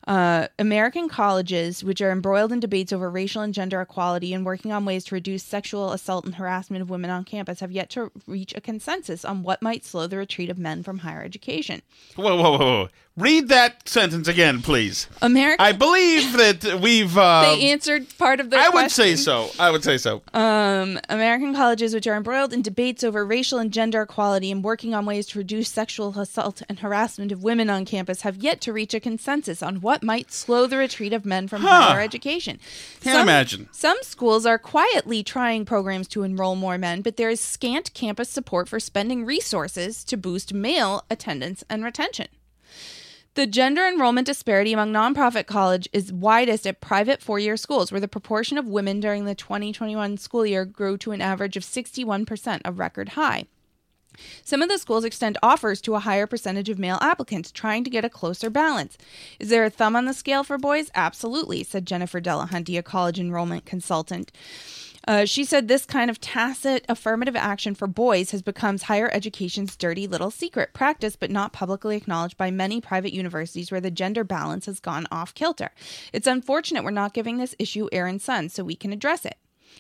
Uh, 0.08 0.47
American 0.60 1.10
colleges, 1.10 1.84
which 1.84 1.99
are 1.99 2.12
embroiled 2.12 2.51
in 2.51 2.60
debates 2.60 2.93
over 2.93 3.10
racial 3.10 3.41
and 3.41 3.53
gender 3.53 3.82
equality 3.82 4.34
and 4.34 4.45
working 4.45 4.72
on 4.72 4.86
ways 4.86 5.03
to 5.06 5.16
reduce 5.16 5.43
sexual 5.43 5.91
assault 5.91 6.26
and 6.26 6.36
harassment 6.36 6.82
of 6.82 6.89
women 6.89 7.10
on 7.10 7.24
campus, 7.24 7.60
have 7.60 7.72
yet 7.72 7.89
to 7.89 8.12
reach 8.28 8.53
a 8.56 8.62
consensus 8.62 9.26
on 9.26 9.41
what 9.41 9.64
might 9.64 9.84
slow 9.84 10.06
the 10.06 10.18
retreat 10.18 10.49
of 10.49 10.60
men 10.60 10.84
from 10.84 10.99
higher 10.99 11.24
education. 11.24 11.82
Whoa, 12.16 12.36
whoa, 12.36 12.51
whoa, 12.51 12.58
whoa. 12.58 12.89
Read 13.18 13.47
that 13.47 13.88
sentence 13.88 14.28
again, 14.28 14.61
please. 14.61 15.07
American. 15.22 15.66
I 15.66 15.72
believe 15.72 16.34
that 16.34 16.82
we've. 16.82 17.18
Uh, 17.18 17.43
they 17.55 17.70
answered 17.72 18.07
part 18.18 18.41
of 18.41 18.49
the. 18.49 18.57
I 18.57 18.68
would 18.68 18.91
say 18.91 19.16
so. 19.16 19.51
I 19.57 19.72
would 19.72 19.86
say 19.86 19.97
so. 19.97 20.22
Um, 20.34 20.99
American 21.07 21.55
colleges, 21.55 21.93
which 21.93 22.07
are 22.07 22.16
embroiled 22.16 22.51
in 22.51 22.61
debates 22.61 23.05
over 23.05 23.26
racial 23.26 23.57
and 23.57 23.72
gender 23.72 24.01
equality 24.01 24.51
and 24.51 24.61
working 24.66 24.93
on 24.93 25.05
ways 25.05 25.28
to 25.28 25.38
reduce 25.38 25.70
sexual 25.70 26.20
assault 26.20 26.61
and 26.68 26.80
harassment 26.80 27.32
of 27.32 27.41
women 27.41 27.70
on 27.70 27.86
campus, 27.86 28.22
have 28.22 28.36
yet 28.36 28.59
to 28.61 28.74
reach 28.74 28.93
a 28.93 28.99
consensus 28.99 29.63
on 29.63 29.80
what 29.80 30.03
might 30.03 30.34
slow 30.34 30.68
the 30.68 30.76
retreat 30.76 31.13
of 31.13 31.24
men 31.26 31.47
from 31.47 31.61
Huh. 31.61 31.84
higher 31.84 32.01
education. 32.01 32.59
Can't 32.99 33.22
imagine. 33.22 33.70
Some 33.72 33.97
schools 34.01 34.45
are 34.45 34.59
quietly 34.59 35.24
trying 35.24 35.63
programs 35.63 36.09
to 36.09 36.24
enroll 36.24 36.55
more 36.57 36.78
men, 36.78 37.01
but 37.01 37.16
there 37.16 37.30
is 37.30 37.39
scant 37.39 37.93
campus 37.93 38.28
support 38.28 38.68
for 38.68 38.82
spending 38.82 39.24
resources 39.24 40.03
to 40.03 40.18
boost 40.18 40.53
male 40.53 41.05
attendance 41.09 41.63
and 41.70 41.82
retention. 41.82 42.28
The 43.36 43.46
gender 43.46 43.86
enrollment 43.86 44.28
disparity 44.28 44.72
among 44.72 44.94
nonprofit 44.94 45.46
college 45.46 45.90
is 45.92 46.14
widest 46.14 46.66
at 46.66 46.80
private 46.80 47.22
four 47.22 47.38
year 47.38 47.58
schools, 47.58 47.92
where 47.92 48.00
the 48.00 48.08
proportion 48.08 48.58
of 48.58 48.66
women 48.66 49.02
during 49.02 49.26
the 49.26 49.36
2021 49.36 50.16
school 50.16 50.46
year 50.46 50.64
grew 50.64 50.98
to 51.00 51.12
an 51.12 51.20
average 51.20 51.58
of 51.58 51.64
61%, 51.64 52.62
a 52.64 52.72
record 52.72 53.10
high. 53.10 53.44
Some 54.42 54.62
of 54.62 54.70
the 54.70 54.78
schools 54.78 55.04
extend 55.04 55.38
offers 55.44 55.82
to 55.82 55.96
a 55.96 56.00
higher 56.00 56.28
percentage 56.28 56.70
of 56.70 56.80
male 56.80 56.98
applicants, 57.02 57.52
trying 57.52 57.84
to 57.84 57.90
get 57.90 58.06
a 58.06 58.10
closer 58.10 58.50
balance. 58.50 58.98
Is 59.38 59.50
there 59.50 59.66
a 59.66 59.70
thumb 59.70 59.98
on 59.98 60.06
the 60.06 60.14
scale 60.14 60.46
for 60.46 60.58
boys? 60.58 60.90
Absolutely, 60.96 61.66
said 61.66 61.86
Jennifer 61.86 62.22
Delahunty, 62.22 62.78
a 62.78 62.84
college 62.84 63.20
enrollment 63.20 63.66
consultant. 63.66 64.32
Uh, 65.08 65.26
she 65.26 65.45
said 65.45 65.68
this 65.68 65.86
kind 65.86 66.10
of 66.10 66.20
tacit 66.20 66.84
affirmative 66.89 67.36
action 67.36 67.76
for 67.76 67.88
boys 67.88 68.32
has 68.32 68.41
become 68.41 68.80
higher 68.80 69.10
education's 69.14 69.76
dirty 69.76 70.08
little 70.08 70.32
secret 70.32 70.74
practice, 70.74 71.16
but 71.16 71.30
not 71.30 71.53
publicly 71.53 71.95
acknowledged 71.95 72.38
by 72.38 72.49
many 72.49 72.82
private 72.82 73.14
universities 73.14 73.72
where 73.72 73.82
the 73.82 73.91
gender 73.91 74.24
balance 74.24 74.66
has 74.66 74.80
gone 74.80 75.08
off 75.12 75.34
kilter. 75.34 75.72
It's 76.12 76.28
unfortunate 76.28 76.84
we're 76.84 76.91
not 76.91 77.14
giving 77.14 77.38
this 77.38 77.56
issue 77.60 77.88
air 77.91 78.08
and 78.08 78.22
sun 78.22 78.49
so 78.49 78.64
we 78.64 78.76
can 78.76 78.91
address 78.91 79.26
it. 79.26 79.38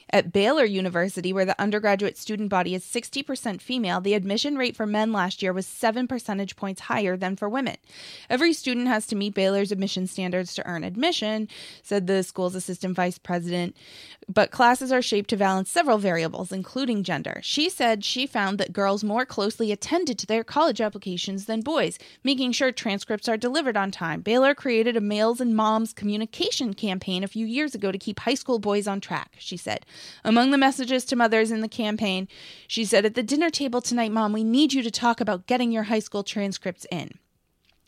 At 0.09 0.31
Baylor 0.31 0.65
University, 0.65 1.33
where 1.33 1.45
the 1.45 1.59
undergraduate 1.59 2.17
student 2.17 2.49
body 2.49 2.75
is 2.75 2.83
60% 2.83 3.59
female, 3.61 3.99
the 3.99 4.13
admission 4.13 4.57
rate 4.57 4.75
for 4.75 4.85
men 4.85 5.11
last 5.11 5.41
year 5.41 5.51
was 5.51 5.65
7 5.67 6.07
percentage 6.07 6.55
points 6.55 6.81
higher 6.81 7.17
than 7.17 7.35
for 7.35 7.49
women. 7.49 7.77
Every 8.29 8.53
student 8.53 8.87
has 8.87 9.07
to 9.07 9.15
meet 9.15 9.33
Baylor's 9.33 9.71
admission 9.71 10.07
standards 10.07 10.53
to 10.55 10.65
earn 10.65 10.83
admission, 10.83 11.49
said 11.83 12.07
the 12.07 12.23
school's 12.23 12.55
assistant 12.55 12.95
vice 12.95 13.17
president. 13.17 13.75
But 14.27 14.51
classes 14.51 14.91
are 14.91 15.01
shaped 15.01 15.29
to 15.31 15.37
balance 15.37 15.69
several 15.69 15.97
variables, 15.97 16.51
including 16.51 17.03
gender. 17.03 17.39
She 17.43 17.69
said 17.69 18.03
she 18.03 18.25
found 18.25 18.57
that 18.57 18.73
girls 18.73 19.03
more 19.03 19.25
closely 19.25 19.71
attended 19.71 20.17
to 20.19 20.25
their 20.25 20.43
college 20.43 20.81
applications 20.81 21.45
than 21.45 21.61
boys, 21.61 21.99
making 22.23 22.53
sure 22.53 22.71
transcripts 22.71 23.29
are 23.29 23.37
delivered 23.37 23.77
on 23.77 23.91
time. 23.91 24.21
Baylor 24.21 24.55
created 24.55 24.97
a 24.97 25.01
males 25.01 25.41
and 25.41 25.55
moms 25.55 25.93
communication 25.93 26.73
campaign 26.73 27.23
a 27.23 27.27
few 27.27 27.45
years 27.45 27.75
ago 27.75 27.91
to 27.91 27.97
keep 27.97 28.19
high 28.19 28.33
school 28.33 28.59
boys 28.59 28.87
on 28.87 28.99
track, 28.99 29.33
she 29.37 29.57
said. 29.57 29.84
Among 30.23 30.51
the 30.51 30.57
messages 30.57 31.05
to 31.05 31.15
mothers 31.15 31.51
in 31.51 31.61
the 31.61 31.67
campaign, 31.67 32.27
she 32.67 32.85
said, 32.85 33.05
At 33.05 33.15
the 33.15 33.23
dinner 33.23 33.49
table 33.49 33.81
tonight, 33.81 34.11
mom, 34.11 34.33
we 34.33 34.43
need 34.43 34.73
you 34.73 34.81
to 34.83 34.91
talk 34.91 35.21
about 35.21 35.47
getting 35.47 35.71
your 35.71 35.83
high 35.83 35.99
school 35.99 36.23
transcripts 36.23 36.85
in. 36.91 37.19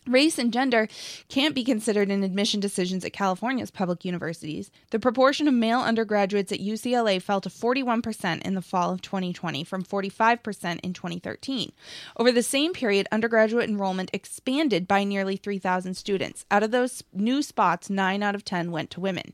Race 0.08 0.38
and 0.38 0.54
gender 0.54 0.88
can't 1.28 1.54
be 1.54 1.66
considered 1.66 2.10
in 2.10 2.24
admission 2.24 2.62
decisions 2.62 3.04
at 3.04 3.12
California's 3.12 3.72
public 3.72 4.06
universities. 4.06 4.72
The 4.92 5.00
proportion 5.00 5.48
of 5.48 5.54
male 5.54 5.82
undergraduates 5.82 6.52
at 6.52 6.62
UCLA 6.62 7.22
fell 7.22 7.42
to 7.42 7.50
41% 7.50 8.42
in 8.44 8.54
the 8.54 8.62
fall 8.62 8.92
of 8.92 9.02
2020 9.02 9.66
from 9.66 9.84
45% 9.84 10.80
in 10.80 10.94
2013. 10.94 11.74
Over 12.16 12.32
the 12.32 12.42
same 12.42 12.72
period, 12.72 13.08
undergraduate 13.12 13.70
enrollment 13.70 14.10
expanded 14.14 14.88
by 14.88 15.04
nearly 15.04 15.36
3,000 15.36 15.96
students. 15.96 16.46
Out 16.50 16.64
of 16.64 16.72
those 16.72 17.04
new 17.12 17.42
spots, 17.44 17.90
9 17.90 18.24
out 18.24 18.36
of 18.36 18.46
10 18.46 18.72
went 18.72 18.90
to 18.92 19.02
women. 19.02 19.34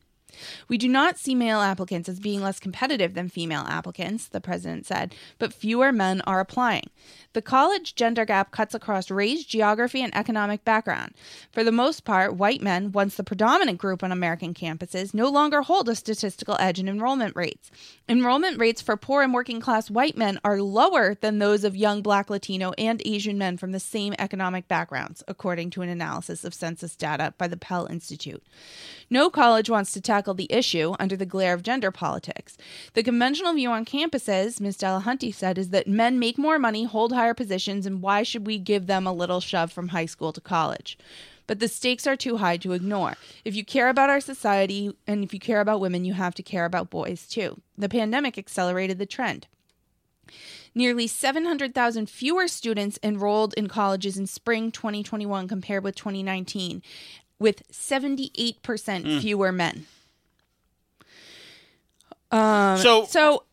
We 0.67 0.77
do 0.77 0.87
not 0.87 1.17
see 1.17 1.35
male 1.35 1.59
applicants 1.59 2.09
as 2.09 2.19
being 2.19 2.41
less 2.41 2.59
competitive 2.59 3.13
than 3.13 3.29
female 3.29 3.65
applicants, 3.67 4.27
the 4.27 4.41
president 4.41 4.85
said, 4.85 5.15
but 5.39 5.53
fewer 5.53 5.91
men 5.91 6.21
are 6.21 6.39
applying. 6.39 6.89
The 7.33 7.41
college 7.41 7.95
gender 7.95 8.25
gap 8.25 8.51
cuts 8.51 8.75
across 8.75 9.09
race, 9.09 9.43
geography, 9.43 10.01
and 10.01 10.15
economic 10.15 10.63
background. 10.63 11.13
For 11.51 11.63
the 11.63 11.71
most 11.71 12.03
part, 12.03 12.35
white 12.35 12.61
men, 12.61 12.91
once 12.91 13.15
the 13.15 13.23
predominant 13.23 13.79
group 13.79 14.03
on 14.03 14.11
American 14.11 14.53
campuses, 14.53 15.13
no 15.13 15.29
longer 15.29 15.63
hold 15.63 15.89
a 15.89 15.95
statistical 15.95 16.57
edge 16.59 16.79
in 16.79 16.87
enrollment 16.87 17.35
rates. 17.35 17.71
Enrollment 18.07 18.59
rates 18.59 18.81
for 18.81 18.95
poor 18.95 19.23
and 19.23 19.33
working 19.33 19.59
class 19.59 19.89
white 19.89 20.15
men 20.15 20.39
are 20.43 20.61
lower 20.61 21.15
than 21.15 21.39
those 21.39 21.63
of 21.63 21.75
young 21.75 22.01
black, 22.01 22.29
Latino, 22.29 22.71
and 22.77 23.01
Asian 23.03 23.37
men 23.37 23.57
from 23.57 23.71
the 23.71 23.79
same 23.79 24.13
economic 24.19 24.67
backgrounds, 24.67 25.23
according 25.27 25.71
to 25.71 25.81
an 25.81 25.89
analysis 25.89 26.43
of 26.43 26.53
census 26.53 26.95
data 26.95 27.33
by 27.37 27.47
the 27.47 27.57
Pell 27.57 27.87
Institute. 27.87 28.43
No 29.09 29.29
college 29.29 29.69
wants 29.69 29.91
to 29.93 30.01
tackle 30.01 30.22
the 30.31 30.47
issue 30.49 30.93
under 30.99 31.17
the 31.17 31.25
glare 31.25 31.53
of 31.53 31.63
gender 31.63 31.91
politics. 31.91 32.57
The 32.93 33.03
conventional 33.03 33.53
view 33.53 33.71
on 33.71 33.83
campuses, 33.83 34.61
Ms. 34.61 34.77
Delahunty 34.77 35.33
said, 35.33 35.57
is 35.57 35.71
that 35.71 35.87
men 35.87 36.19
make 36.19 36.37
more 36.37 36.57
money, 36.57 36.85
hold 36.85 37.11
higher 37.11 37.33
positions, 37.33 37.85
and 37.85 38.01
why 38.01 38.23
should 38.23 38.45
we 38.47 38.57
give 38.57 38.87
them 38.87 39.05
a 39.05 39.11
little 39.11 39.41
shove 39.41 39.71
from 39.71 39.89
high 39.89 40.05
school 40.05 40.31
to 40.31 40.39
college? 40.39 40.97
But 41.45 41.59
the 41.59 41.67
stakes 41.67 42.07
are 42.07 42.15
too 42.15 42.37
high 42.37 42.57
to 42.57 42.71
ignore. 42.71 43.15
If 43.43 43.55
you 43.55 43.65
care 43.65 43.89
about 43.89 44.09
our 44.09 44.21
society 44.21 44.95
and 45.05 45.23
if 45.23 45.33
you 45.33 45.39
care 45.39 45.59
about 45.59 45.81
women, 45.81 46.05
you 46.05 46.13
have 46.13 46.35
to 46.35 46.43
care 46.43 46.65
about 46.65 46.89
boys 46.89 47.27
too. 47.27 47.59
The 47.77 47.89
pandemic 47.89 48.37
accelerated 48.37 48.97
the 48.97 49.05
trend. 49.05 49.47
Nearly 50.75 51.05
700,000 51.05 52.09
fewer 52.09 52.47
students 52.47 52.97
enrolled 53.03 53.53
in 53.55 53.67
colleges 53.67 54.17
in 54.17 54.25
spring 54.25 54.71
2021 54.71 55.47
compared 55.47 55.83
with 55.83 55.95
2019, 55.95 56.81
with 57.37 57.67
78% 57.71 58.57
mm. 58.61 59.21
fewer 59.21 59.51
men. 59.51 59.85
Um, 62.33 62.77
So- 62.79 63.05
so 63.05 63.43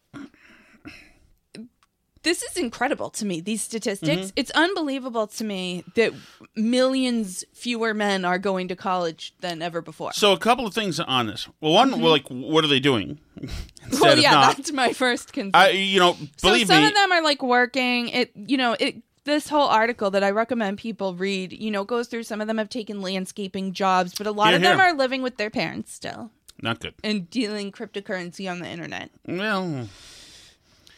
this 2.23 2.43
is 2.43 2.57
incredible 2.59 3.09
to 3.09 3.25
me 3.25 3.41
these 3.41 3.63
statistics 3.63 4.27
Mm-hmm. 4.27 4.29
it's 4.37 4.51
unbelievable 4.51 5.27
to 5.27 5.45
me 5.45 5.85
that 5.95 6.13
millions 6.55 7.45
fewer 7.55 7.95
men 7.95 8.25
are 8.27 8.39
going 8.39 8.69
to 8.69 8.77
college 8.77 9.33
than 9.41 9.63
ever 9.63 9.81
before 9.81 10.13
So 10.13 10.33
a 10.33 10.39
couple 10.39 10.67
of 10.67 10.75
things 10.75 11.01
on 11.01 11.27
this. 11.29 11.49
Well, 11.63 11.73
one, 11.73 12.01
well, 12.01 12.11
like, 12.11 12.27
what 12.29 12.63
are 12.65 12.69
they 12.69 12.81
doing? 12.81 13.19
Instead 13.41 13.51
Mm-hmm. 13.91 14.01
well 14.03 14.19
yeah 14.19 14.31
not- 14.33 14.57
that's 14.57 14.73
my 14.73 14.93
first 14.93 15.33
concern 15.33 15.53
I, 15.55 15.71
you 15.71 15.99
know, 15.99 16.17
so 16.37 16.49
some 16.65 16.83
me. 16.83 16.87
of 16.89 16.95
them 16.95 17.11
are 17.13 17.23
like 17.23 17.43
working 17.43 18.09
it 18.09 18.31
you 18.35 18.57
know 18.59 18.77
it 18.79 19.03
this 19.25 19.49
whole 19.49 19.69
article 19.69 20.11
that 20.13 20.25
I 20.25 20.31
recommend 20.31 20.79
people 20.79 21.15
read, 21.15 21.53
you 21.53 21.71
know, 21.71 21.85
goes 21.85 22.09
through 22.09 22.23
some 22.23 22.41
of 22.41 22.47
them 22.47 22.57
have 22.57 22.71
taken 22.71 23.03
landscaping 23.03 23.75
jobs, 23.75 24.15
but 24.17 24.27
a 24.27 24.33
lot 24.33 24.49
Here, 24.49 24.57
of 24.57 24.63
them 24.63 24.79
here. 24.79 24.87
are 24.87 24.95
living 24.95 25.21
with 25.21 25.37
their 25.37 25.51
parents 25.51 25.93
still 25.93 26.31
not 26.63 26.81
good. 26.81 26.95
and 27.03 27.29
dealing 27.31 27.73
cryptocurrency 27.73 28.51
on 28.51 28.61
the 28.61 28.69
internet. 28.69 29.11
Well, 29.27 29.89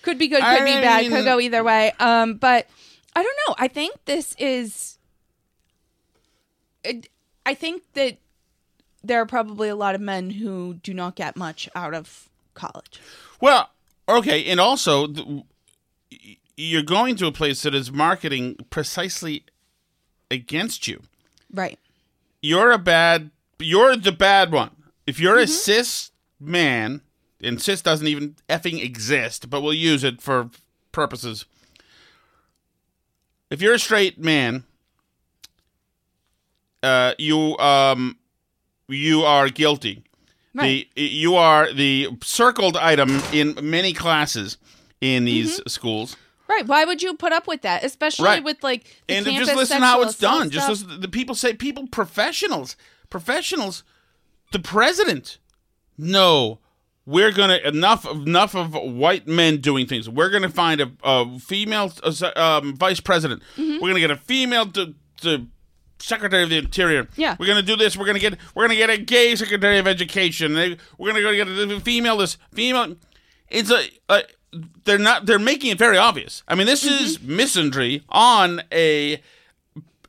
Could 0.03 0.19
be 0.19 0.29
good, 0.29 0.41
could 0.41 0.45
I 0.45 0.59
be 0.65 0.73
bad, 0.83 1.09
could 1.09 1.25
go 1.25 1.39
either 1.41 1.63
way. 1.63 1.93
Um, 2.01 2.35
but 2.35 2.67
I 3.15 3.23
don't 3.23 3.37
know. 3.49 3.55
I 3.59 3.69
think 3.69 3.95
this 4.05 4.35
is. 4.39 4.99
It, 6.85 7.09
I 7.47 7.55
think 7.55 7.83
that 7.95 8.19
there 9.05 9.21
are 9.21 9.27
probably 9.27 9.69
a 9.69 9.77
lot 9.77 9.95
of 9.95 10.01
men 10.01 10.31
who 10.31 10.75
do 10.83 10.93
not 10.95 11.15
get 11.17 11.37
much 11.37 11.69
out 11.75 11.95
of 11.95 12.29
college. 12.55 13.01
well, 13.41 13.71
okay, 14.09 14.45
and 14.47 14.59
also 14.61 15.07
th- 15.07 15.45
you're 16.57 16.83
going 16.83 17.17
to 17.17 17.27
a 17.27 17.33
place 17.33 17.63
that 17.63 17.75
is 17.75 17.91
marketing 17.93 18.57
precisely 18.71 19.45
against 20.31 20.87
you. 20.87 21.03
Right. 21.53 21.79
You're 22.41 22.73
a 22.73 22.79
bad. 22.79 23.31
You're 23.59 23.97
the 23.97 24.13
bad 24.13 24.51
one. 24.53 24.71
If 25.07 25.19
you're 25.21 25.35
Mm-hmm. 25.37 25.45
a 25.45 25.47
cis 25.49 26.11
man, 26.41 27.01
and 27.43 27.61
cis 27.61 27.83
doesn't 27.83 28.07
even 28.07 28.37
effing 28.49 28.83
exist, 28.83 29.51
but 29.51 29.63
we'll 29.63 29.75
use 29.75 30.05
it 30.05 30.21
for 30.23 30.51
purposes. 30.93 31.45
If 33.51 33.61
you're 33.61 33.75
a 33.75 33.79
straight 33.79 34.19
man, 34.19 34.65
uh, 36.83 37.15
you 37.19 37.57
um, 37.59 38.17
you 38.89 39.23
are 39.23 39.49
guilty. 39.49 40.03
Right. 40.55 40.87
The 40.95 41.03
you 41.03 41.35
are 41.37 41.73
the 41.73 42.09
circled 42.23 42.77
item 42.77 43.21
in 43.33 43.57
many 43.63 43.93
classes 43.93 44.59
in 45.01 45.25
these 45.25 45.59
Mm-hmm. 45.59 45.69
schools. 45.69 46.17
Right. 46.49 46.67
Why 46.67 46.85
would 46.85 47.03
you 47.03 47.15
put 47.15 47.33
up 47.33 47.47
with 47.47 47.63
that? 47.63 47.83
Especially 47.85 48.27
Right. 48.27 48.45
with 48.45 48.63
like 48.63 48.85
the 49.07 49.15
and 49.17 49.27
just 49.27 49.55
listen 49.57 49.81
how 49.81 50.03
it's 50.03 50.19
done. 50.19 50.49
assault 50.49 50.53
Just 50.53 50.69
listen. 50.69 51.01
The 51.01 51.09
people 51.09 51.35
say 51.35 51.55
people 51.55 51.87
professionals, 51.89 52.77
professionals. 53.11 53.85
The 54.53 54.61
president. 54.61 55.39
No, 55.99 56.59
we're 57.05 57.33
gonna 57.33 57.57
enough 57.65 58.09
enough 58.09 58.55
of 58.55 58.75
white 58.75 59.27
men 59.27 59.59
doing 59.61 59.87
things. 59.87 60.09
We're 60.09 60.31
gonna 60.31 60.49
find 60.49 60.81
a, 60.81 60.93
a 61.03 61.39
female 61.39 61.93
uh, 62.03 62.33
um, 62.37 62.77
vice 62.77 63.01
president. 63.01 63.43
Mm-hmm. 63.57 63.83
We're 63.83 63.89
gonna 63.89 64.01
get 64.01 64.11
a 64.11 64.17
female 64.17 64.67
to, 64.73 64.95
to 65.23 65.47
secretary 65.99 66.43
of 66.43 66.51
the 66.51 66.59
interior. 66.59 67.09
Yeah. 67.17 67.37
we're 67.39 67.47
gonna 67.47 67.63
do 67.63 67.77
this. 67.77 67.97
We're 67.97 68.07
gonna 68.07 68.19
get 68.19 68.37
we're 68.55 68.65
gonna 68.65 68.77
get 68.77 68.91
a 68.91 68.99
gay 68.99 69.35
secretary 69.37 69.79
of 69.79 69.87
education. 69.87 70.55
We're 70.55 71.11
gonna 71.11 71.23
go 71.23 71.35
get 71.35 71.49
a 71.49 71.81
female 71.81 72.19
this 72.19 72.37
female. 72.53 72.97
It's 73.49 73.71
a, 73.71 73.85
a 74.09 74.23
they're 74.85 74.99
not 74.99 75.27
they're 75.27 75.39
making 75.39 75.71
it 75.71 75.79
very 75.79 75.97
obvious. 75.97 76.43
I 76.47 76.55
mean, 76.55 76.67
this 76.67 76.85
is 76.85 77.19
misandry 77.19 78.03
on 78.09 78.63
a 78.71 79.21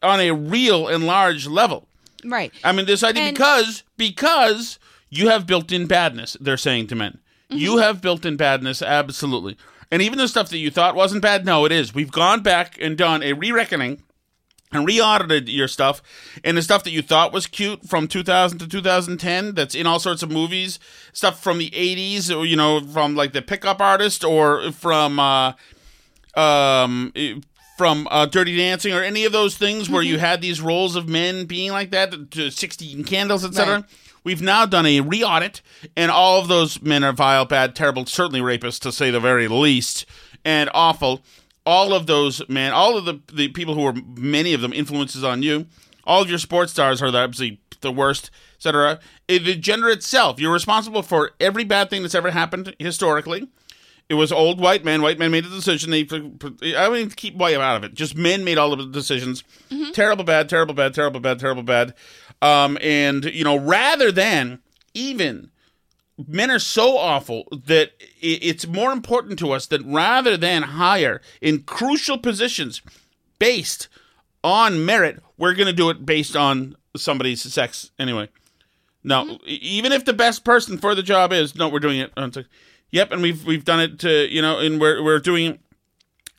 on 0.02 0.20
a 0.20 0.32
real 0.32 0.88
and 0.88 1.06
large 1.06 1.48
level. 1.48 1.88
Right. 2.26 2.52
I 2.64 2.72
mean, 2.72 2.86
this 2.86 3.04
idea 3.04 3.24
And- 3.24 3.36
because 3.36 3.84
because 3.98 4.80
you 5.10 5.30
have 5.30 5.46
built-in 5.46 5.86
badness. 5.88 6.36
They're 6.42 6.58
saying 6.58 6.88
to 6.88 6.96
men, 6.96 7.20
Mm-hmm. 7.52 7.58
you 7.62 7.78
have 7.78 8.02
built-in 8.02 8.36
badness, 8.38 8.82
absolutely. 8.82 9.58
And 9.92 10.02
even 10.02 10.18
the 10.18 10.28
stuff 10.28 10.50
that 10.50 10.58
you 10.58 10.72
thought 10.72 10.96
wasn't 10.96 11.22
bad, 11.22 11.46
no, 11.46 11.66
it 11.66 11.72
is. 11.72 11.94
We've 11.94 12.12
gone 12.12 12.42
back 12.42 12.78
and 12.82 12.98
done 12.98 13.22
a 13.22 13.34
re-reckoning 13.34 14.02
and 14.72 14.88
re-audited 14.88 15.48
your 15.50 15.68
stuff, 15.68 16.02
and 16.44 16.58
the 16.58 16.64
stuff 16.64 16.84
that 16.84 16.90
you 16.90 17.04
thought 17.04 17.32
was 17.32 17.46
cute 17.46 17.88
from 17.88 18.08
2000 18.08 18.58
to 18.58 18.68
2010, 18.68 19.54
that's 19.54 19.76
in 19.76 19.86
all 19.86 20.00
sorts 20.00 20.24
of 20.24 20.32
movies, 20.32 20.80
stuff 21.12 21.44
from 21.44 21.60
the 21.60 21.70
80s, 21.70 22.36
or 22.36 22.44
you 22.44 22.56
know, 22.56 22.82
from 22.82 23.16
like 23.16 23.34
the 23.34 23.44
pickup 23.44 23.80
artist, 23.80 24.24
or 24.24 24.72
from 24.72 25.20
uh, 25.20 25.54
um 26.36 27.12
from 27.78 28.08
uh, 28.12 28.26
Dirty 28.26 28.56
Dancing 28.56 28.94
or 28.94 29.02
any 29.02 29.26
of 29.26 29.32
those 29.32 29.58
things 29.58 29.90
where 29.90 30.02
you 30.04 30.20
had 30.20 30.42
these 30.42 30.62
roles 30.62 30.96
of 30.96 31.10
men 31.10 31.46
being 31.46 31.72
like 31.72 31.92
that, 31.92 32.32
to 32.32 32.50
16 32.52 33.04
Candles, 33.04 33.44
etc. 33.44 33.76
Right. 33.76 33.84
We've 34.24 34.42
now 34.42 34.66
done 34.66 34.86
a 34.86 35.02
re-audit, 35.02 35.62
and 35.98 36.10
all 36.10 36.40
of 36.40 36.48
those 36.48 36.82
men 36.82 37.04
are 37.04 37.12
vile, 37.12 37.46
bad, 37.46 37.76
terrible, 37.76 38.06
certainly 38.06 38.40
rapists, 38.40 38.80
to 38.82 38.92
say 38.92 39.12
the 39.12 39.20
very 39.20 39.48
least, 39.48 40.06
and 40.46 40.70
awful. 40.74 41.22
All 41.66 41.94
of 41.94 42.08
those 42.08 42.48
men, 42.48 42.74
all 42.74 42.98
of 42.98 43.06
the 43.06 43.22
the 43.34 43.48
people 43.50 43.74
who 43.74 43.82
were, 43.82 43.94
many 44.18 44.54
of 44.54 44.62
them 44.62 44.74
influences 44.74 45.24
on 45.24 45.44
you, 45.44 45.66
all 46.06 46.22
of 46.22 46.30
your 46.30 46.40
sports 46.40 46.72
stars 46.74 47.02
are 47.02 47.08
obviously 47.08 47.60
the 47.82 47.92
worst, 47.92 48.32
etc. 48.58 49.00
Eh, 49.30 49.40
The 49.40 49.56
gender 49.56 49.90
itself, 49.90 50.40
you're 50.40 50.54
responsible 50.54 51.04
for 51.04 51.32
every 51.40 51.64
bad 51.64 51.90
thing 51.90 52.02
that's 52.02 52.16
ever 52.16 52.32
happened 52.32 52.76
historically. 52.80 53.48
It 54.14 54.18
was 54.18 54.32
old 54.32 54.62
white 54.62 54.86
men. 54.86 55.02
White 55.02 55.18
men 55.18 55.32
made 55.32 55.44
the 55.44 55.50
decision. 55.50 55.90
They, 55.90 56.06
I 56.78 56.88
mean, 56.88 57.10
keep 57.10 57.36
white 57.36 57.56
out 57.56 57.78
of 57.78 57.84
it. 57.84 57.96
Just 57.96 58.16
men 58.16 58.44
made 58.44 58.60
all 58.60 58.72
of 58.72 58.78
the 58.78 58.86
decisions. 58.86 59.44
Terrible, 59.94 60.24
bad, 60.24 60.48
terrible, 60.50 60.76
bad, 60.76 60.94
terrible, 60.94 61.20
bad, 61.20 61.40
terrible, 61.40 61.64
bad. 61.64 61.96
Um, 62.44 62.78
and 62.80 63.26
you 63.26 63.44
know, 63.44 63.58
rather 63.58 64.12
than 64.12 64.60
even 64.94 65.50
men 66.28 66.52
are 66.52 66.60
so 66.60 66.96
awful 66.96 67.48
that 67.66 67.94
it's 68.22 68.68
more 68.68 68.92
important 68.92 69.40
to 69.40 69.52
us 69.52 69.66
that 69.66 69.84
rather 69.84 70.38
than 70.38 70.62
hire 70.62 71.20
in 71.42 71.64
crucial 71.64 72.20
positions 72.20 72.84
based 73.40 73.88
on 74.44 74.86
merit, 74.86 75.24
we're 75.40 75.56
going 75.56 75.66
to 75.66 75.74
do 75.74 75.90
it 75.90 76.06
based 76.06 76.36
on 76.36 76.76
somebody's 76.96 77.42
sex 77.42 77.90
anyway. 77.98 78.30
No, 79.04 79.40
e- 79.48 79.56
even 79.62 79.92
if 79.92 80.06
the 80.06 80.14
best 80.14 80.44
person 80.46 80.78
for 80.78 80.94
the 80.94 81.02
job 81.02 81.34
is 81.34 81.56
no, 81.56 81.68
we're 81.68 81.80
doing 81.80 81.98
it. 82.00 82.12
on 82.16 82.32
sex. 82.32 82.48
Yep, 82.94 83.12
and 83.12 83.22
we've 83.24 83.44
we've 83.44 83.66
done 83.66 83.80
it 83.80 84.00
to 84.00 84.32
you 84.34 84.42
know, 84.42 84.60
and 84.60 84.80
we're 84.80 85.04
we're 85.04 85.20
doing. 85.20 85.60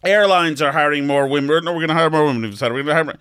Airlines 0.05 0.61
are 0.63 0.71
hiring 0.73 1.07
more 1.07 1.27
women. 1.27 1.65
No, 1.65 1.73
we're 1.73 1.79
going 1.79 1.89
to 1.89 1.95
hire 1.95 2.11
more 2.11 2.27
women. 2.27 2.43
We've 2.43 2.51
decided 2.53 2.75
we're 2.75 2.83
going 2.83 2.89
to 2.89 2.95
hire. 2.95 3.05
More. 3.05 3.15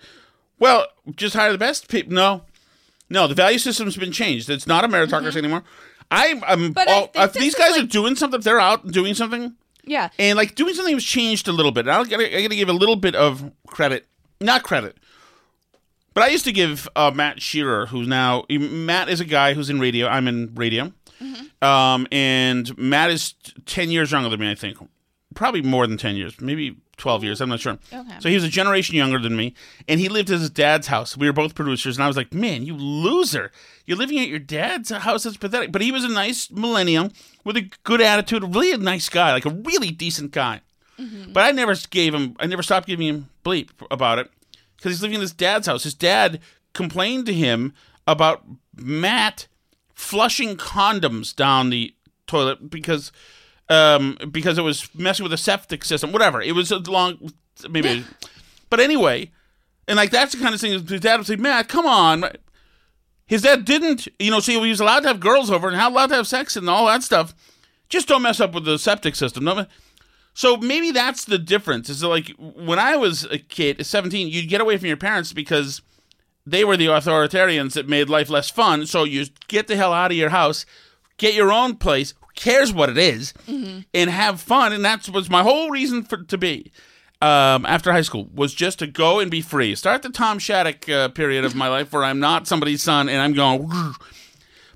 Well, 0.58 0.86
just 1.16 1.34
hire 1.34 1.50
the 1.50 1.56
best 1.58 1.88
people. 1.88 2.12
No, 2.12 2.42
no, 3.08 3.26
the 3.26 3.34
value 3.34 3.58
system's 3.58 3.96
been 3.96 4.12
changed. 4.12 4.50
It's 4.50 4.66
not 4.66 4.84
a 4.84 4.88
meritocracy 4.88 5.36
anymore. 5.36 5.64
I'm, 6.10 6.44
I'm 6.44 6.58
Mm-hmm. 6.60 6.72
But 6.72 6.88
I 6.90 7.24
if 7.24 7.32
these 7.32 7.54
guys 7.54 7.76
are 7.78 7.84
doing 7.86 8.14
something, 8.16 8.38
if 8.38 8.44
they're 8.44 8.60
out 8.60 8.86
doing 8.92 9.14
something, 9.14 9.54
Yeah. 9.84 10.10
and 10.18 10.36
like 10.36 10.54
doing 10.54 10.74
something 10.74 10.94
was 10.94 11.04
changed 11.04 11.48
a 11.48 11.52
little 11.52 11.72
bit. 11.72 11.86
And 11.86 11.92
I'll, 11.92 12.02
I 12.02 12.04
got 12.42 12.50
to 12.50 12.56
give 12.56 12.68
a 12.68 12.72
little 12.74 12.96
bit 12.96 13.14
of 13.16 13.50
credit, 13.66 14.06
not 14.40 14.62
credit, 14.62 14.98
but 16.12 16.22
I 16.22 16.28
used 16.28 16.44
to 16.44 16.52
give 16.52 16.86
uh, 16.94 17.10
Matt 17.14 17.40
Shearer, 17.40 17.86
who's 17.86 18.06
now 18.06 18.44
Matt 18.50 19.08
is 19.08 19.20
a 19.20 19.24
guy 19.24 19.54
who's 19.54 19.70
in 19.70 19.80
radio. 19.80 20.06
I'm 20.06 20.28
in 20.28 20.54
radio, 20.54 20.92
um, 21.62 22.06
and 22.12 22.76
Matt 22.76 23.10
is 23.10 23.34
ten 23.66 23.90
years 23.90 24.12
younger 24.12 24.28
than 24.28 24.40
me. 24.40 24.50
I 24.50 24.54
think 24.54 24.78
probably 25.34 25.62
more 25.62 25.86
than 25.86 25.96
ten 25.96 26.16
years, 26.16 26.40
maybe 26.40 26.76
twelve 26.96 27.24
years. 27.24 27.40
I'm 27.40 27.48
not 27.48 27.60
sure. 27.60 27.78
Okay. 27.92 28.16
So 28.20 28.28
he 28.28 28.34
was 28.34 28.44
a 28.44 28.48
generation 28.48 28.94
younger 28.94 29.18
than 29.18 29.36
me, 29.36 29.54
and 29.88 30.00
he 30.00 30.08
lived 30.08 30.30
at 30.30 30.40
his 30.40 30.50
dad's 30.50 30.86
house. 30.86 31.16
We 31.16 31.26
were 31.26 31.32
both 31.32 31.54
producers, 31.54 31.96
and 31.96 32.04
I 32.04 32.06
was 32.06 32.16
like, 32.16 32.32
"Man, 32.32 32.64
you 32.64 32.74
loser! 32.76 33.50
You're 33.86 33.98
living 33.98 34.18
at 34.18 34.28
your 34.28 34.38
dad's 34.38 34.90
house. 34.90 35.24
That's 35.24 35.36
pathetic." 35.36 35.72
But 35.72 35.82
he 35.82 35.92
was 35.92 36.04
a 36.04 36.08
nice 36.08 36.50
millennium 36.50 37.10
with 37.44 37.56
a 37.56 37.70
good 37.82 38.00
attitude, 38.00 38.42
really 38.54 38.72
a 38.72 38.78
nice 38.78 39.08
guy, 39.08 39.32
like 39.32 39.46
a 39.46 39.50
really 39.50 39.90
decent 39.90 40.30
guy. 40.30 40.60
But 41.32 41.44
I 41.44 41.50
never 41.50 41.74
gave 41.90 42.14
him. 42.14 42.36
I 42.38 42.46
never 42.46 42.62
stopped 42.62 42.86
giving 42.86 43.08
him 43.08 43.28
bleep 43.44 43.70
about 43.90 44.18
it 44.20 44.30
because 44.76 44.92
he's 44.92 45.02
living 45.02 45.16
in 45.16 45.20
his 45.20 45.32
dad's 45.32 45.66
house. 45.66 45.82
His 45.82 45.94
dad 45.94 46.40
complained 46.72 47.26
to 47.26 47.34
him 47.34 47.72
about 48.06 48.44
Matt 48.76 49.48
flushing 49.94 50.56
condoms 50.56 51.34
down 51.34 51.70
the 51.70 51.94
toilet 52.26 52.70
because 52.70 53.12
um 53.68 54.18
because 54.30 54.58
it 54.58 54.62
was 54.62 54.92
messing 54.94 55.24
with 55.24 55.30
the 55.30 55.36
septic 55.36 55.84
system. 55.84 56.12
Whatever. 56.12 56.40
It 56.42 56.52
was 56.52 56.70
a 56.70 56.78
long 56.78 57.30
maybe. 57.68 58.04
but 58.70 58.80
anyway, 58.80 59.30
and 59.88 59.96
like 59.96 60.10
that's 60.10 60.34
the 60.34 60.42
kind 60.42 60.54
of 60.54 60.60
thing. 60.60 60.72
His 60.86 61.00
dad 61.00 61.16
would 61.16 61.26
say, 61.26 61.36
"Matt, 61.36 61.68
come 61.68 61.86
on." 61.86 62.24
His 63.26 63.40
dad 63.42 63.64
didn't, 63.64 64.06
you 64.18 64.30
know, 64.30 64.40
see, 64.40 64.60
he 64.60 64.68
was 64.68 64.80
allowed 64.80 65.00
to 65.00 65.08
have 65.08 65.18
girls 65.18 65.50
over 65.50 65.66
and 65.66 65.76
how 65.78 65.88
allowed 65.88 66.08
to 66.08 66.16
have 66.16 66.26
sex 66.26 66.56
and 66.56 66.68
all 66.68 66.86
that 66.86 67.02
stuff. 67.02 67.34
Just 67.88 68.06
don't 68.06 68.20
mess 68.20 68.38
up 68.38 68.52
with 68.52 68.66
the 68.66 68.78
septic 68.78 69.14
system. 69.14 69.66
So 70.34 70.56
maybe 70.56 70.90
that's 70.90 71.24
the 71.24 71.38
difference. 71.38 71.88
Is 71.88 72.00
that 72.00 72.08
like 72.08 72.32
when 72.38 72.78
I 72.78 72.96
was 72.96 73.24
a 73.24 73.38
kid, 73.38 73.84
17, 73.84 74.28
you'd 74.28 74.48
get 74.48 74.60
away 74.60 74.76
from 74.76 74.88
your 74.88 74.96
parents 74.98 75.32
because 75.32 75.80
they 76.46 76.64
were 76.64 76.76
the 76.76 76.86
authoritarians 76.86 77.72
that 77.74 77.88
made 77.88 78.08
life 78.08 78.28
less 78.28 78.50
fun. 78.50 78.86
So 78.86 79.04
you 79.04 79.26
get 79.48 79.66
the 79.66 79.76
hell 79.76 79.92
out 79.92 80.10
of 80.10 80.16
your 80.16 80.30
house, 80.30 80.66
get 81.16 81.34
your 81.34 81.52
own 81.52 81.76
place, 81.76 82.14
who 82.20 82.26
cares 82.34 82.72
what 82.72 82.90
it 82.90 82.98
is, 82.98 83.32
and 83.94 84.10
have 84.10 84.40
fun. 84.40 84.72
And 84.72 84.84
that 84.84 85.08
was 85.08 85.30
my 85.30 85.42
whole 85.42 85.70
reason 85.70 86.02
for 86.02 86.18
to 86.18 86.38
be 86.38 86.70
um, 87.22 87.64
after 87.64 87.92
high 87.92 88.02
school 88.02 88.28
was 88.34 88.52
just 88.52 88.78
to 88.80 88.86
go 88.86 89.20
and 89.20 89.30
be 89.30 89.40
free. 89.40 89.74
Start 89.74 90.02
the 90.02 90.10
Tom 90.10 90.38
Shattuck 90.38 90.88
uh, 90.88 91.08
period 91.08 91.44
of 91.44 91.54
my 91.54 91.68
life 91.68 91.92
where 91.92 92.04
I'm 92.04 92.20
not 92.20 92.46
somebody's 92.46 92.82
son 92.82 93.08
and 93.08 93.20
I'm 93.20 93.32
going. 93.32 93.70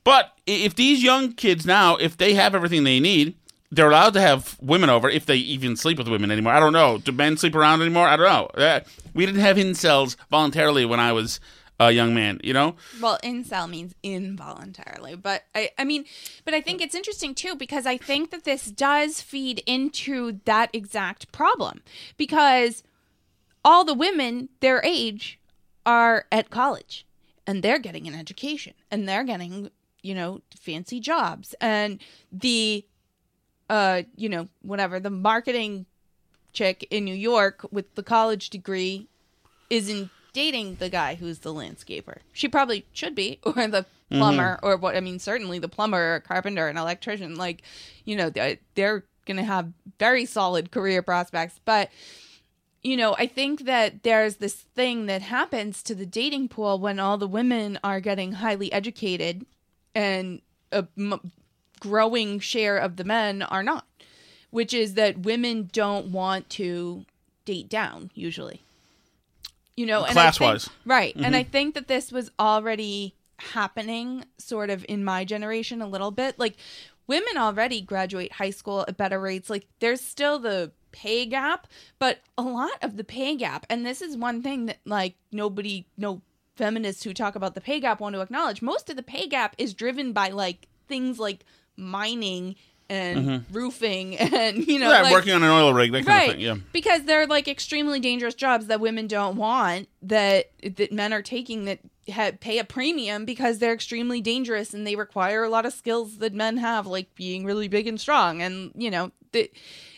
But 0.04 0.32
if 0.46 0.74
these 0.74 1.02
young 1.02 1.32
kids 1.32 1.66
now, 1.66 1.96
if 1.96 2.16
they 2.16 2.32
have 2.34 2.54
everything 2.54 2.84
they 2.84 3.00
need, 3.00 3.34
they're 3.70 3.90
allowed 3.90 4.14
to 4.14 4.20
have 4.22 4.56
women 4.62 4.88
over 4.88 5.10
if 5.10 5.26
they 5.26 5.36
even 5.36 5.76
sleep 5.76 5.98
with 5.98 6.08
women 6.08 6.30
anymore. 6.30 6.54
I 6.54 6.60
don't 6.60 6.72
know. 6.72 6.96
Do 6.96 7.12
men 7.12 7.36
sleep 7.36 7.54
around 7.54 7.82
anymore? 7.82 8.08
I 8.08 8.16
don't 8.16 8.26
know. 8.26 8.46
Uh, 8.62 8.80
we 9.12 9.26
didn't 9.26 9.42
have 9.42 9.58
incels 9.58 10.16
voluntarily 10.30 10.86
when 10.86 11.00
I 11.00 11.12
was 11.12 11.40
a 11.80 11.92
young 11.92 12.14
man, 12.14 12.40
you 12.42 12.52
know? 12.52 12.74
Well, 13.00 13.18
incel 13.22 13.68
means 13.68 13.94
involuntarily, 14.02 15.14
but 15.14 15.44
I, 15.54 15.70
I 15.78 15.84
mean, 15.84 16.04
but 16.44 16.54
I 16.54 16.60
think 16.60 16.80
it's 16.80 16.94
interesting 16.94 17.34
too 17.34 17.54
because 17.54 17.86
I 17.86 17.96
think 17.96 18.30
that 18.30 18.44
this 18.44 18.66
does 18.66 19.20
feed 19.20 19.62
into 19.66 20.40
that 20.44 20.70
exact 20.72 21.30
problem 21.30 21.82
because 22.16 22.82
all 23.64 23.84
the 23.84 23.94
women 23.94 24.48
their 24.60 24.82
age 24.84 25.38
are 25.86 26.26
at 26.32 26.50
college 26.50 27.06
and 27.46 27.62
they're 27.62 27.78
getting 27.78 28.06
an 28.08 28.14
education 28.14 28.74
and 28.90 29.08
they're 29.08 29.24
getting, 29.24 29.70
you 30.02 30.14
know, 30.14 30.40
fancy 30.54 31.00
jobs 31.00 31.54
and 31.60 32.00
the, 32.32 32.84
uh, 33.70 34.02
you 34.16 34.28
know, 34.28 34.48
whatever 34.62 34.98
the 34.98 35.10
marketing 35.10 35.86
chick 36.52 36.86
in 36.90 37.04
New 37.04 37.14
York 37.14 37.64
with 37.70 37.94
the 37.94 38.02
college 38.02 38.50
degree 38.50 39.06
isn't 39.70 40.10
dating 40.32 40.76
the 40.76 40.88
guy 40.88 41.14
who's 41.14 41.40
the 41.40 41.52
landscaper. 41.52 42.18
She 42.32 42.48
probably 42.48 42.86
should 42.92 43.14
be, 43.14 43.40
or 43.42 43.52
the 43.52 43.82
mm-hmm. 43.82 44.18
plumber, 44.18 44.58
or 44.62 44.76
what 44.76 44.96
I 44.96 45.00
mean, 45.00 45.18
certainly 45.18 45.58
the 45.58 45.68
plumber, 45.68 46.16
or 46.16 46.20
carpenter, 46.20 46.68
and 46.68 46.78
electrician. 46.78 47.36
Like, 47.36 47.62
you 48.04 48.16
know, 48.16 48.30
they're, 48.30 48.58
they're 48.74 49.04
going 49.26 49.36
to 49.36 49.44
have 49.44 49.72
very 49.98 50.24
solid 50.24 50.70
career 50.70 51.02
prospects. 51.02 51.60
But, 51.64 51.90
you 52.82 52.96
know, 52.96 53.14
I 53.18 53.26
think 53.26 53.64
that 53.66 54.02
there's 54.02 54.36
this 54.36 54.54
thing 54.54 55.06
that 55.06 55.22
happens 55.22 55.82
to 55.84 55.94
the 55.94 56.06
dating 56.06 56.48
pool 56.48 56.78
when 56.78 56.98
all 56.98 57.18
the 57.18 57.28
women 57.28 57.78
are 57.84 58.00
getting 58.00 58.32
highly 58.32 58.72
educated 58.72 59.46
and 59.94 60.40
a 60.72 60.86
m- 60.96 61.32
growing 61.80 62.40
share 62.40 62.78
of 62.78 62.96
the 62.96 63.04
men 63.04 63.42
are 63.42 63.62
not, 63.62 63.86
which 64.50 64.74
is 64.74 64.94
that 64.94 65.20
women 65.20 65.68
don't 65.72 66.06
want 66.06 66.48
to 66.50 67.04
date 67.44 67.68
down 67.68 68.10
usually. 68.14 68.62
You 69.78 69.86
know, 69.86 70.02
think- 70.02 70.14
Class-wise. 70.14 70.68
right? 70.84 71.14
And 71.14 71.36
I 71.36 71.42
mm-hmm. 71.42 71.50
think 71.52 71.74
that 71.74 71.86
this 71.86 72.10
was 72.10 72.32
already 72.38 73.14
happening, 73.38 74.24
sort 74.36 74.70
of 74.70 74.84
in 74.88 75.04
my 75.04 75.24
generation, 75.24 75.80
a 75.80 75.86
little 75.86 76.10
bit. 76.10 76.36
Like 76.36 76.56
women 77.06 77.36
already 77.36 77.80
graduate 77.80 78.32
high 78.32 78.50
school 78.50 78.84
at 78.88 78.96
better 78.96 79.20
rates. 79.20 79.48
Like 79.48 79.68
there's 79.78 80.00
still 80.00 80.40
the 80.40 80.72
pay 80.90 81.26
gap, 81.26 81.68
but 82.00 82.18
a 82.36 82.42
lot 82.42 82.72
of 82.82 82.96
the 82.96 83.04
pay 83.04 83.36
gap, 83.36 83.66
and 83.70 83.86
this 83.86 84.02
is 84.02 84.16
one 84.16 84.42
thing 84.42 84.66
that 84.66 84.78
like 84.84 85.14
nobody, 85.30 85.86
no 85.96 86.22
feminists 86.56 87.04
who 87.04 87.14
talk 87.14 87.36
about 87.36 87.54
the 87.54 87.60
pay 87.60 87.78
gap 87.78 88.00
want 88.00 88.16
to 88.16 88.20
acknowledge. 88.20 88.60
Most 88.60 88.90
of 88.90 88.96
the 88.96 89.02
pay 89.04 89.28
gap 89.28 89.54
is 89.58 89.74
driven 89.74 90.12
by 90.12 90.30
like 90.30 90.66
things 90.88 91.20
like 91.20 91.44
mining 91.76 92.56
and 92.90 93.18
mm-hmm. 93.18 93.52
roofing 93.54 94.16
and 94.18 94.66
you 94.66 94.78
know 94.78 94.88
like, 94.88 95.12
working 95.12 95.32
on 95.32 95.42
an 95.42 95.50
oil 95.50 95.72
rig, 95.72 95.92
that 95.92 96.04
kind 96.04 96.08
right 96.08 96.28
of 96.28 96.34
thing. 96.34 96.44
Yeah. 96.44 96.56
because 96.72 97.04
they're 97.04 97.26
like 97.26 97.48
extremely 97.48 98.00
dangerous 98.00 98.34
jobs 98.34 98.66
that 98.66 98.80
women 98.80 99.06
don't 99.06 99.36
want 99.36 99.88
that 100.02 100.50
that 100.62 100.92
men 100.92 101.12
are 101.12 101.22
taking 101.22 101.64
that 101.66 101.80
ha- 102.10 102.32
pay 102.40 102.58
a 102.58 102.64
premium 102.64 103.24
because 103.24 103.58
they're 103.58 103.74
extremely 103.74 104.20
dangerous 104.20 104.72
and 104.72 104.86
they 104.86 104.96
require 104.96 105.44
a 105.44 105.48
lot 105.48 105.66
of 105.66 105.72
skills 105.72 106.18
that 106.18 106.32
men 106.32 106.56
have 106.56 106.86
like 106.86 107.14
being 107.14 107.44
really 107.44 107.68
big 107.68 107.86
and 107.86 108.00
strong 108.00 108.42
and 108.42 108.72
you 108.74 108.90
know 108.90 109.10
that 109.32 109.50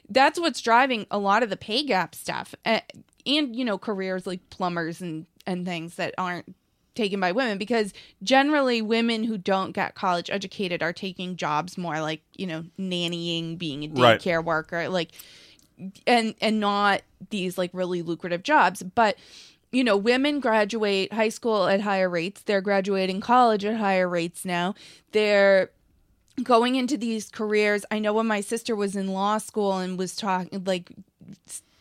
that's 0.08 0.40
what's 0.40 0.60
driving 0.60 1.06
a 1.10 1.18
lot 1.18 1.42
of 1.42 1.50
the 1.50 1.56
pay 1.56 1.84
gap 1.84 2.14
stuff 2.14 2.54
and, 2.64 2.82
and 3.26 3.56
you 3.56 3.64
know 3.64 3.78
careers 3.78 4.26
like 4.26 4.50
plumbers 4.50 5.00
and 5.00 5.26
and 5.46 5.64
things 5.64 5.96
that 5.96 6.14
aren't 6.18 6.54
taken 7.00 7.18
by 7.20 7.32
women 7.32 7.56
because 7.56 7.92
generally 8.22 8.82
women 8.82 9.24
who 9.24 9.38
don't 9.38 9.72
get 9.72 9.94
college 9.94 10.28
educated 10.30 10.82
are 10.82 10.92
taking 10.92 11.36
jobs 11.36 11.78
more 11.78 12.00
like 12.00 12.20
you 12.36 12.46
know 12.46 12.64
nannying 12.78 13.56
being 13.56 13.84
a 13.84 13.88
Right. 13.88 14.20
daycare 14.20 14.44
worker 14.44 14.88
like 14.88 15.10
and 16.06 16.34
and 16.40 16.60
not 16.60 17.00
these 17.30 17.56
like 17.56 17.70
really 17.72 18.02
lucrative 18.02 18.42
jobs. 18.42 18.82
But 18.82 19.16
you 19.72 19.82
know 19.82 19.96
women 19.96 20.40
graduate 20.40 21.12
high 21.12 21.30
school 21.30 21.66
at 21.66 21.80
higher 21.80 22.10
rates. 22.10 22.42
They're 22.42 22.60
graduating 22.60 23.20
college 23.22 23.64
at 23.64 23.76
higher 23.76 24.08
rates 24.08 24.44
now. 24.44 24.74
They're 25.12 25.70
going 26.42 26.74
into 26.74 26.96
these 26.98 27.30
careers. 27.30 27.84
I 27.90 27.98
know 27.98 28.12
when 28.12 28.26
my 28.26 28.40
sister 28.42 28.76
was 28.76 28.94
in 28.94 29.08
law 29.08 29.38
school 29.38 29.78
and 29.78 29.98
was 29.98 30.14
talking 30.16 30.64
like 30.64 30.90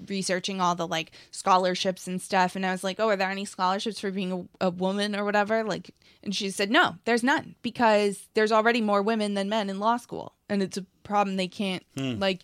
researching 0.07 0.61
all 0.61 0.75
the 0.75 0.87
like 0.87 1.11
scholarships 1.31 2.07
and 2.07 2.21
stuff 2.21 2.55
and 2.55 2.65
i 2.65 2.71
was 2.71 2.83
like 2.83 2.99
oh 2.99 3.09
are 3.09 3.15
there 3.15 3.29
any 3.29 3.45
scholarships 3.45 3.99
for 3.99 4.11
being 4.11 4.47
a, 4.61 4.67
a 4.67 4.69
woman 4.69 5.15
or 5.15 5.23
whatever? 5.23 5.63
Like 5.63 5.91
and 6.23 6.35
she 6.35 6.49
said 6.49 6.71
no 6.71 6.95
there's 7.05 7.23
none 7.23 7.55
because 7.61 8.27
there's 8.33 8.51
already 8.51 8.81
more 8.81 9.01
women 9.01 9.33
than 9.33 9.49
men 9.49 9.69
in 9.69 9.79
law 9.79 9.97
school 9.97 10.33
and 10.47 10.61
it's 10.63 10.77
a 10.77 10.85
problem 11.03 11.35
they 11.35 11.47
can't 11.47 11.83
hmm. 11.97 12.19
like 12.19 12.41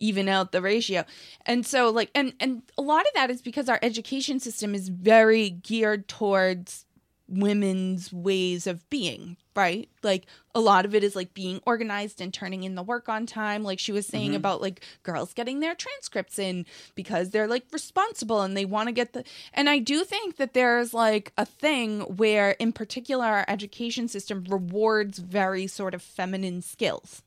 even 0.00 0.28
out 0.28 0.50
the 0.50 0.60
ratio. 0.60 1.04
And 1.46 1.64
so 1.64 1.90
like 1.90 2.10
and 2.14 2.34
and 2.40 2.62
a 2.76 2.82
lot 2.82 3.02
of 3.02 3.12
that 3.14 3.30
is 3.30 3.40
because 3.40 3.68
our 3.68 3.78
education 3.82 4.40
system 4.40 4.74
is 4.74 4.88
very 4.88 5.50
geared 5.50 6.08
towards 6.08 6.84
women's 7.28 8.12
ways 8.12 8.66
of 8.66 8.88
being 8.90 9.36
right? 9.54 9.88
Like 10.02 10.26
a 10.54 10.60
lot 10.60 10.84
of 10.84 10.94
it 10.94 11.04
is 11.04 11.14
like 11.14 11.34
being 11.34 11.60
organized 11.66 12.20
and 12.20 12.32
turning 12.32 12.62
in 12.62 12.74
the 12.74 12.82
work 12.82 13.08
on 13.08 13.26
time. 13.26 13.62
Like 13.62 13.78
she 13.78 13.92
was 13.92 14.06
saying 14.06 14.34
about 14.34 14.62
like 14.62 14.82
girls 15.02 15.34
getting 15.34 15.60
their 15.60 15.74
transcripts 15.74 16.38
in 16.38 16.64
because 16.94 17.30
they're 17.30 17.46
like 17.46 17.64
responsible 17.70 18.40
and 18.40 18.56
they 18.56 18.64
want 18.64 18.88
to 18.88 18.92
get 18.92 19.12
the 19.12 19.24
and 19.52 19.68
i 19.68 19.78
do 19.78 20.04
think 20.04 20.36
that 20.36 20.54
there's 20.54 20.94
like 20.94 21.32
a 21.36 21.44
thing 21.44 22.00
where 22.00 22.52
in 22.52 22.72
particular 22.72 23.24
our 23.24 23.44
education 23.46 24.08
system 24.08 24.44
rewards 24.48 25.18
very 25.18 25.66
sort 25.66 25.94
of 25.94 26.02
feminine 26.02 26.62
skills 26.62 27.22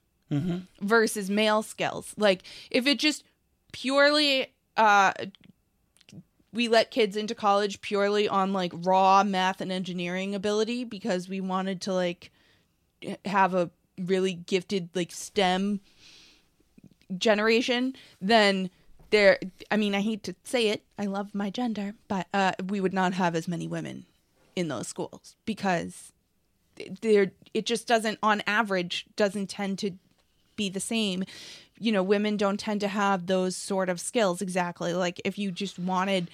versus 0.82 1.30
male 1.30 1.62
skills. 1.62 2.14
Like 2.18 2.44
if 2.72 2.88
it 2.88 3.00
just 3.00 3.24
purely 3.72 4.48
uh 4.78 5.14
we 6.56 6.70
let 6.70 6.90
kids 6.90 7.18
into 7.18 7.36
college 7.36 7.82
purely 7.82 8.28
on 8.30 8.54
like 8.54 8.72
raw 8.74 9.24
math 9.24 9.60
and 9.60 9.72
engineering 9.72 10.34
ability 10.34 10.86
because 10.86 11.28
we 11.28 11.42
wanted 11.42 11.82
to 11.82 11.94
like 11.94 12.32
have 13.26 13.54
a 13.54 13.70
really 14.00 14.34
gifted 14.34 14.90
like 14.96 15.12
STEM 15.12 15.82
generation, 17.18 17.94
then 18.22 18.70
there 19.12 19.38
I 19.70 19.78
mean 19.78 19.94
I 19.94 20.00
hate 20.02 20.24
to 20.24 20.36
say 20.44 20.70
it, 20.70 20.84
I 20.98 21.06
love 21.06 21.36
my 21.36 21.50
gender, 21.50 21.94
but 22.08 22.28
uh 22.34 22.54
we 22.68 22.80
would 22.80 22.94
not 22.94 23.14
have 23.14 23.36
as 23.36 23.48
many 23.48 23.68
women 23.68 24.06
in 24.56 24.70
those 24.70 24.88
schools 24.88 25.36
because 25.46 26.14
there 27.02 27.32
it 27.54 27.66
just 27.66 27.86
doesn't 27.86 28.18
on 28.24 28.42
average 28.48 29.06
doesn't 29.18 29.50
tend 29.50 29.78
to 29.80 29.92
be 30.56 30.70
the 30.70 30.80
same 30.80 31.26
you 31.80 31.92
know 31.92 32.04
women 32.04 32.38
don't 32.38 32.60
tend 32.60 32.82
to 32.82 32.88
have 32.88 33.28
those 33.28 33.56
sort 33.56 33.90
of 33.90 34.00
skills 34.00 34.42
exactly. 34.42 34.94
Like 34.94 35.22
if 35.26 35.38
you 35.38 35.52
just 35.52 35.78
wanted 35.80 36.30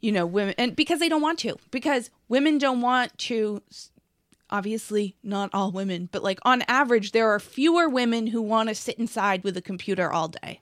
you 0.00 0.12
know 0.12 0.26
women 0.26 0.54
and 0.58 0.76
because 0.76 0.98
they 0.98 1.08
don't 1.08 1.22
want 1.22 1.38
to 1.40 1.56
because 1.70 2.10
women 2.28 2.58
don't 2.58 2.80
want 2.80 3.16
to 3.18 3.62
obviously 4.50 5.16
not 5.22 5.48
all 5.54 5.70
women 5.70 6.08
but 6.12 6.22
like 6.22 6.38
on 6.42 6.62
average 6.68 7.12
there 7.12 7.30
are 7.30 7.40
fewer 7.40 7.88
women 7.88 8.26
who 8.26 8.42
want 8.42 8.68
to 8.68 8.74
sit 8.74 8.98
inside 8.98 9.42
with 9.44 9.56
a 9.56 9.62
computer 9.62 10.12
all 10.12 10.28
day. 10.28 10.60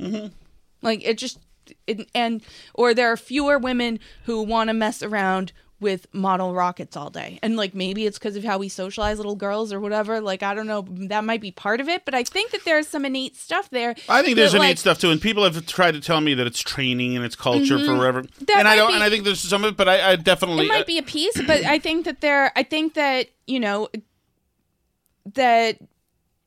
Mm-hmm. 0.00 0.28
Like 0.82 1.04
it 1.04 1.18
just 1.18 1.38
it, 1.86 2.08
and 2.14 2.42
or 2.74 2.94
there 2.94 3.10
are 3.10 3.16
fewer 3.16 3.58
women 3.58 3.98
who 4.24 4.42
want 4.42 4.68
to 4.68 4.74
mess 4.74 5.02
around 5.02 5.52
with 5.84 6.06
model 6.14 6.54
rockets 6.54 6.96
all 6.96 7.10
day 7.10 7.38
and 7.42 7.56
like 7.56 7.74
maybe 7.74 8.06
it's 8.06 8.18
because 8.18 8.34
of 8.36 8.42
how 8.42 8.56
we 8.56 8.68
socialize 8.68 9.18
little 9.18 9.36
girls 9.36 9.70
or 9.70 9.78
whatever 9.78 10.18
like 10.20 10.42
i 10.42 10.54
don't 10.54 10.66
know 10.66 10.84
that 10.88 11.22
might 11.22 11.40
be 11.42 11.50
part 11.50 11.78
of 11.80 11.88
it 11.88 12.04
but 12.06 12.14
i 12.14 12.24
think 12.24 12.50
that 12.50 12.64
there's 12.64 12.88
some 12.88 13.04
innate 13.04 13.36
stuff 13.36 13.68
there 13.70 13.94
I 14.08 14.22
think 14.22 14.36
there's 14.36 14.52
that, 14.52 14.58
innate 14.58 14.70
like, 14.70 14.78
stuff 14.78 14.98
too, 14.98 15.10
and 15.10 15.20
people 15.20 15.44
have 15.44 15.66
tried 15.66 15.92
to 15.92 16.00
tell 16.00 16.20
me 16.22 16.32
that 16.34 16.46
it's 16.46 16.60
training 16.60 17.14
and 17.16 17.24
it's 17.24 17.36
culture 17.36 17.78
forever, 17.78 18.22
Mm-hmm. 18.22 18.44
That 18.46 18.56
and 18.58 18.66
I 18.68 18.76
don't. 18.76 18.88
be- 18.88 18.94
and 18.94 19.02
I 19.02 19.10
think 19.10 19.24
there's 19.24 19.40
some 19.40 19.62
of 19.62 19.72
it, 19.72 19.76
but 19.76 19.88
I, 19.88 20.12
I 20.12 20.16
definitely 20.16 20.64
it 20.64 20.68
might 20.68 20.86
be 20.86 20.98
a 20.98 21.02
piece 21.02 21.40
but 21.46 21.64
i 21.64 21.78
think 21.78 22.06
that 22.06 22.20
there 22.22 22.50
i 22.56 22.62
think 22.62 22.94
that 22.94 23.28
you 23.46 23.60
know 23.60 23.88
that 25.34 25.78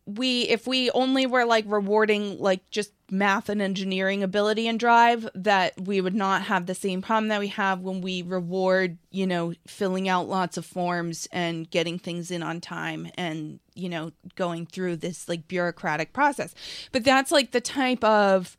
we 0.07 0.43
if 0.43 0.65
we 0.65 0.89
only 0.91 1.25
were 1.25 1.45
like 1.45 1.65
rewarding 1.67 2.39
like 2.39 2.67
just 2.71 2.91
math 3.11 3.49
and 3.49 3.61
engineering 3.61 4.23
ability 4.23 4.67
and 4.67 4.79
drive 4.79 5.29
that 5.35 5.73
we 5.81 5.99
would 6.01 6.15
not 6.15 6.43
have 6.43 6.65
the 6.65 6.73
same 6.73 7.01
problem 7.01 7.27
that 7.27 7.39
we 7.39 7.47
have 7.47 7.81
when 7.81 7.99
we 8.01 8.21
reward 8.21 8.97
you 9.11 9.27
know 9.27 9.53
filling 9.67 10.07
out 10.07 10.29
lots 10.29 10.57
of 10.57 10.65
forms 10.65 11.27
and 11.31 11.69
getting 11.69 11.99
things 11.99 12.31
in 12.31 12.41
on 12.41 12.61
time 12.61 13.09
and 13.15 13.59
you 13.75 13.89
know 13.89 14.11
going 14.35 14.65
through 14.65 14.95
this 14.95 15.27
like 15.27 15.47
bureaucratic 15.47 16.13
process 16.13 16.55
but 16.93 17.03
that's 17.03 17.31
like 17.31 17.51
the 17.51 17.61
type 17.61 18.03
of 18.03 18.55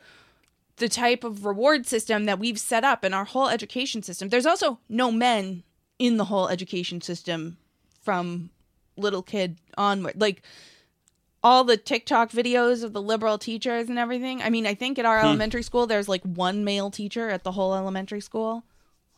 the 0.78 0.88
type 0.88 1.24
of 1.24 1.44
reward 1.44 1.86
system 1.86 2.24
that 2.24 2.38
we've 2.38 2.58
set 2.58 2.84
up 2.84 3.04
in 3.04 3.12
our 3.12 3.24
whole 3.24 3.48
education 3.48 4.02
system. 4.02 4.28
There's 4.28 4.46
also 4.46 4.78
no 4.88 5.10
men 5.10 5.64
in 5.98 6.16
the 6.16 6.26
whole 6.26 6.48
education 6.48 7.00
system 7.00 7.58
from 8.00 8.50
little 8.96 9.22
kid 9.22 9.58
onward. 9.76 10.20
Like 10.20 10.42
all 11.48 11.64
the 11.64 11.78
TikTok 11.78 12.30
videos 12.30 12.84
of 12.84 12.92
the 12.92 13.00
liberal 13.00 13.38
teachers 13.38 13.88
and 13.88 13.98
everything. 13.98 14.42
I 14.42 14.50
mean, 14.50 14.66
I 14.66 14.74
think 14.74 14.98
at 14.98 15.06
our 15.06 15.18
hmm. 15.18 15.28
elementary 15.28 15.62
school 15.62 15.86
there's 15.86 16.06
like 16.06 16.22
one 16.22 16.62
male 16.62 16.90
teacher 16.90 17.30
at 17.30 17.42
the 17.42 17.52
whole 17.52 17.74
elementary 17.74 18.20
school. 18.20 18.64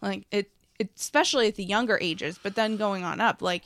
Like 0.01 0.27
it, 0.31 0.53
it 0.79 0.91
especially 0.97 1.49
at 1.49 1.57
the 1.57 1.65
younger 1.65 1.99
ages, 2.01 2.39
but 2.41 2.55
then 2.55 2.77
going 2.77 3.03
on 3.03 3.21
up, 3.21 3.43
like 3.43 3.65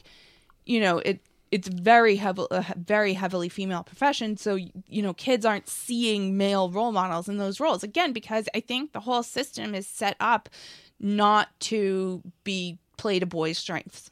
you 0.64 0.80
know, 0.80 0.96
it 1.00 1.20
it's 1.50 1.68
very 1.68 2.16
heavily 2.16 2.48
very 2.74 3.12
heavily 3.12 3.50
female 3.50 3.84
profession 3.84 4.36
so 4.36 4.54
you 4.56 5.02
know 5.02 5.12
kids 5.12 5.44
aren't 5.44 5.68
seeing 5.68 6.36
male 6.38 6.70
role 6.70 6.90
models 6.90 7.28
in 7.28 7.36
those 7.36 7.60
roles 7.60 7.84
again 7.84 8.12
because 8.12 8.48
i 8.56 8.60
think 8.60 8.92
the 8.92 8.98
whole 8.98 9.22
system 9.22 9.72
is 9.72 9.86
set 9.86 10.16
up 10.18 10.48
not 10.98 11.48
to 11.60 12.22
be 12.42 12.78
play 12.96 13.20
to 13.20 13.26
boys 13.26 13.56
strengths 13.56 14.10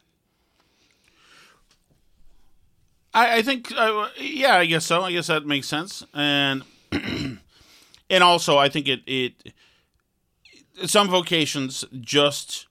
I, 3.14 3.38
I 3.38 3.42
think, 3.42 3.72
uh, 3.72 4.08
yeah, 4.18 4.56
I 4.56 4.66
guess 4.66 4.86
so. 4.86 5.02
I 5.02 5.12
guess 5.12 5.26
that 5.26 5.46
makes 5.46 5.68
sense, 5.68 6.04
and 6.14 6.62
and 6.92 7.40
also 8.22 8.56
I 8.58 8.68
think 8.68 8.88
it 8.88 9.02
it 9.06 9.52
some 10.86 11.08
vocations 11.08 11.84
just 12.00 12.66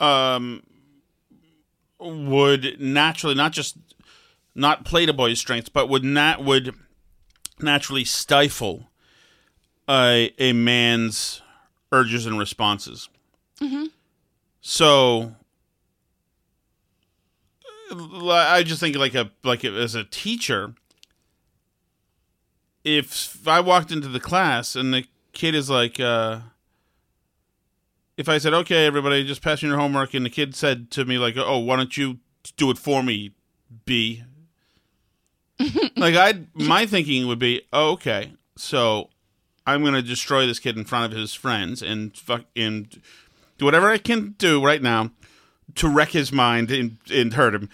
um 0.00 0.62
would 1.98 2.80
naturally 2.80 3.34
not 3.34 3.52
just 3.52 3.76
not 4.54 4.84
play 4.84 5.06
to 5.06 5.12
boys' 5.12 5.38
strengths, 5.40 5.68
but 5.68 5.88
would 5.88 6.04
not 6.04 6.44
would 6.44 6.74
naturally 7.60 8.04
stifle 8.04 8.90
a 9.88 10.32
a 10.38 10.52
man's 10.52 11.40
urges 11.92 12.26
and 12.26 12.38
responses. 12.38 13.08
So 14.60 15.34
I 17.90 18.62
just 18.64 18.80
think 18.80 18.96
like 18.96 19.14
a 19.14 19.30
like 19.44 19.64
as 19.64 19.94
a 19.94 20.04
teacher, 20.04 20.74
if 22.84 23.46
I 23.46 23.60
walked 23.60 23.90
into 23.90 24.08
the 24.08 24.20
class 24.20 24.76
and 24.76 24.92
the 24.92 25.04
kid 25.32 25.54
is 25.54 25.70
like, 25.70 25.98
uh, 26.00 26.40
if 28.16 28.28
I 28.28 28.38
said, 28.38 28.54
"Okay, 28.54 28.86
everybody, 28.86 29.24
just 29.24 29.42
pass 29.42 29.62
in 29.62 29.68
your 29.68 29.78
homework," 29.78 30.14
and 30.14 30.26
the 30.26 30.30
kid 30.30 30.54
said 30.54 30.90
to 30.92 31.04
me 31.04 31.18
like, 31.18 31.36
"Oh, 31.36 31.58
why 31.58 31.76
don't 31.76 31.96
you 31.96 32.18
do 32.56 32.70
it 32.70 32.78
for 32.78 33.02
me, 33.02 33.32
B?" 33.84 34.24
like 35.96 36.14
I, 36.14 36.46
my 36.54 36.86
thinking 36.86 37.26
would 37.26 37.38
be, 37.38 37.62
"Oh, 37.72 37.92
okay, 37.92 38.32
so 38.56 39.10
I'm 39.66 39.84
gonna 39.84 40.02
destroy 40.02 40.46
this 40.46 40.58
kid 40.58 40.76
in 40.76 40.84
front 40.84 41.12
of 41.12 41.18
his 41.18 41.34
friends 41.34 41.82
and 41.82 42.16
fuck 42.16 42.44
and 42.54 43.00
do 43.56 43.64
whatever 43.64 43.88
I 43.90 43.98
can 43.98 44.34
do 44.38 44.64
right 44.64 44.82
now." 44.82 45.12
To 45.76 45.88
wreck 45.88 46.10
his 46.10 46.32
mind 46.32 46.70
and, 46.70 46.98
and 47.12 47.34
hurt 47.34 47.54
him. 47.54 47.68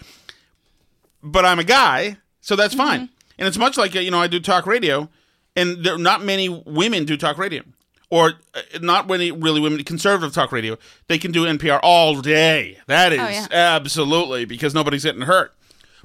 But 1.23 1.45
I'm 1.45 1.59
a 1.59 1.63
guy, 1.63 2.17
so 2.41 2.55
that's 2.55 2.75
fine. 2.75 3.09
And 3.37 3.47
it's 3.47 3.57
much 3.57 3.77
like 3.77 3.95
uh, 3.95 3.99
you 3.99 4.11
know 4.11 4.19
I 4.19 4.27
do 4.27 4.39
talk 4.39 4.65
radio, 4.65 5.09
and 5.55 5.83
there 5.83 5.95
are 5.95 5.99
not 5.99 6.23
many 6.23 6.49
women 6.49 7.05
do 7.05 7.17
talk 7.17 7.37
radio, 7.37 7.63
or 8.09 8.33
uh, 8.53 8.61
not 8.81 9.07
many 9.07 9.31
really 9.31 9.59
women 9.59 9.83
conservative 9.83 10.33
talk 10.33 10.51
radio. 10.51 10.77
They 11.07 11.17
can 11.17 11.31
do 11.31 11.45
NPR 11.45 11.79
all 11.83 12.21
day. 12.21 12.77
That 12.87 13.11
is 13.11 13.19
yeah. 13.19 13.47
absolutely 13.51 14.45
because 14.45 14.73
nobody's 14.73 15.03
getting 15.03 15.23
hurt. 15.23 15.53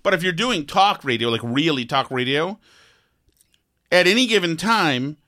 But 0.02 0.14
if 0.14 0.22
you're 0.22 0.32
doing 0.32 0.66
talk 0.66 1.04
radio, 1.04 1.28
like 1.28 1.42
really 1.44 1.84
talk 1.84 2.10
radio, 2.10 2.58
at 3.92 4.06
any 4.06 4.26
given 4.26 4.56
time, 4.56 5.18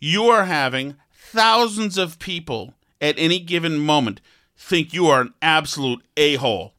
you 0.00 0.24
are 0.24 0.44
having 0.44 0.96
thousands 1.12 1.96
of 1.96 2.18
people 2.18 2.74
at 3.00 3.14
any 3.18 3.38
given 3.38 3.78
moment 3.78 4.20
think 4.56 4.92
you 4.92 5.06
are 5.08 5.20
an 5.20 5.34
absolute 5.42 6.02
a 6.16 6.36
hole 6.36 6.74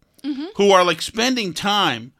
who 0.57 0.71
are 0.71 0.83
like 0.83 1.01
spending 1.01 1.53
time 1.53 2.11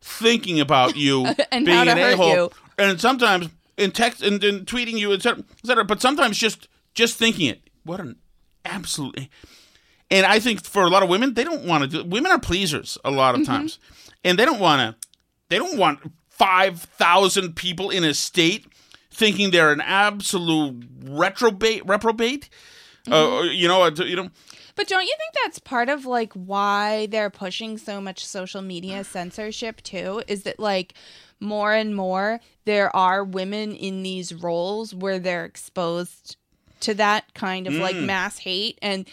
thinking 0.00 0.58
about 0.58 0.96
you 0.96 1.26
And 1.52 1.64
being 1.64 1.86
an 1.88 1.96
a 1.96 2.16
hole, 2.16 2.52
and 2.76 3.00
sometimes 3.00 3.48
in 3.76 3.92
text 3.92 4.20
and, 4.22 4.42
and 4.42 4.66
tweeting 4.66 4.98
you, 4.98 5.12
etc., 5.12 5.44
etc. 5.62 5.84
But 5.84 6.00
sometimes 6.00 6.38
just 6.38 6.66
just 6.94 7.16
thinking 7.16 7.46
it. 7.48 7.62
What 7.84 8.00
an 8.00 8.16
absolutely. 8.64 9.30
And 10.10 10.26
I 10.26 10.40
think 10.40 10.64
for 10.64 10.82
a 10.82 10.88
lot 10.88 11.02
of 11.02 11.08
women, 11.08 11.34
they 11.34 11.44
don't 11.44 11.64
want 11.64 11.84
to 11.84 11.88
do. 11.88 12.04
Women 12.08 12.32
are 12.32 12.38
pleasers 12.40 12.98
a 13.04 13.10
lot 13.10 13.34
of 13.38 13.46
times, 13.46 13.78
and 14.24 14.38
they 14.38 14.44
don't 14.44 14.60
want 14.60 14.80
to. 15.00 15.08
They 15.48 15.58
don't 15.58 15.78
want 15.78 16.00
five 16.28 16.80
thousand 16.80 17.54
people 17.54 17.90
in 17.90 18.02
a 18.04 18.12
state 18.12 18.66
thinking 19.10 19.50
they're 19.52 19.72
an 19.72 19.80
absolute 19.80 20.80
retrobate. 21.04 21.82
Reprobate. 21.88 22.48
Uh, 23.10 23.42
you 23.50 23.68
know. 23.68 23.82
uh, 23.82 23.90
You 23.90 24.16
know. 24.16 24.30
But 24.74 24.88
don't 24.88 25.02
you 25.04 25.14
think 25.18 25.34
that's 25.44 25.58
part 25.58 25.88
of 25.88 26.06
like 26.06 26.32
why 26.32 27.06
they're 27.06 27.30
pushing 27.30 27.78
so 27.78 28.00
much 28.00 28.24
social 28.26 28.62
media 28.62 29.04
censorship 29.04 29.82
too? 29.82 30.22
Is 30.26 30.44
that 30.44 30.58
like 30.58 30.94
more 31.40 31.72
and 31.72 31.94
more 31.96 32.40
there 32.64 32.94
are 32.94 33.24
women 33.24 33.74
in 33.74 34.02
these 34.02 34.32
roles 34.32 34.94
where 34.94 35.18
they're 35.18 35.44
exposed 35.44 36.36
to 36.80 36.94
that 36.94 37.32
kind 37.34 37.66
of 37.66 37.74
like 37.74 37.96
mass 37.96 38.38
hate 38.38 38.78
and 38.82 39.06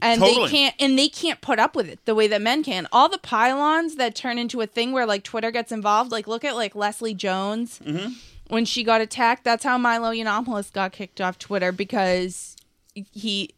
and 0.00 0.22
Mm. 0.22 0.26
Totally. 0.26 0.46
they 0.46 0.50
can't 0.50 0.74
and 0.80 0.98
they 0.98 1.08
can't 1.08 1.40
put 1.42 1.58
up 1.58 1.76
with 1.76 1.88
it 1.88 2.04
the 2.06 2.14
way 2.14 2.26
that 2.28 2.40
men 2.40 2.64
can. 2.64 2.88
All 2.92 3.08
the 3.10 3.18
pylons 3.18 3.96
that 3.96 4.14
turn 4.14 4.38
into 4.38 4.60
a 4.62 4.66
thing 4.66 4.92
where 4.92 5.04
like 5.06 5.22
Twitter 5.22 5.50
gets 5.50 5.70
involved, 5.70 6.10
like 6.10 6.26
look 6.26 6.44
at 6.44 6.54
like 6.56 6.74
Leslie 6.74 7.12
Jones 7.14 7.78
Mm-hmm. 7.84 8.12
when 8.48 8.64
she 8.64 8.82
got 8.84 9.00
attacked. 9.02 9.44
That's 9.44 9.64
how 9.64 9.76
Milo 9.76 10.10
Yiannopoulos 10.12 10.72
got 10.72 10.92
kicked 10.92 11.20
off 11.20 11.38
Twitter 11.38 11.72
because 11.72 12.56
he 12.94 13.50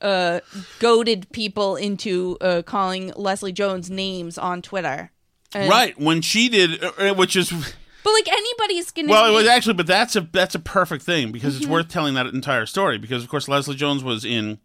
uh 0.00 0.40
goaded 0.78 1.30
people 1.32 1.76
into 1.76 2.36
uh 2.40 2.62
calling 2.62 3.12
Leslie 3.16 3.52
Jones 3.52 3.90
names 3.90 4.38
on 4.38 4.62
Twitter. 4.62 5.10
And- 5.54 5.68
Right 5.68 5.98
when 6.00 6.22
she 6.22 6.48
did, 6.48 6.82
uh, 6.82 6.92
uh, 6.98 7.14
which 7.14 7.34
is 7.36 7.50
But 7.50 8.12
like 8.12 8.28
anybody's 8.28 8.90
gonna 8.92 9.08
well, 9.08 9.26
it 9.30 9.34
was 9.34 9.46
actually, 9.46 9.74
but 9.74 9.86
that's 9.86 10.16
a 10.16 10.20
that's 10.32 10.54
a 10.54 10.58
perfect 10.60 11.04
thing 11.04 11.32
because 11.32 11.54
Mm-hmm. 11.54 11.62
it's 11.64 11.70
worth 11.70 11.88
telling 11.88 12.14
that 12.14 12.26
entire 12.26 12.66
story 12.66 12.98
because 12.98 13.22
of 13.22 13.28
course 13.28 13.48
Leslie 13.48 13.76
Jones 13.76 14.02
was 14.04 14.24
in 14.24 14.58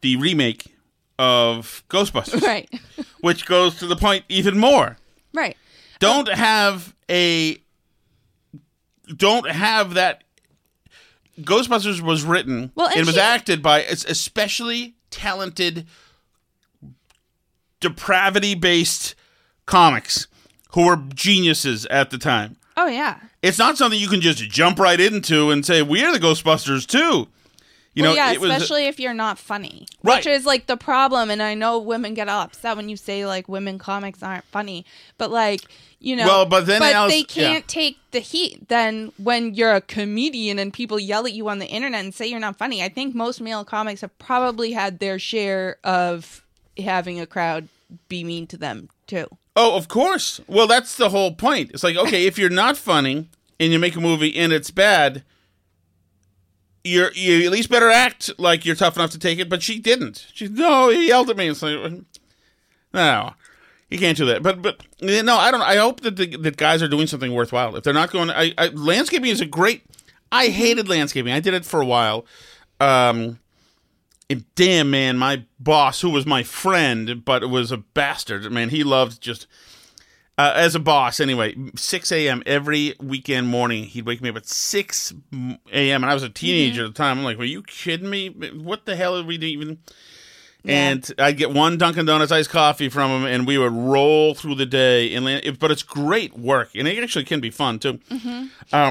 the 0.00 0.16
remake 0.16 0.74
of 1.18 1.82
Ghostbusters, 1.90 2.42
right. 2.42 2.68
which 3.20 3.44
goes 3.44 3.74
to 3.80 3.86
the 3.86 3.96
point 3.96 4.24
even 4.28 4.56
more. 4.56 4.96
right. 5.34 5.56
Don't 5.98 6.28
have 6.28 6.94
a 7.10 7.58
don't 9.16 9.50
have 9.50 9.94
that. 9.94 10.22
Ghostbusters 11.40 12.00
was 12.00 12.24
written 12.24 12.72
Well, 12.74 12.88
and 12.88 12.96
and 12.98 13.06
was 13.06 13.14
she- 13.16 13.20
acted 13.20 13.62
by 13.62 13.82
es- 13.82 14.04
especially 14.04 14.94
talented, 15.10 15.86
depravity 17.80 18.54
based 18.54 19.14
comics 19.66 20.26
who 20.72 20.86
were 20.86 20.96
geniuses 21.14 21.86
at 21.86 22.10
the 22.10 22.18
time. 22.18 22.56
Oh 22.76 22.86
yeah. 22.86 23.18
It's 23.42 23.58
not 23.58 23.76
something 23.78 23.98
you 23.98 24.08
can 24.08 24.20
just 24.20 24.38
jump 24.50 24.78
right 24.78 25.00
into 25.00 25.50
and 25.50 25.64
say 25.64 25.82
we're 25.82 26.12
the 26.12 26.18
Ghostbusters 26.18 26.86
too. 26.86 27.28
You 27.94 28.02
well, 28.04 28.12
know, 28.12 28.16
yeah, 28.16 28.32
it 28.32 28.40
was 28.40 28.50
especially 28.52 28.86
if 28.86 29.00
you're 29.00 29.14
not 29.14 29.38
funny, 29.38 29.86
Right. 30.04 30.18
which 30.18 30.26
is 30.26 30.46
like 30.46 30.66
the 30.66 30.76
problem. 30.76 31.30
And 31.30 31.42
I 31.42 31.54
know 31.54 31.78
women 31.80 32.14
get 32.14 32.28
upset 32.28 32.76
when 32.76 32.88
you 32.88 32.96
say 32.96 33.26
like 33.26 33.48
women 33.48 33.78
comics 33.78 34.22
aren't 34.22 34.44
funny, 34.44 34.84
but 35.16 35.30
like 35.32 35.62
you 36.00 36.14
know, 36.16 36.26
Well, 36.26 36.46
but 36.46 36.66
then 36.66 36.82
else- 36.82 37.12
they 37.12 37.22
can't 37.24 37.66
take 37.66 37.98
the 38.12 38.20
heat. 38.20 38.68
Then 38.68 39.12
when 39.18 39.54
you're 39.54 39.74
a 39.74 39.80
comedian 39.80 40.58
and 40.58 40.72
people 40.72 40.98
yell 41.00 41.26
at 41.26 41.32
you 41.32 41.48
on 41.48 41.58
the 41.58 41.66
internet 41.66 42.04
and 42.04 42.14
say 42.14 42.26
you're 42.26 42.38
not 42.40 42.56
funny, 42.56 42.82
I 42.82 42.88
think 42.88 43.14
most 43.14 43.40
male 43.40 43.64
comics 43.64 44.00
have 44.02 44.16
probably 44.18 44.72
had 44.72 44.98
their 45.00 45.18
share 45.18 45.78
of 45.82 46.44
having 46.78 47.18
a 47.20 47.26
crowd 47.26 47.68
be 48.08 48.22
mean 48.22 48.46
to 48.48 48.56
them 48.56 48.88
too. 49.06 49.26
Oh, 49.56 49.76
of 49.76 49.88
course. 49.88 50.40
Well, 50.46 50.68
that's 50.68 50.94
the 50.96 51.08
whole 51.08 51.34
point. 51.34 51.72
It's 51.74 51.82
like, 51.82 51.96
okay, 52.04 52.26
if 52.26 52.38
you're 52.38 52.48
not 52.50 52.76
funny 52.76 53.28
and 53.58 53.72
you 53.72 53.78
make 53.78 53.96
a 53.96 54.00
movie 54.00 54.36
and 54.36 54.52
it's 54.52 54.70
bad, 54.70 55.24
you're 56.84 57.12
you 57.12 57.44
at 57.44 57.50
least 57.52 57.68
better 57.70 57.90
act 57.90 58.30
like 58.38 58.64
you're 58.64 58.76
tough 58.76 58.96
enough 58.96 59.10
to 59.10 59.18
take 59.18 59.38
it. 59.38 59.48
But 59.48 59.62
she 59.62 59.78
didn't. 59.80 60.26
She 60.32 60.46
no, 60.48 60.90
he 60.90 61.08
yelled 61.08 61.28
at 61.28 61.36
me. 61.36 61.48
It's 61.48 61.60
like, 61.62 61.76
no, 62.94 63.32
you 63.90 63.98
can't 63.98 64.16
do 64.16 64.26
that. 64.26 64.42
But 64.42 64.62
but 64.62 64.82
no, 65.00 65.36
I 65.36 65.50
don't. 65.50 65.62
I 65.62 65.76
hope 65.76 66.00
that 66.00 66.16
the, 66.16 66.36
that 66.36 66.56
guys 66.56 66.82
are 66.82 66.88
doing 66.88 67.06
something 67.06 67.32
worthwhile. 67.32 67.74
If 67.76 67.84
they're 67.84 67.94
not 67.94 68.10
going, 68.10 68.30
I, 68.30 68.52
I 68.58 68.68
landscaping 68.68 69.30
is 69.30 69.40
a 69.40 69.46
great. 69.46 69.84
I 70.30 70.48
hated 70.48 70.88
landscaping. 70.88 71.32
I 71.32 71.40
did 71.40 71.54
it 71.54 71.64
for 71.64 71.80
a 71.80 71.86
while. 71.86 72.26
Um, 72.80 73.38
and 74.30 74.44
damn 74.54 74.90
man, 74.90 75.16
my 75.16 75.44
boss, 75.58 76.02
who 76.02 76.10
was 76.10 76.26
my 76.26 76.42
friend, 76.42 77.24
but 77.24 77.48
was 77.48 77.72
a 77.72 77.78
bastard. 77.78 78.50
Man, 78.52 78.68
he 78.68 78.84
loved 78.84 79.22
just 79.22 79.46
uh, 80.36 80.52
as 80.54 80.74
a 80.74 80.78
boss. 80.78 81.18
Anyway, 81.18 81.56
six 81.76 82.12
a.m. 82.12 82.42
every 82.44 82.94
weekend 83.00 83.48
morning, 83.48 83.84
he'd 83.84 84.04
wake 84.04 84.20
me 84.20 84.28
up 84.28 84.36
at 84.36 84.46
six 84.46 85.14
a.m. 85.32 86.02
and 86.02 86.10
I 86.10 86.14
was 86.14 86.22
a 86.22 86.28
teenager 86.28 86.84
at 86.84 86.88
the 86.88 86.94
time. 86.94 87.18
I'm 87.18 87.24
like, 87.24 87.38
"Are 87.38 87.44
you 87.44 87.62
kidding 87.62 88.10
me? 88.10 88.28
What 88.28 88.84
the 88.84 88.96
hell 88.96 89.16
are 89.16 89.24
we 89.24 89.36
even?" 89.36 89.78
And 90.68 91.12
I'd 91.18 91.36
get 91.36 91.50
one 91.52 91.78
Dunkin' 91.78 92.04
Donuts 92.06 92.30
iced 92.30 92.50
coffee 92.50 92.88
from 92.88 93.10
him, 93.10 93.24
and 93.24 93.46
we 93.46 93.56
would 93.58 93.72
roll 93.72 94.34
through 94.34 94.56
the 94.56 94.66
day. 94.66 95.14
And 95.14 95.24
land- 95.24 95.58
but 95.58 95.70
it's 95.70 95.82
great 95.82 96.38
work, 96.38 96.70
and 96.74 96.86
it 96.86 97.02
actually 97.02 97.24
can 97.24 97.40
be 97.40 97.50
fun 97.50 97.78
too. 97.78 97.98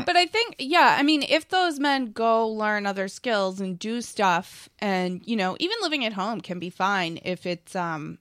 But 0.05 0.15
I 0.15 0.25
think, 0.25 0.55
yeah, 0.59 0.95
I 0.99 1.03
mean, 1.03 1.23
if 1.23 1.49
those 1.49 1.79
men 1.79 2.11
go 2.11 2.47
learn 2.47 2.85
other 2.85 3.07
skills 3.07 3.59
and 3.61 3.77
do 3.77 4.01
stuff, 4.01 4.69
and 4.79 5.21
you 5.25 5.35
know, 5.35 5.55
even 5.59 5.77
living 5.81 6.03
at 6.05 6.13
home 6.13 6.41
can 6.41 6.59
be 6.59 6.69
fine 6.69 7.19
if 7.23 7.45
it's 7.45 7.75
um, 7.75 8.17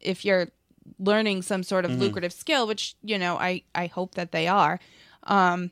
if 0.00 0.24
you're 0.24 0.48
learning 0.98 1.42
some 1.42 1.62
sort 1.62 1.84
of 1.84 1.90
lucrative 2.00 2.32
skill, 2.32 2.66
which 2.66 2.94
you 3.02 3.18
know, 3.18 3.36
I 3.38 3.62
I 3.74 3.86
hope 3.86 4.14
that 4.16 4.32
they 4.32 4.48
are. 4.48 4.78
Um, 5.24 5.70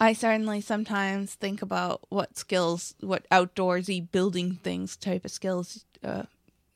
I 0.00 0.12
certainly 0.12 0.60
sometimes 0.60 1.34
think 1.34 1.60
about 1.60 2.02
what 2.08 2.36
skills, 2.38 2.94
what 3.00 3.28
outdoorsy 3.30 4.08
building 4.12 4.60
things 4.62 4.96
type 4.96 5.24
of 5.24 5.32
skills. 5.32 5.84
Uh, 6.04 6.22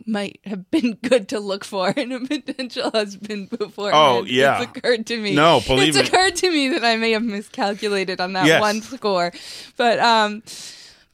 might 0.06 0.40
have 0.44 0.68
been 0.70 0.94
good 1.02 1.28
to 1.28 1.38
look 1.38 1.64
for 1.64 1.90
in 1.90 2.10
a 2.12 2.20
potential 2.20 2.90
husband 2.90 3.50
before. 3.50 3.92
Oh, 3.94 4.24
yeah. 4.24 4.60
it's 4.62 4.76
occurred 4.76 5.06
to 5.06 5.16
me. 5.20 5.34
No, 5.34 5.60
believe 5.66 5.90
it's 5.96 5.98
me. 5.98 6.04
occurred 6.04 6.36
to 6.36 6.50
me 6.50 6.68
that 6.70 6.84
I 6.84 6.96
may 6.96 7.12
have 7.12 7.22
miscalculated 7.22 8.20
on 8.20 8.32
that 8.32 8.46
Yes. 8.46 8.60
one 8.60 8.80
score, 8.82 9.32
but 9.76 9.98
um, 10.00 10.42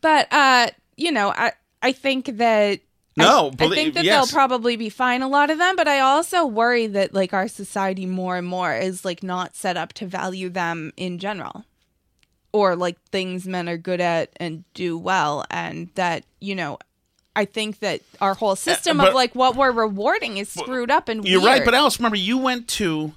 but 0.00 0.32
uh, 0.32 0.68
you 0.96 1.12
know, 1.12 1.30
I 1.30 1.52
I 1.82 1.92
think 1.92 2.38
that. 2.38 2.80
No, 3.16 3.50
I, 3.58 3.64
I 3.64 3.68
think 3.70 3.94
that 3.94 4.04
yes. 4.04 4.30
they'll 4.30 4.32
probably 4.32 4.76
be 4.76 4.88
fine. 4.90 5.22
A 5.22 5.28
lot 5.28 5.50
of 5.50 5.58
them, 5.58 5.74
but 5.74 5.88
I 5.88 5.98
also 5.98 6.46
worry 6.46 6.86
that 6.86 7.12
like 7.12 7.34
our 7.34 7.48
society 7.48 8.06
more 8.06 8.36
and 8.36 8.46
more 8.46 8.72
is 8.72 9.04
like 9.04 9.24
not 9.24 9.56
set 9.56 9.76
up 9.76 9.92
to 9.94 10.06
value 10.06 10.48
them 10.48 10.92
in 10.96 11.18
general, 11.18 11.64
or 12.52 12.76
like 12.76 12.96
things 13.10 13.44
men 13.48 13.68
are 13.68 13.76
good 13.76 14.00
at 14.00 14.30
and 14.36 14.62
do 14.72 14.96
well, 14.96 15.44
and 15.50 15.90
that 15.96 16.26
you 16.40 16.54
know, 16.54 16.78
I 17.42 17.44
think 17.44 17.78
that 17.80 18.00
our 18.20 18.34
whole 18.34 18.56
system 18.56 18.98
Uh, 19.00 19.04
but- 19.04 19.08
of 19.10 19.14
like 19.14 19.34
what 19.34 19.54
we're 19.56 19.70
rewarding 19.72 20.36
is 20.38 20.48
screwed 20.48 20.90
up 20.90 21.08
and 21.08 21.24
You're 21.26 21.40
weird. 21.40 21.52
right, 21.58 21.64
but 21.64 21.74
Alice, 21.74 21.98
remember 21.98 22.16
you 22.16 22.36
went 22.38 22.66
to 22.80 23.12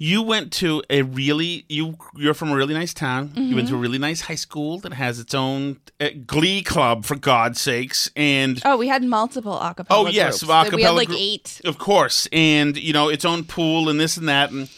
you 0.00 0.22
went 0.22 0.52
to 0.52 0.80
a 0.90 1.02
really 1.02 1.64
you 1.68 1.96
you're 2.16 2.34
from 2.34 2.50
a 2.52 2.56
really 2.56 2.74
nice 2.74 2.94
town. 2.94 3.32
You 3.34 3.56
went 3.56 3.66
to 3.68 3.72
Mm-hmm. 3.74 3.78
a 3.78 3.84
really 3.84 3.98
nice 3.98 4.20
high 4.22 4.36
school 4.46 4.78
that 4.80 4.92
has 4.92 5.18
its 5.18 5.34
own 5.34 5.80
uh, 6.00 6.10
glee 6.26 6.62
club 6.62 7.04
for 7.04 7.16
God's 7.16 7.60
sakes, 7.60 8.08
and 8.14 8.62
Oh, 8.64 8.76
we 8.76 8.86
had 8.88 9.02
multiple 9.02 9.58
acapella. 9.58 9.86
oh 9.90 10.06
yes, 10.06 10.38
groups. 10.40 10.48
Like, 10.48 10.72
we 10.72 10.82
had 10.82 10.90
like 10.94 11.08
group- 11.08 11.18
eight. 11.20 11.60
of 11.64 11.78
course, 11.78 12.28
and 12.32 12.76
you 12.76 12.92
know 12.92 13.08
its 13.08 13.24
own 13.24 13.42
pool 13.44 13.88
and 13.88 13.98
this 13.98 14.16
and 14.16 14.28
that, 14.28 14.52
and 14.52 14.68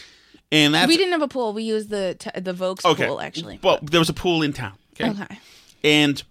and 0.51 0.73
that's 0.75 0.89
we 0.89 0.97
didn't 0.97 1.13
have 1.13 1.23
a 1.23 1.29
pool. 1.29 1.53
We 1.53 1.65
used 1.65 1.91
the 1.91 2.17
t- 2.19 2.41
the 2.41 2.55
Vokes 2.55 2.85
okay. 2.87 3.07
pool 3.07 3.21
actually. 3.21 3.59
Well, 3.63 3.79
there 3.83 4.01
was 4.01 4.09
a 4.09 4.15
pool 4.15 4.41
in 4.43 4.53
town. 4.55 4.73
Okay, 4.95 5.11
Okay. 5.11 5.39
and 5.85 6.23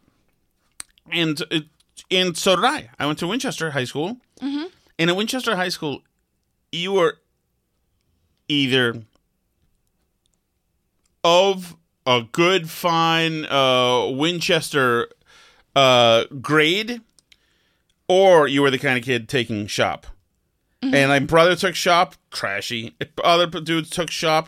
and 1.12 1.42
and 2.12 2.38
so 2.38 2.56
did 2.56 2.66
I. 2.66 2.90
I 3.00 3.06
went 3.06 3.20
to 3.20 3.28
Winchester 3.28 3.72
High 3.72 3.84
School, 3.86 4.18
Mm-hmm. 4.42 4.66
and 4.98 5.10
at 5.10 5.16
Winchester 5.16 5.56
High 5.56 5.70
School, 5.70 6.02
you 6.72 6.94
were 6.94 7.18
either 8.48 9.04
of 11.24 11.76
a 12.06 12.24
good, 12.32 12.70
fine 12.70 13.46
uh, 13.46 14.08
Winchester 14.12 15.10
uh, 15.76 16.26
grade, 16.42 17.02
or 18.08 18.48
you 18.48 18.62
were 18.62 18.72
the 18.72 18.80
kind 18.80 18.98
of 18.98 19.04
kid 19.04 19.28
taking 19.30 19.68
shop. 19.68 20.08
Mm-hmm. 20.82 20.96
And 20.96 21.10
my 21.10 21.20
brother 21.20 21.56
took 21.56 21.76
shop, 21.76 22.16
trashy. 22.32 22.96
Other 23.24 23.48
dudes 23.48 23.90
took 23.90 24.10
shop. 24.10 24.48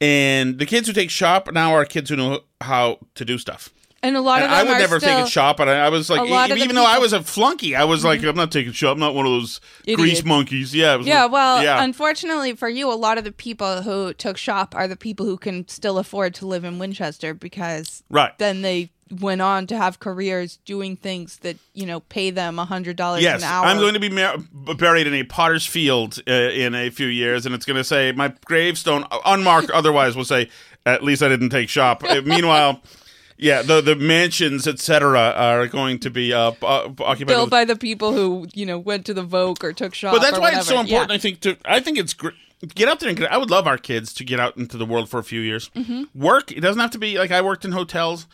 And 0.00 0.58
the 0.58 0.66
kids 0.66 0.86
who 0.88 0.92
take 0.92 1.10
shop 1.10 1.50
now 1.52 1.72
are 1.74 1.84
kids 1.84 2.10
who 2.10 2.16
know 2.16 2.40
how 2.60 2.98
to 3.14 3.24
do 3.24 3.38
stuff. 3.38 3.70
And 4.06 4.16
a 4.16 4.20
lot 4.20 4.42
of 4.42 4.44
And 4.44 4.52
them 4.52 4.66
I 4.66 4.70
would 4.70 4.78
never 4.78 5.00
still, 5.00 5.16
take 5.18 5.26
a 5.26 5.30
shop, 5.30 5.56
but 5.56 5.68
I, 5.68 5.86
I 5.86 5.88
was 5.88 6.08
like, 6.08 6.20
a 6.30 6.34
of 6.52 6.56
even, 6.56 6.68
the 6.68 6.74
though 6.74 6.86
I 6.86 6.98
was 6.98 7.12
a 7.12 7.22
flunky, 7.22 7.74
I 7.74 7.84
was 7.84 8.04
like, 8.04 8.22
I'm 8.22 8.36
not 8.36 8.52
taking 8.52 8.72
shop. 8.72 8.92
I'm 8.94 9.00
not 9.00 9.14
one 9.14 9.26
of 9.26 9.32
those 9.32 9.60
grease 9.94 10.24
monkeys. 10.24 10.74
Yeah, 10.74 10.94
it 10.94 10.98
was 10.98 11.06
Yeah, 11.06 11.24
like- 11.24 11.32
well, 11.32 11.62
yeah. 11.62 11.82
unfortunately 11.82 12.54
for 12.54 12.68
you, 12.68 12.92
a 12.92 12.94
lot 12.94 13.18
of 13.18 13.24
the 13.24 13.32
people 13.32 13.82
who 13.82 14.12
took 14.14 14.36
shop 14.36 14.74
are 14.76 14.86
the 14.86 14.96
people 14.96 15.26
who 15.26 15.36
can 15.36 15.66
still 15.68 15.98
afford 15.98 16.34
to 16.36 16.46
live 16.46 16.64
in 16.64 16.78
Winchester 16.78 17.34
because 17.34 18.02
Right. 18.10 18.36
then 18.38 18.62
they 18.62 18.90
went 19.20 19.40
on 19.40 19.68
to 19.68 19.76
have 19.76 20.00
careers 20.00 20.58
doing 20.64 20.96
things 20.96 21.36
that 21.38 21.56
you 21.74 21.86
know 21.86 22.00
pay 22.00 22.28
them 22.30 22.58
a 22.58 22.64
hundred 22.64 22.96
dollars 22.96 23.22
Yes, 23.22 23.40
an 23.40 23.48
hour. 23.48 23.64
I'm 23.66 23.76
going 23.78 23.94
to 23.94 24.00
be 24.00 24.08
mar- 24.08 24.36
buried 24.76 25.06
in 25.06 25.14
a 25.14 25.22
potter's 25.22 25.64
field 25.64 26.18
uh, 26.26 26.32
in 26.32 26.74
a 26.74 26.90
few 26.90 27.06
years, 27.06 27.46
and 27.46 27.54
it's 27.54 27.64
going 27.64 27.76
to 27.76 27.84
say 27.84 28.10
my 28.10 28.32
gravestone, 28.46 29.04
unmarked 29.24 29.70
otherwise, 29.70 30.16
will 30.16 30.24
say, 30.24 30.48
"At 30.84 31.04
least 31.04 31.22
I 31.22 31.28
didn't 31.28 31.50
take 31.50 31.68
shop." 31.68 32.02
Uh, 32.02 32.20
meanwhile, 32.24 32.82
Yeah, 33.38 33.62
the 33.62 33.80
the 33.80 33.94
mansions, 33.96 34.66
etc., 34.66 35.18
are 35.36 35.66
going 35.66 35.98
to 36.00 36.10
be 36.10 36.32
uh, 36.32 36.52
uh, 36.62 36.92
occupied. 37.00 37.26
Built 37.26 37.44
with- 37.46 37.50
by 37.50 37.64
the 37.64 37.76
people 37.76 38.12
who 38.12 38.46
you 38.54 38.64
know 38.66 38.78
went 38.78 39.04
to 39.06 39.14
the 39.14 39.22
Vogue 39.22 39.62
or 39.64 39.72
took 39.72 39.94
shots. 39.94 40.16
but 40.16 40.22
that's 40.22 40.38
why 40.38 40.52
it's 40.54 40.66
so 40.68 40.80
important. 40.80 41.10
Yeah. 41.10 41.14
I 41.14 41.18
think 41.18 41.40
to 41.40 41.56
I 41.64 41.80
think 41.80 41.98
it's 41.98 42.14
great. 42.14 42.34
Get 42.74 42.88
out 42.88 43.00
there 43.00 43.10
and 43.10 43.18
get. 43.18 43.30
I 43.30 43.36
would 43.36 43.50
love 43.50 43.66
our 43.66 43.76
kids 43.76 44.14
to 44.14 44.24
get 44.24 44.40
out 44.40 44.56
into 44.56 44.78
the 44.78 44.86
world 44.86 45.10
for 45.10 45.18
a 45.20 45.24
few 45.24 45.40
years. 45.40 45.68
Mm-hmm. 45.76 46.04
Work. 46.18 46.50
It 46.52 46.60
doesn't 46.60 46.80
have 46.80 46.92
to 46.92 46.98
be 46.98 47.18
like 47.18 47.30
I 47.30 47.42
worked 47.42 47.64
in 47.66 47.72
hotels. 47.72 48.26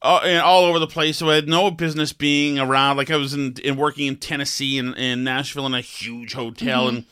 Uh, 0.00 0.20
and 0.22 0.40
all 0.40 0.62
over 0.64 0.78
the 0.78 0.86
place, 0.86 1.16
so 1.16 1.28
I 1.28 1.34
had 1.34 1.48
no 1.48 1.72
business 1.72 2.12
being 2.12 2.56
around. 2.56 2.96
Like 2.98 3.10
I 3.10 3.16
was 3.16 3.34
in, 3.34 3.54
in 3.64 3.76
working 3.76 4.06
in 4.06 4.14
Tennessee 4.14 4.78
and 4.78 4.96
in 4.96 5.24
Nashville 5.24 5.66
in 5.66 5.74
a 5.74 5.80
huge 5.80 6.34
hotel, 6.34 6.86
Mm-hmm. 6.86 6.96
and 6.98 7.04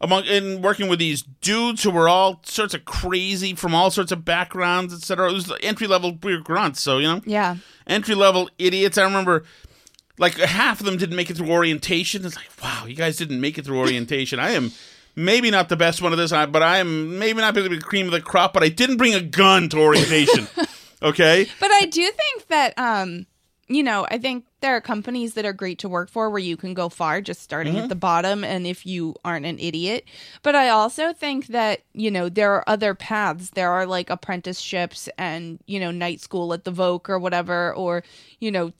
among 0.00 0.24
in 0.24 0.62
working 0.62 0.88
with 0.88 0.98
these 0.98 1.22
dudes 1.22 1.82
who 1.82 1.90
were 1.90 2.08
all 2.08 2.40
sorts 2.44 2.74
of 2.74 2.84
crazy 2.84 3.54
from 3.54 3.74
all 3.74 3.90
sorts 3.90 4.12
of 4.12 4.24
backgrounds, 4.24 4.92
etc. 4.94 5.30
It 5.30 5.34
was 5.34 5.52
entry 5.62 5.86
level 5.86 6.18
weird 6.22 6.44
grunts, 6.44 6.80
so 6.82 6.98
you 6.98 7.06
know, 7.08 7.20
Yeah. 7.24 7.56
entry 7.86 8.14
level 8.14 8.48
idiots. 8.58 8.98
I 8.98 9.04
remember 9.04 9.44
like 10.18 10.34
half 10.38 10.80
of 10.80 10.86
them 10.86 10.96
didn't 10.96 11.16
make 11.16 11.30
it 11.30 11.36
through 11.36 11.50
orientation. 11.50 12.24
It's 12.24 12.36
like, 12.36 12.48
wow, 12.62 12.86
you 12.86 12.94
guys 12.94 13.16
didn't 13.16 13.40
make 13.40 13.58
it 13.58 13.64
through 13.64 13.78
orientation. 13.78 14.38
I 14.40 14.50
am 14.52 14.72
maybe 15.14 15.50
not 15.50 15.68
the 15.68 15.76
best 15.76 16.00
one 16.02 16.12
of 16.12 16.18
this, 16.18 16.30
but 16.30 16.62
I 16.62 16.78
am 16.78 17.18
maybe 17.18 17.40
not 17.40 17.54
the 17.54 17.78
cream 17.82 18.06
of 18.06 18.12
the 18.12 18.20
crop. 18.20 18.52
But 18.54 18.62
I 18.62 18.68
didn't 18.68 18.96
bring 18.96 19.14
a 19.14 19.20
gun 19.20 19.68
to 19.70 19.78
orientation. 19.78 20.46
okay, 21.02 21.46
But 21.60 21.70
I 21.70 21.84
do 21.86 22.02
think 22.10 22.46
that, 22.48 22.72
um, 22.78 23.26
you 23.68 23.82
know, 23.82 24.06
I 24.10 24.18
think 24.18 24.44
there 24.60 24.76
are 24.76 24.80
companies 24.80 25.34
that 25.34 25.44
are 25.44 25.52
great 25.52 25.78
to 25.80 25.88
work 25.88 26.08
for 26.08 26.30
where 26.30 26.38
you 26.38 26.56
can 26.56 26.72
go 26.74 26.88
far 26.88 27.20
just 27.20 27.42
starting 27.42 27.74
Mm-hmm. 27.74 27.82
at 27.84 27.88
the 27.88 27.96
bottom 27.96 28.44
and 28.44 28.66
if 28.66 28.86
you 28.86 29.14
aren't 29.24 29.46
an 29.46 29.58
idiot. 29.58 30.04
But 30.42 30.54
I 30.54 30.68
also 30.68 31.12
think 31.12 31.48
that, 31.48 31.80
you 31.92 32.10
know, 32.10 32.28
there 32.28 32.52
are 32.52 32.64
other 32.68 32.94
paths. 32.94 33.50
There 33.50 33.72
are 33.72 33.84
like 33.86 34.08
apprenticeships 34.08 35.08
and, 35.18 35.58
you 35.66 35.80
know, 35.80 35.90
night 35.90 36.20
school 36.20 36.52
at 36.52 36.64
the 36.64 36.72
Voc 36.72 37.08
or 37.08 37.18
whatever, 37.18 37.74
or, 37.74 38.04
you 38.38 38.52
know, 38.52 38.72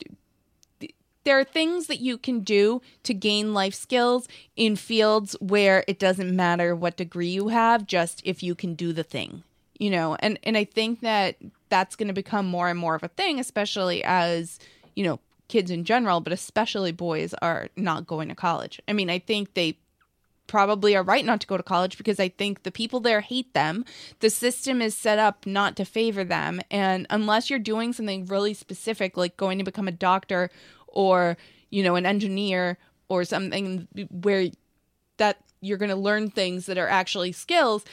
th- 0.79 0.93
there 1.25 1.37
are 1.37 1.43
things 1.43 1.87
that 1.87 1.99
you 1.99 2.17
can 2.17 2.39
do 2.39 2.81
to 3.03 3.13
gain 3.13 3.53
life 3.53 3.73
skills 3.73 4.29
in 4.55 4.77
fields 4.77 5.35
where 5.41 5.83
it 5.87 5.99
doesn't 5.99 6.33
matter 6.33 6.73
what 6.73 6.95
degree 6.95 7.27
you 7.29 7.49
have, 7.49 7.85
just 7.85 8.21
if 8.23 8.41
you 8.41 8.55
can 8.55 8.73
do 8.75 8.93
the 8.93 9.03
thing 9.03 9.43
you 9.79 9.91
know 9.91 10.15
and 10.21 10.39
and 10.41 10.57
i 10.57 10.63
think 10.63 11.01
that 11.01 11.35
that's 11.69 11.95
going 11.95 12.07
to 12.07 12.13
become 12.13 12.47
more 12.47 12.67
and 12.67 12.79
more 12.79 12.95
of 12.95 13.03
a 13.03 13.07
thing 13.09 13.39
especially 13.39 14.03
as 14.03 14.57
you 14.97 15.03
know 15.03 15.19
kids 15.47 15.71
in 15.71 15.85
general 15.85 16.19
but 16.19 16.33
especially 16.33 16.91
boys 16.91 17.33
are 17.41 17.69
not 17.77 18.07
going 18.07 18.27
to 18.27 18.35
college 18.35 18.81
i 18.87 18.93
mean 18.93 19.09
i 19.09 19.19
think 19.19 19.53
they 19.53 19.77
probably 20.47 20.95
are 20.95 21.03
right 21.03 21.25
not 21.25 21.39
to 21.39 21.47
go 21.47 21.55
to 21.55 21.63
college 21.63 21.97
because 21.97 22.19
i 22.19 22.27
think 22.27 22.63
the 22.63 22.71
people 22.71 22.99
there 22.99 23.21
hate 23.21 23.53
them 23.53 23.85
the 24.19 24.29
system 24.29 24.81
is 24.81 24.95
set 24.95 25.19
up 25.19 25.45
not 25.45 25.75
to 25.75 25.85
favor 25.85 26.23
them 26.23 26.59
and 26.71 27.05
unless 27.09 27.49
you're 27.49 27.59
doing 27.59 27.93
something 27.93 28.25
really 28.25 28.53
specific 28.53 29.15
like 29.15 29.37
going 29.37 29.57
to 29.57 29.63
become 29.63 29.87
a 29.87 29.91
doctor 29.91 30.49
or 30.87 31.37
you 31.69 31.83
know 31.83 31.95
an 31.95 32.05
engineer 32.05 32.77
or 33.07 33.23
something 33.23 33.87
where 34.09 34.47
that 35.17 35.37
you're 35.61 35.77
going 35.77 35.89
to 35.89 35.95
learn 35.95 36.29
things 36.29 36.65
that 36.65 36.77
are 36.77 36.89
actually 36.89 37.31
skills 37.31 37.85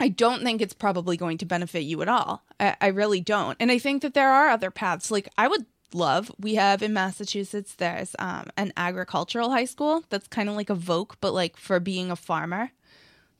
I 0.00 0.08
don't 0.08 0.44
think 0.44 0.60
it's 0.60 0.74
probably 0.74 1.16
going 1.16 1.38
to 1.38 1.44
benefit 1.44 1.80
you 1.80 2.02
at 2.02 2.08
all. 2.08 2.44
I, 2.60 2.76
I 2.80 2.86
really 2.88 3.20
don't. 3.20 3.56
And 3.58 3.70
I 3.70 3.78
think 3.78 4.02
that 4.02 4.14
there 4.14 4.30
are 4.30 4.48
other 4.48 4.70
paths. 4.70 5.10
Like 5.10 5.28
I 5.36 5.48
would 5.48 5.66
love, 5.92 6.30
we 6.38 6.54
have 6.54 6.82
in 6.82 6.92
Massachusetts, 6.92 7.74
there's 7.74 8.14
um, 8.18 8.46
an 8.56 8.72
agricultural 8.76 9.50
high 9.50 9.64
school 9.64 10.04
that's 10.10 10.28
kind 10.28 10.48
of 10.48 10.54
like 10.54 10.70
a 10.70 10.76
Voc, 10.76 11.14
but 11.20 11.32
like 11.32 11.56
for 11.56 11.80
being 11.80 12.10
a 12.10 12.16
farmer. 12.16 12.70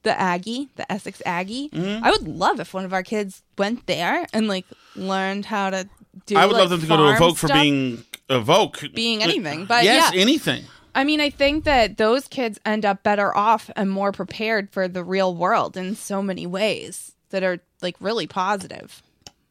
The 0.05 0.19
Aggie, 0.19 0.69
the 0.77 0.91
Essex 0.91 1.21
Aggie. 1.27 1.71
Mm-hmm. 1.71 2.05
I 2.05 2.11
would 2.13 2.27
love 2.27 2.61
if 2.61 2.73
one 2.73 2.85
of 2.85 2.93
our 2.93 3.03
kids 3.03 3.43
went 3.59 3.87
there 3.87 4.27
and 4.33 4.47
like 4.47 4.65
learned 4.95 5.45
how 5.45 5.71
to 5.71 5.89
do. 6.25 6.37
I 6.37 6.47
would 6.47 6.53
like, 6.53 6.61
love 6.61 6.71
them 6.71 6.81
to 6.81 6.87
go 6.87 6.97
to 6.97 7.03
a 7.03 7.15
Voc 7.15 7.37
for 7.37 7.49
being 7.49 8.05
a 8.29 8.41
Vogue, 8.41 8.79
Being 8.95 9.23
anything, 9.23 9.65
but 9.65 9.85
yes, 9.85 10.13
yeah. 10.15 10.21
anything. 10.21 10.65
I 10.95 11.05
mean, 11.05 11.21
I 11.21 11.31
think 11.31 11.65
that 11.65 11.97
those 11.97 12.29
kids 12.29 12.59
end 12.65 12.85
up 12.85 13.03
better 13.03 13.37
off 13.37 13.71
and 13.77 13.91
more 13.91 14.13
prepared 14.13 14.71
for 14.71 14.89
the 14.89 15.05
real 15.05 15.35
world 15.35 15.77
in 15.77 15.95
so 15.95 16.23
many 16.23 16.47
ways 16.47 17.13
that 17.31 17.43
are 17.43 17.61
like 17.83 17.97
really 18.01 18.27
positive. 18.27 19.03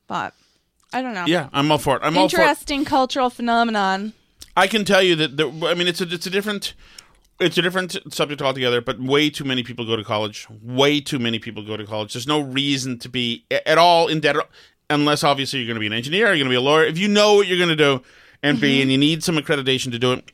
But 0.07 0.33
I 0.93 1.01
don't 1.01 1.13
know. 1.13 1.25
Yeah, 1.27 1.49
I'm 1.53 1.71
all 1.71 1.77
for 1.77 1.97
it. 1.97 2.01
I'm 2.03 2.17
all 2.17 2.29
for 2.29 2.37
it. 2.37 2.39
Interesting 2.39 2.85
cultural 2.85 3.29
phenomenon. 3.29 4.13
I 4.55 4.67
can 4.67 4.85
tell 4.85 5.03
you 5.03 5.15
that. 5.15 5.37
The, 5.37 5.47
I 5.67 5.73
mean, 5.73 5.87
it's 5.87 6.01
a 6.01 6.05
it's 6.05 6.25
a 6.25 6.29
different 6.29 6.73
it's 7.39 7.57
a 7.57 7.61
different 7.61 7.97
subject 8.13 8.41
altogether. 8.41 8.81
But 8.81 8.99
way 8.99 9.29
too 9.29 9.43
many 9.43 9.63
people 9.63 9.85
go 9.85 9.95
to 9.95 10.03
college. 10.03 10.47
Way 10.63 11.01
too 11.01 11.19
many 11.19 11.39
people 11.39 11.63
go 11.63 11.77
to 11.77 11.85
college. 11.85 12.13
There's 12.13 12.27
no 12.27 12.39
reason 12.39 12.99
to 12.99 13.09
be 13.09 13.45
at 13.51 13.77
all 13.77 14.07
in 14.07 14.19
debt, 14.19 14.37
unless 14.89 15.23
obviously 15.23 15.59
you're 15.59 15.67
going 15.67 15.75
to 15.75 15.81
be 15.81 15.87
an 15.87 15.93
engineer, 15.93 16.27
you're 16.27 16.37
going 16.37 16.45
to 16.45 16.49
be 16.49 16.55
a 16.55 16.61
lawyer. 16.61 16.85
If 16.85 16.97
you 16.97 17.07
know 17.07 17.35
what 17.35 17.47
you're 17.47 17.57
going 17.57 17.69
to 17.69 17.75
do 17.75 18.01
and 18.41 18.59
be, 18.59 18.73
mm-hmm. 18.75 18.81
and 18.83 18.91
you 18.91 18.97
need 18.97 19.23
some 19.23 19.35
accreditation 19.35 19.91
to 19.91 19.99
do 19.99 20.13
it, 20.13 20.31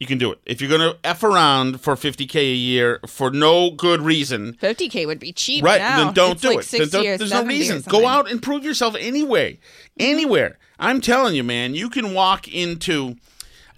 you 0.00 0.06
can 0.06 0.18
do 0.18 0.32
it. 0.32 0.40
If 0.46 0.60
you're 0.60 0.70
going 0.76 0.80
to 0.92 0.98
f 1.04 1.22
around 1.22 1.80
for 1.80 1.94
50k 1.94 2.34
a 2.36 2.54
year 2.54 3.00
for 3.06 3.30
no 3.30 3.70
good 3.70 4.00
reason, 4.00 4.54
50k 4.54 5.06
would 5.06 5.20
be 5.20 5.32
cheap 5.32 5.62
Right, 5.62 5.78
now. 5.80 6.04
then 6.06 6.14
don't 6.14 6.32
It's 6.32 6.40
do 6.42 6.48
like 6.48 6.58
it. 6.64 6.70
Then 6.70 6.88
don't- 6.88 7.04
there's 7.04 7.20
no 7.20 7.26
70 7.36 7.54
or 7.54 7.58
reason. 7.58 7.82
Go 7.86 8.06
out 8.08 8.28
and 8.30 8.42
prove 8.42 8.64
yourself 8.64 8.96
anyway. 8.98 9.58
Anywhere. 9.98 10.58
I'm 10.78 11.00
telling 11.02 11.34
you, 11.34 11.44
man, 11.44 11.74
you 11.74 11.90
can 11.90 12.14
walk 12.14 12.48
into 12.48 13.16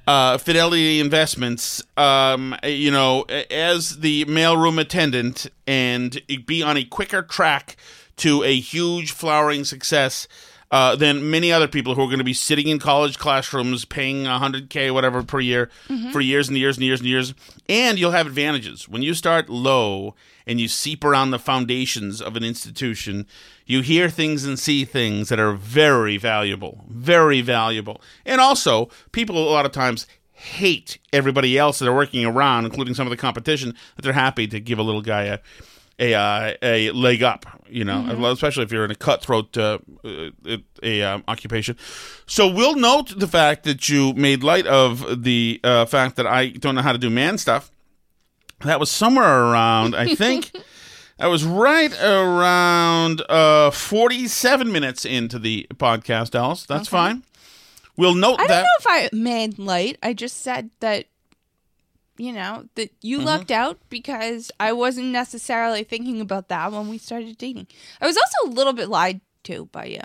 uh, 0.07 0.39
Fidelity 0.39 1.01
Investments, 1.01 1.83
um, 1.97 2.57
you 2.65 2.91
know, 2.93 3.23
as 3.51 3.99
the 3.99 4.25
mailroom 4.27 4.81
attendant 4.81 5.47
and 5.67 6.21
be 6.47 6.63
on 6.63 6.77
a 6.77 6.85
quicker 6.85 7.23
track 7.23 7.77
to 8.17 8.43
a 8.45 8.59
huge 8.59 9.11
flowering 9.13 9.65
success 9.65 10.29
uh, 10.73 10.97
than 10.97 11.31
many 11.31 11.53
other 11.53 11.69
people 11.69 11.95
who 11.95 12.01
are 12.03 12.07
going 12.07 12.17
to 12.17 12.25
be 12.25 12.33
sitting 12.33 12.67
in 12.67 12.79
college 12.79 13.19
classrooms 13.19 13.85
paying 13.85 14.25
100K, 14.25 14.93
whatever, 14.93 15.23
per 15.23 15.39
year 15.39 15.69
for 16.13 16.21
years 16.21 16.49
and 16.49 16.57
years 16.57 16.79
and 16.79 16.87
years 16.87 17.01
and 17.01 17.09
years. 17.09 17.35
And 17.69 17.99
you'll 17.99 18.13
have 18.13 18.27
advantages. 18.27 18.89
When 18.89 19.03
you 19.03 19.13
start 19.13 19.51
low 19.51 20.15
and 20.47 20.59
you 20.59 20.69
seep 20.69 21.05
around 21.05 21.31
the 21.31 21.39
foundations 21.39 22.23
of 22.23 22.37
an 22.37 22.43
institution, 22.43 23.27
you 23.67 23.83
hear 23.83 24.09
things 24.09 24.45
and 24.45 24.59
see 24.59 24.87
things 24.87 25.29
that 25.29 25.39
are 25.39 25.53
very 25.53 26.17
valuable, 26.17 26.85
very 26.89 27.43
valuable. 27.43 28.01
And 28.25 28.41
also, 28.41 28.89
people 29.13 29.37
a 29.37 29.53
lot 29.53 29.67
of 29.67 29.73
times 29.73 30.07
hate 30.33 30.99
everybody 31.13 31.57
else 31.59 31.79
that 31.79 31.89
are 31.89 31.95
working 31.95 32.25
around, 32.25 32.65
including 32.65 32.95
some 32.95 33.07
of 33.07 33.11
the 33.11 33.17
competition, 33.17 33.77
that 33.95 34.03
they're 34.03 34.15
happy 34.15 34.47
to 34.49 34.59
give 34.59 34.79
a 34.79 34.83
little 34.83 35.03
guy 35.03 35.25
a 35.25 35.39
a 36.03 36.15
uh, 36.15 36.55
a 36.63 36.91
leg 36.91 37.23
up, 37.23 37.47
you 37.69 37.85
know, 37.85 38.27
especially 38.31 38.65
if 38.65 38.73
you're 38.73 38.85
in 38.85 38.91
a 38.91 38.97
cutthroat 38.97 39.57
uh, 39.57 39.79
uh, 40.05 40.57
a 40.83 41.03
um, 41.03 41.25
occupation. 41.29 41.77
So 42.27 42.53
we'll 42.53 42.77
note 42.77 43.19
the 43.19 43.29
fact 43.29 43.65
that 43.65 43.89
you 43.89 44.13
made 44.15 44.43
light 44.43 44.67
of 44.67 45.23
the 45.23 45.61
uh, 45.63 45.87
fact 45.87 46.17
that 46.17 46.27
I 46.27 46.49
don't 46.49 46.75
know 46.75 46.83
how 46.83 46.93
to 46.93 46.99
do 46.99 47.11
man 47.11 47.39
stuff. 47.39 47.71
That 48.61 48.81
was 48.81 48.91
somewhere 48.91 49.45
around, 49.45 49.95
I 49.95 50.15
think. 50.15 50.53
I 51.19 51.29
was 51.29 51.45
right 51.45 51.93
around 52.03 53.23
uh, 53.29 53.71
47 53.71 54.73
minutes 54.73 55.05
into 55.05 55.39
the 55.39 55.67
podcast, 55.75 56.35
Alice. 56.35 56.65
That's 56.65 56.89
fine. 56.89 57.23
We'll 57.97 58.15
note 58.15 58.41
I 58.41 58.47
don't 58.47 58.49
that. 58.49 58.63
know 58.63 58.69
if 58.81 58.87
I 58.89 59.11
made 59.13 59.59
light. 59.59 59.99
I 60.03 60.15
just 60.15 60.43
said 60.43 60.71
that, 60.81 61.07
you 62.19 62.33
know, 62.33 62.67
that 62.75 62.91
you 63.01 63.19
Mm-hmm. 63.19 63.27
lucked 63.27 63.51
out 63.51 63.79
because 63.89 64.51
I 64.61 64.73
wasn't 64.73 65.09
necessarily 65.09 65.83
thinking 65.85 66.21
about 66.21 66.49
that 66.49 66.73
when 66.73 66.89
we 66.89 66.99
started 66.99 67.39
dating. 67.39 67.67
I 68.01 68.07
was 68.07 68.17
also 68.17 68.51
a 68.51 68.55
little 68.55 68.73
bit 68.73 68.89
lied 68.89 69.21
to 69.45 69.67
by 69.67 69.87
you. 69.87 70.01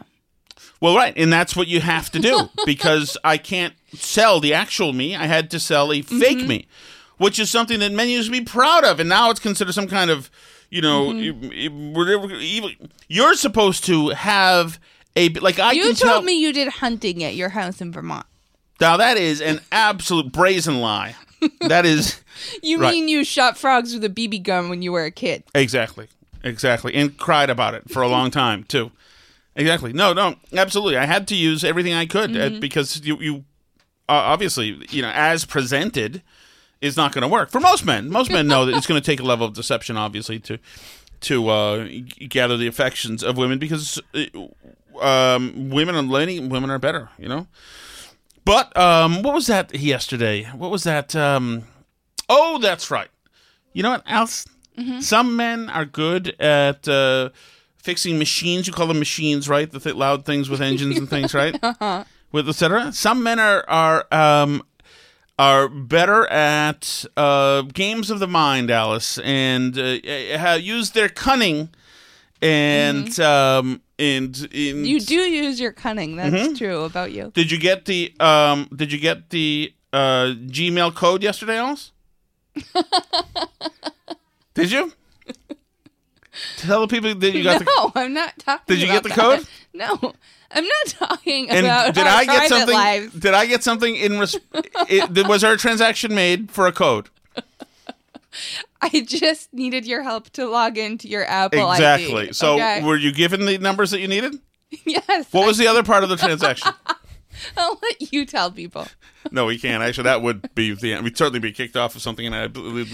Well, 0.82 0.96
right, 0.96 1.14
and 1.16 1.32
that's 1.32 1.56
what 1.56 1.68
you 1.68 1.82
have 1.82 2.10
to 2.12 2.20
do 2.20 2.50
because 2.66 3.18
I 3.24 3.38
can't 3.38 3.74
sell 3.94 4.40
the 4.40 4.54
actual 4.54 4.94
me. 4.94 5.16
I 5.16 5.26
had 5.28 5.52
to 5.52 5.60
sell 5.60 5.92
a 5.92 6.02
fake 6.02 6.40
Mm-hmm. 6.40 6.48
me, 6.48 6.68
which 7.18 7.38
is 7.40 7.50
something 7.50 7.80
that 7.80 7.92
men 7.92 8.10
used 8.10 8.28
to 8.28 8.32
be 8.32 8.44
proud 8.44 8.84
of, 8.84 9.00
and 9.00 9.08
now 9.10 9.30
it's 9.30 9.40
considered 9.40 9.74
some 9.74 9.88
kind 9.88 10.10
of, 10.10 10.30
you 10.70 10.82
know, 10.82 11.10
Mm-hmm. 11.12 12.86
You're 13.08 13.36
supposed 13.36 13.86
to 13.86 14.10
have 14.10 14.80
a 15.16 15.30
like 15.30 15.60
I 15.60 15.72
you 15.74 15.84
told 15.84 15.98
tell. 15.98 16.22
me 16.22 16.34
you 16.40 16.54
did 16.54 16.68
hunting 16.68 17.24
at 17.24 17.36
your 17.36 17.50
house 17.50 17.82
in 17.82 17.92
Vermont. 17.92 18.26
now 18.80 18.98
that 18.98 19.18
is 19.18 19.42
an 19.42 19.62
absolute 19.72 20.32
brazen 20.32 20.80
lie. 20.80 21.16
That 21.68 21.86
is 21.86 22.22
You 22.64 22.80
Right. 22.80 22.92
mean 22.92 23.08
you 23.08 23.24
shot 23.24 23.58
frogs 23.58 23.94
with 23.94 24.04
a 24.04 24.10
BB 24.10 24.44
gun 24.44 24.70
when 24.70 24.82
you 24.82 24.92
were 24.92 25.06
a 25.06 25.12
kid? 25.12 25.44
exactly, 25.56 26.08
exactly, 26.44 26.94
and 26.96 27.18
cried 27.18 27.50
about 27.50 27.74
it 27.74 27.90
for 27.90 28.02
a 28.02 28.08
long 28.08 28.32
time 28.32 28.64
too. 28.64 28.92
Exactly. 29.56 29.92
No, 29.92 30.14
no, 30.14 30.36
absolutely. 30.54 30.98
I 30.98 31.06
had 31.06 31.28
to 31.30 31.36
use 31.36 31.64
everything 31.64 31.94
I 31.94 32.06
could 32.06 32.36
uh, 32.38 32.50
Mm-hmm. 32.52 32.60
because 32.60 33.04
you, 33.04 33.18
you 33.20 33.36
uh, 34.08 34.14
obviously, 34.14 34.78
you 34.92 35.02
know, 35.02 35.10
as 35.14 35.46
presented, 35.46 36.22
is 36.80 36.96
not 36.96 37.12
going 37.12 37.24
to 37.24 37.28
work 37.28 37.50
for 37.50 37.60
most 37.60 37.84
men. 37.84 38.08
Most 38.12 38.32
men 38.32 38.48
know 38.48 38.66
that 38.68 38.76
it's 38.76 38.86
going 38.86 39.02
to 39.02 39.06
take 39.06 39.20
a 39.20 39.24
level 39.24 39.48
of 39.48 39.54
deception, 39.56 39.98
obviously, 39.98 40.40
to 40.42 40.60
to 41.22 41.50
uh, 41.50 41.88
gather 42.30 42.56
the 42.56 42.68
affections 42.68 43.24
of 43.24 43.36
women 43.36 43.58
because 43.58 44.00
uh, 44.14 45.04
um, 45.04 45.72
women 45.72 45.96
and 45.96 46.10
lady 46.12 46.40
women 46.40 46.70
are 46.70 46.78
better, 46.80 47.10
you 47.18 47.28
know. 47.28 47.48
But 48.48 48.78
um, 48.78 49.24
what 49.24 49.34
was 49.34 49.48
that 49.48 49.76
yesterday? 49.76 50.46
What 50.46 50.72
was 50.72 50.86
that? 50.86 51.14
Um, 51.18 51.64
oh, 52.30 52.60
that's 52.60 52.90
right. 52.90 53.10
You 53.74 53.84
know 53.84 53.90
what 53.92 54.04
else? 54.08 54.46
Some 55.02 55.36
men 55.36 55.70
are 55.70 55.84
good 55.84 56.34
at 56.40 56.88
uh, 56.88 57.32
fixing 57.78 58.18
machines. 58.18 58.66
You 58.66 58.72
call 58.72 58.88
them 58.88 59.00
machines, 59.00 59.50
right? 59.50 59.70
The 59.70 59.82
th- 59.82 59.96
loud 59.96 60.24
things 60.24 60.50
with 60.50 60.62
engines 60.62 60.98
and 60.98 61.10
things, 61.10 61.34
right? 61.34 61.60
With 62.32 62.48
etc. 62.48 62.92
Some 62.94 63.24
men 63.24 63.40
are 63.40 63.66
are 63.68 64.06
um, 64.12 64.64
are 65.40 65.68
better 65.68 66.28
at 66.28 67.06
uh, 67.16 67.62
games 67.64 68.10
of 68.10 68.20
the 68.20 68.28
mind, 68.28 68.70
Alice, 68.70 69.18
and 69.20 69.78
uh, 69.78 70.58
used 70.60 70.94
their 70.94 71.10
cunning 71.10 71.70
and 72.42 73.20
um, 73.20 73.82
and, 74.00 74.36
and 74.54 74.88
You 74.88 75.00
do 75.00 75.16
use 75.16 75.60
your 75.60 75.72
cunning. 75.72 76.16
That's 76.16 76.34
Mm-hmm. 76.36 76.54
true 76.56 76.84
about 76.84 77.12
you. 77.12 77.32
Did 77.34 77.52
you 77.52 77.60
get 77.60 77.86
the 77.86 78.14
um? 78.20 78.70
Did 78.76 78.92
you 78.92 79.00
get 79.00 79.30
the 79.30 79.74
uh 79.94 80.34
Gmail 80.48 80.94
code 80.96 81.24
yesterday, 81.24 81.58
Alice? 81.58 81.92
did 84.54 84.72
you? 84.72 84.92
Tell 86.58 86.82
the 86.82 86.88
people 86.88 87.16
that 87.16 87.32
you 87.34 87.44
got 87.44 87.60
the. 87.60 87.66
no, 87.66 87.92
I'm 87.96 88.14
not 88.14 88.38
talking. 88.38 88.76
Did 88.76 88.82
you 88.82 88.88
get 88.88 89.04
the 89.04 89.10
code? 89.10 89.46
No, 89.74 89.96
I'm 90.50 90.64
not 90.64 90.88
talking 90.88 91.52
And 91.52 91.64
about 91.64 91.94
did 91.94 92.08
I 92.08 92.26
get 92.26 92.50
something? 92.50 92.74
lives. 92.74 93.14
Did 93.14 93.36
I 93.36 93.46
get 93.46 93.64
something 93.64 93.96
in? 93.96 94.18
Res- 94.18 94.36
it, 94.90 95.28
was 95.28 95.44
our 95.44 95.56
transaction 95.56 96.16
made 96.16 96.50
for 96.50 96.66
a 96.66 96.72
code? 96.72 97.10
I 98.82 99.02
just 99.02 99.54
needed 99.54 99.86
your 99.86 100.04
help 100.04 100.30
to 100.32 100.48
log 100.48 100.78
into 100.78 101.08
your 101.08 101.26
Apple 101.26 101.72
exactly. 101.72 102.24
ID. 102.24 102.34
So 102.34 102.56
okay? 102.56 102.84
were 102.84 102.98
you 102.98 103.12
given 103.12 103.46
the 103.46 103.58
numbers 103.58 103.92
that 103.92 104.00
you 104.00 104.08
needed? 104.08 104.40
yes. 104.86 105.32
What 105.32 105.48
was 105.48 105.58
the 105.58 105.68
other 105.68 105.84
part 105.84 106.04
of 106.04 106.10
the 106.10 106.18
transaction? 106.18 106.74
I'll 107.58 107.80
let 107.82 108.12
you 108.12 108.26
tell 108.26 108.52
people. 108.52 108.88
No, 109.32 109.46
we 109.46 109.60
can't. 109.60 109.84
Actually, 109.84 110.06
that 110.06 110.22
would 110.22 110.54
be 110.56 110.74
the 110.74 110.94
end. 110.94 111.04
We'd 111.04 111.18
certainly 111.18 111.40
be 111.40 111.52
kicked 111.52 111.76
off 111.76 111.96
of 111.96 112.02
something, 112.02 112.26
and 112.26 112.34
I 112.34 112.48
believe. 112.48 112.92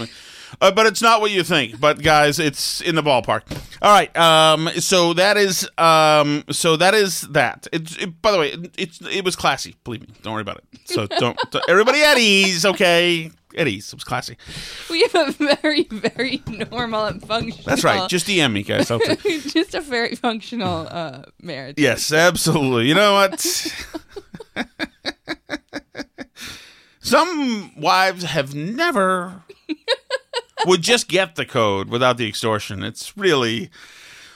Uh, 0.60 0.70
but 0.70 0.86
it's 0.86 1.02
not 1.02 1.20
what 1.20 1.30
you 1.30 1.42
think. 1.42 1.80
But 1.80 2.02
guys, 2.02 2.38
it's 2.38 2.80
in 2.80 2.94
the 2.94 3.02
ballpark. 3.02 3.42
All 3.82 3.92
right. 3.92 4.14
Um. 4.16 4.68
So 4.78 5.12
that 5.14 5.36
is. 5.36 5.68
Um. 5.78 6.44
So 6.50 6.76
that 6.76 6.94
is 6.94 7.22
that. 7.22 7.66
It's. 7.72 7.96
It, 7.96 8.20
by 8.22 8.32
the 8.32 8.38
way, 8.38 8.52
it, 8.52 8.74
it's. 8.78 9.00
It 9.00 9.24
was 9.24 9.36
classy. 9.36 9.76
Believe 9.84 10.02
me. 10.02 10.08
Don't 10.22 10.32
worry 10.32 10.42
about 10.42 10.58
it. 10.58 10.64
So 10.84 11.06
don't. 11.18 11.38
everybody 11.68 12.02
at 12.02 12.18
ease. 12.18 12.64
Okay. 12.64 13.30
At 13.56 13.68
ease. 13.68 13.92
It 13.92 13.96
was 13.96 14.04
classy. 14.04 14.36
We 14.90 15.02
have 15.12 15.14
a 15.40 15.56
very, 15.56 15.84
very 15.84 16.42
normal 16.46 17.04
and 17.04 17.24
functional. 17.24 17.64
That's 17.64 17.84
right. 17.84 18.08
Just 18.08 18.26
DM 18.26 18.52
me, 18.52 18.62
guys. 18.64 18.88
Just 19.52 19.74
a 19.74 19.80
very 19.80 20.16
functional 20.16 20.88
uh, 20.90 21.22
marriage. 21.40 21.76
Yes, 21.78 22.12
absolutely. 22.12 22.88
You 22.88 22.94
know 22.94 23.14
what? 23.14 23.40
Some 27.00 27.72
wives 27.76 28.24
have 28.24 28.54
never 28.54 29.42
would 30.66 30.82
just 30.82 31.08
get 31.08 31.34
the 31.34 31.44
code 31.46 31.88
without 31.88 32.16
the 32.16 32.28
extortion. 32.28 32.82
It's 32.82 33.16
really 33.16 33.70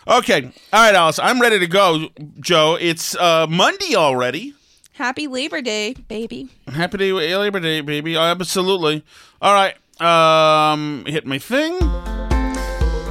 okay. 0.06 0.52
All 0.72 0.82
right, 0.84 0.94
Alice, 0.94 1.18
I'm 1.18 1.40
ready 1.40 1.58
to 1.58 1.66
go. 1.66 2.08
Joe, 2.40 2.76
it's 2.80 3.14
uh, 3.16 3.46
Monday 3.48 3.94
already. 3.94 4.54
Happy 4.92 5.28
Labor 5.28 5.62
Day, 5.62 5.94
baby. 6.08 6.48
Happy 6.66 6.98
Day, 6.98 7.12
Labor 7.12 7.60
Day, 7.60 7.80
baby. 7.82 8.16
Absolutely. 8.16 9.04
All 9.40 9.54
right. 9.54 9.74
Um, 10.00 11.04
hit 11.06 11.24
my 11.24 11.38
thing. 11.38 11.78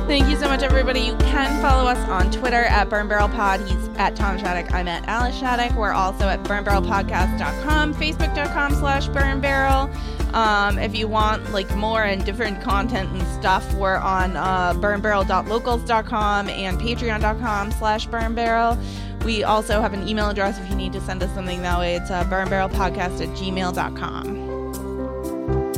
Thank 0.08 0.30
you 0.30 0.38
so 0.38 0.48
much, 0.48 0.64
everybody. 0.64 1.02
You 1.02 1.18
can 1.18 1.62
follow 1.62 1.90
us 1.90 1.98
on 2.08 2.32
Twitter 2.32 2.64
at 2.64 2.90
Burn 2.90 3.10
Barrel 3.10 3.28
Pod. 3.28 3.60
He's 3.60 3.90
at 3.98 4.16
Tom 4.16 4.38
Shattuck. 4.40 4.74
I'm 4.74 4.88
at 4.88 5.06
Alice 5.06 5.38
Shattuck. 5.38 5.76
We're 5.78 5.92
also 5.92 6.30
at 6.30 6.42
burnbarrelpodcast.com, 6.44 7.94
facebook.com 7.94 8.76
slash 8.76 9.10
burn 9.10 9.42
barrel. 9.42 9.90
Um, 10.34 10.80
if 10.80 10.96
you 10.96 11.10
want 11.10 11.52
like 11.52 11.70
more 11.76 12.04
and 12.04 12.24
different 12.24 12.62
content 12.62 13.10
and 13.12 13.22
stuff, 13.28 13.74
we're 13.74 13.98
on 13.98 14.38
uh, 14.38 14.74
burnbarrel.locals.com 14.76 16.50
and 16.50 16.80
patreon.com 16.80 17.72
slash 17.74 18.08
burnbarrel. 18.08 18.82
We 19.26 19.44
also 19.44 19.82
have 19.82 19.92
an 19.94 20.08
email 20.08 20.30
address 20.30 20.58
if 20.58 20.70
you 20.70 20.76
need 20.78 20.94
to 20.94 21.02
send 21.02 21.22
us 21.22 21.34
something 21.34 21.62
that 21.64 21.78
way. 21.80 21.98
It's 21.98 22.12
uh, 22.12 22.24
burnbarrelpodcast 22.24 23.22
at 23.22 23.28
gmail.com. 23.36 24.48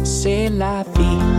C'est 0.05 0.49
la 0.49 0.84
vie. 0.84 1.39